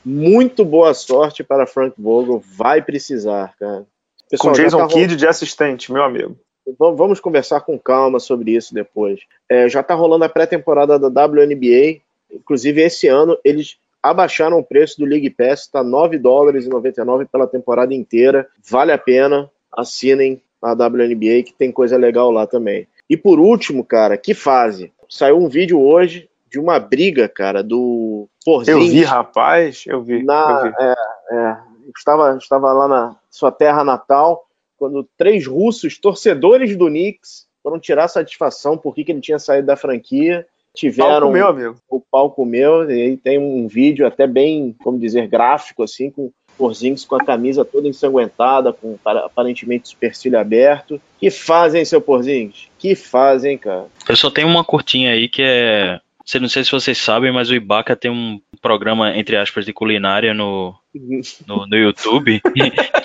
[0.03, 2.41] Muito boa sorte para Frank Vogel.
[2.55, 3.85] Vai precisar, cara.
[4.29, 6.35] Pessoal, com Jason tá Kidd de assistente, meu amigo.
[6.79, 9.19] Vamos conversar com calma sobre isso depois.
[9.47, 12.01] É, já está rolando a pré-temporada da WNBA.
[12.31, 13.77] Inclusive, esse ano eles
[14.09, 18.47] abaixaram o preço do League Pass, está 9 dólares e 99 pela temporada inteira.
[18.69, 22.87] Vale a pena, assinem a WNBA que tem coisa legal lá também.
[23.09, 24.91] E por último, cara, que fase?
[25.09, 28.87] Saiu um vídeo hoje de uma briga, cara, do Porzingis.
[28.87, 30.23] Eu vi, rapaz, eu vi.
[30.23, 30.75] Na, eu vi.
[30.79, 30.95] É,
[31.31, 31.57] é,
[31.97, 34.45] estava, estava lá na sua terra natal,
[34.77, 39.75] quando três russos, torcedores do Knicks, foram tirar satisfação por que ele tinha saído da
[39.75, 40.45] franquia
[40.75, 41.75] tiveram meu amigo.
[41.89, 46.31] o palco meu e aí tem um vídeo até bem, como dizer, gráfico assim com
[46.57, 51.01] Porzingis com a camisa toda ensanguentada, com aparentemente supercílio aberto.
[51.19, 52.69] Que fazem, seu Porzingis?
[52.79, 53.87] Que fazem, cara?
[54.07, 55.99] Eu só tenho uma curtinha aí que é
[56.39, 60.33] não sei se vocês sabem, mas o Ibaka tem um programa, entre aspas, de culinária
[60.33, 60.73] no,
[61.47, 62.41] no, no YouTube.
[62.53, 62.61] que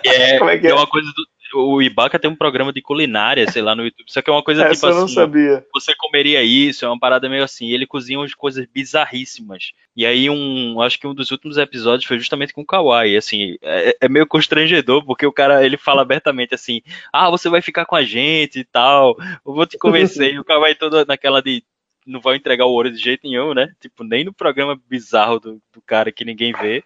[0.09, 0.71] é, é, que é?
[0.71, 4.11] é uma coisa do, o Ibaka tem um programa de culinária, sei lá, no YouTube.
[4.11, 5.15] Só que é uma coisa Essa tipo eu não assim.
[5.15, 5.67] Sabia.
[5.75, 7.71] Você comeria isso, é uma parada meio assim.
[7.71, 9.73] Ele cozinha umas coisas bizarríssimas.
[9.97, 13.17] E aí, um, acho que um dos últimos episódios foi justamente com o Kawhi.
[13.17, 16.83] Assim, é, é meio constrangedor, porque o cara ele fala abertamente assim:
[17.13, 20.35] ah, você vai ficar com a gente e tal, eu vou te convencer.
[20.35, 21.63] e o Kawhi todo naquela de
[22.07, 23.73] não vai entregar o ouro de jeito nenhum, né?
[23.81, 26.83] Tipo, nem no programa bizarro do, do cara que ninguém vê.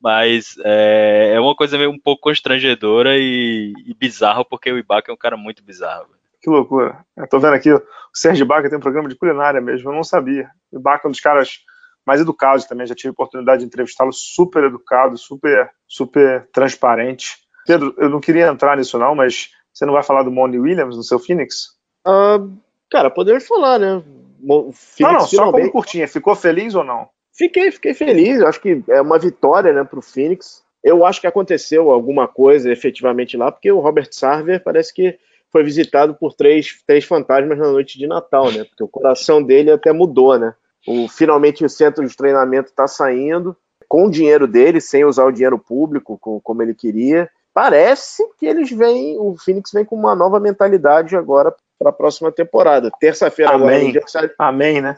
[0.00, 5.10] Mas é, é uma coisa meio um pouco constrangedora e, e bizarro, porque o Ibaka
[5.10, 6.06] é um cara muito bizarro.
[6.40, 7.04] Que loucura.
[7.16, 7.82] Eu tô vendo aqui, o
[8.14, 10.48] Sérgio Ibaka tem um programa de culinária mesmo, eu não sabia.
[10.70, 11.58] O Ibaka é um dos caras
[12.06, 17.36] mais educados também, já tive a oportunidade de entrevistá-lo, super educado, super, super transparente.
[17.66, 20.96] Pedro, eu não queria entrar nisso não, mas você não vai falar do Monty Williams
[20.96, 21.76] no seu Phoenix?
[22.06, 22.56] Uh,
[22.90, 24.02] cara, podemos falar, né?
[24.72, 26.08] Phoenix, não, não, só como curtinha.
[26.08, 27.08] Ficou feliz ou não?
[27.38, 28.42] Fiquei, fiquei feliz.
[28.42, 30.64] Acho que é uma vitória né, para o Phoenix.
[30.82, 35.16] Eu acho que aconteceu alguma coisa efetivamente lá, porque o Robert Sarver parece que
[35.50, 38.64] foi visitado por três, três fantasmas na noite de Natal, né?
[38.64, 40.52] Porque o coração dele até mudou, né?
[40.86, 43.56] O, finalmente o centro de treinamento está saindo
[43.88, 47.30] com o dinheiro dele, sem usar o dinheiro público, com, como ele queria.
[47.54, 52.30] Parece que eles vêm, o Phoenix vem com uma nova mentalidade agora para a próxima
[52.30, 52.90] temporada.
[53.00, 53.74] Terça-feira agora.
[54.38, 54.96] Amém, né?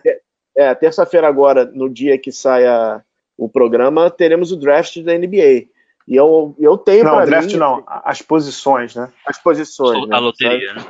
[0.57, 3.05] É, terça-feira agora, no dia que saia
[3.37, 5.69] o programa, teremos o draft da NBA.
[6.07, 9.13] E eu, eu tenho Não, draft mim, não, as posições, né?
[9.27, 10.05] As posições.
[10.05, 10.19] A né?
[10.19, 10.87] loteria, né?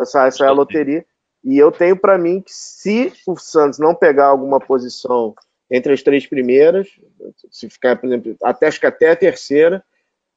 [0.00, 1.04] Essa, essa é a loteria.
[1.42, 5.34] E eu tenho para mim que se o Santos não pegar alguma posição
[5.70, 6.88] entre as três primeiras,
[7.50, 9.82] se ficar, por exemplo, até acho que até a terceira,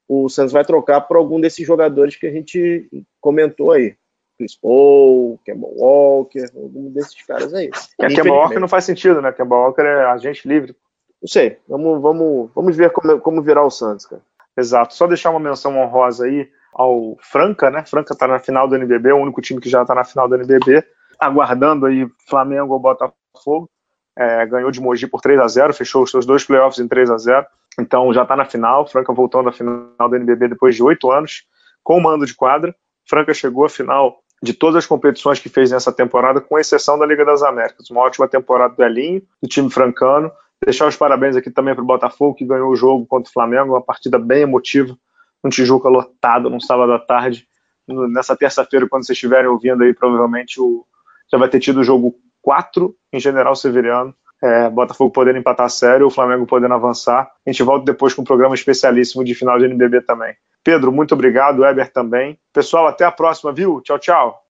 [0.07, 2.89] o Santos vai trocar por algum desses jogadores que a gente
[3.19, 3.95] comentou aí.
[4.41, 7.69] Chris Paul, Kemba Walker, algum desses caras aí.
[7.99, 9.31] É, Kemba Walker não faz sentido, né?
[9.31, 10.75] Kemba Walker é agente livre.
[11.21, 14.23] Não sei, vamos, vamos, vamos ver como, como virar o Santos, cara.
[14.57, 17.85] Exato, só deixar uma menção honrosa aí ao Franca, né?
[17.85, 20.35] Franca tá na final do NBB, o único time que já tá na final do
[20.35, 20.83] NBB,
[21.19, 23.69] aguardando aí Flamengo ou Botafogo.
[24.17, 27.11] É, ganhou de Mogi por 3 a 0 fechou os seus dois playoffs em 3
[27.11, 27.47] a 0
[27.79, 28.87] então já está na final.
[28.87, 31.43] Franca voltando à final do NBB depois de oito anos,
[31.83, 32.75] com o mando de quadra.
[33.07, 37.05] Franca chegou à final de todas as competições que fez nessa temporada, com exceção da
[37.05, 37.89] Liga das Américas.
[37.89, 40.31] Uma ótima temporada do Elinho, do time francano.
[40.63, 43.73] Deixar os parabéns aqui também para o Botafogo, que ganhou o jogo contra o Flamengo,
[43.73, 44.97] uma partida bem emotiva,
[45.43, 47.47] um Tijuca lotado num sábado à tarde.
[47.87, 50.85] Nessa terça-feira, quando vocês estiverem ouvindo aí, provavelmente o...
[51.31, 54.13] já vai ter tido o jogo 4 em General Severiano.
[54.43, 57.31] É, Botafogo podendo empatar sério, o Flamengo podendo avançar.
[57.45, 60.35] A gente volta depois com um programa especialíssimo de final de NBB também.
[60.63, 61.59] Pedro, muito obrigado.
[61.61, 62.39] Weber também.
[62.53, 63.81] Pessoal, até a próxima, viu?
[63.81, 64.41] Tchau, tchau.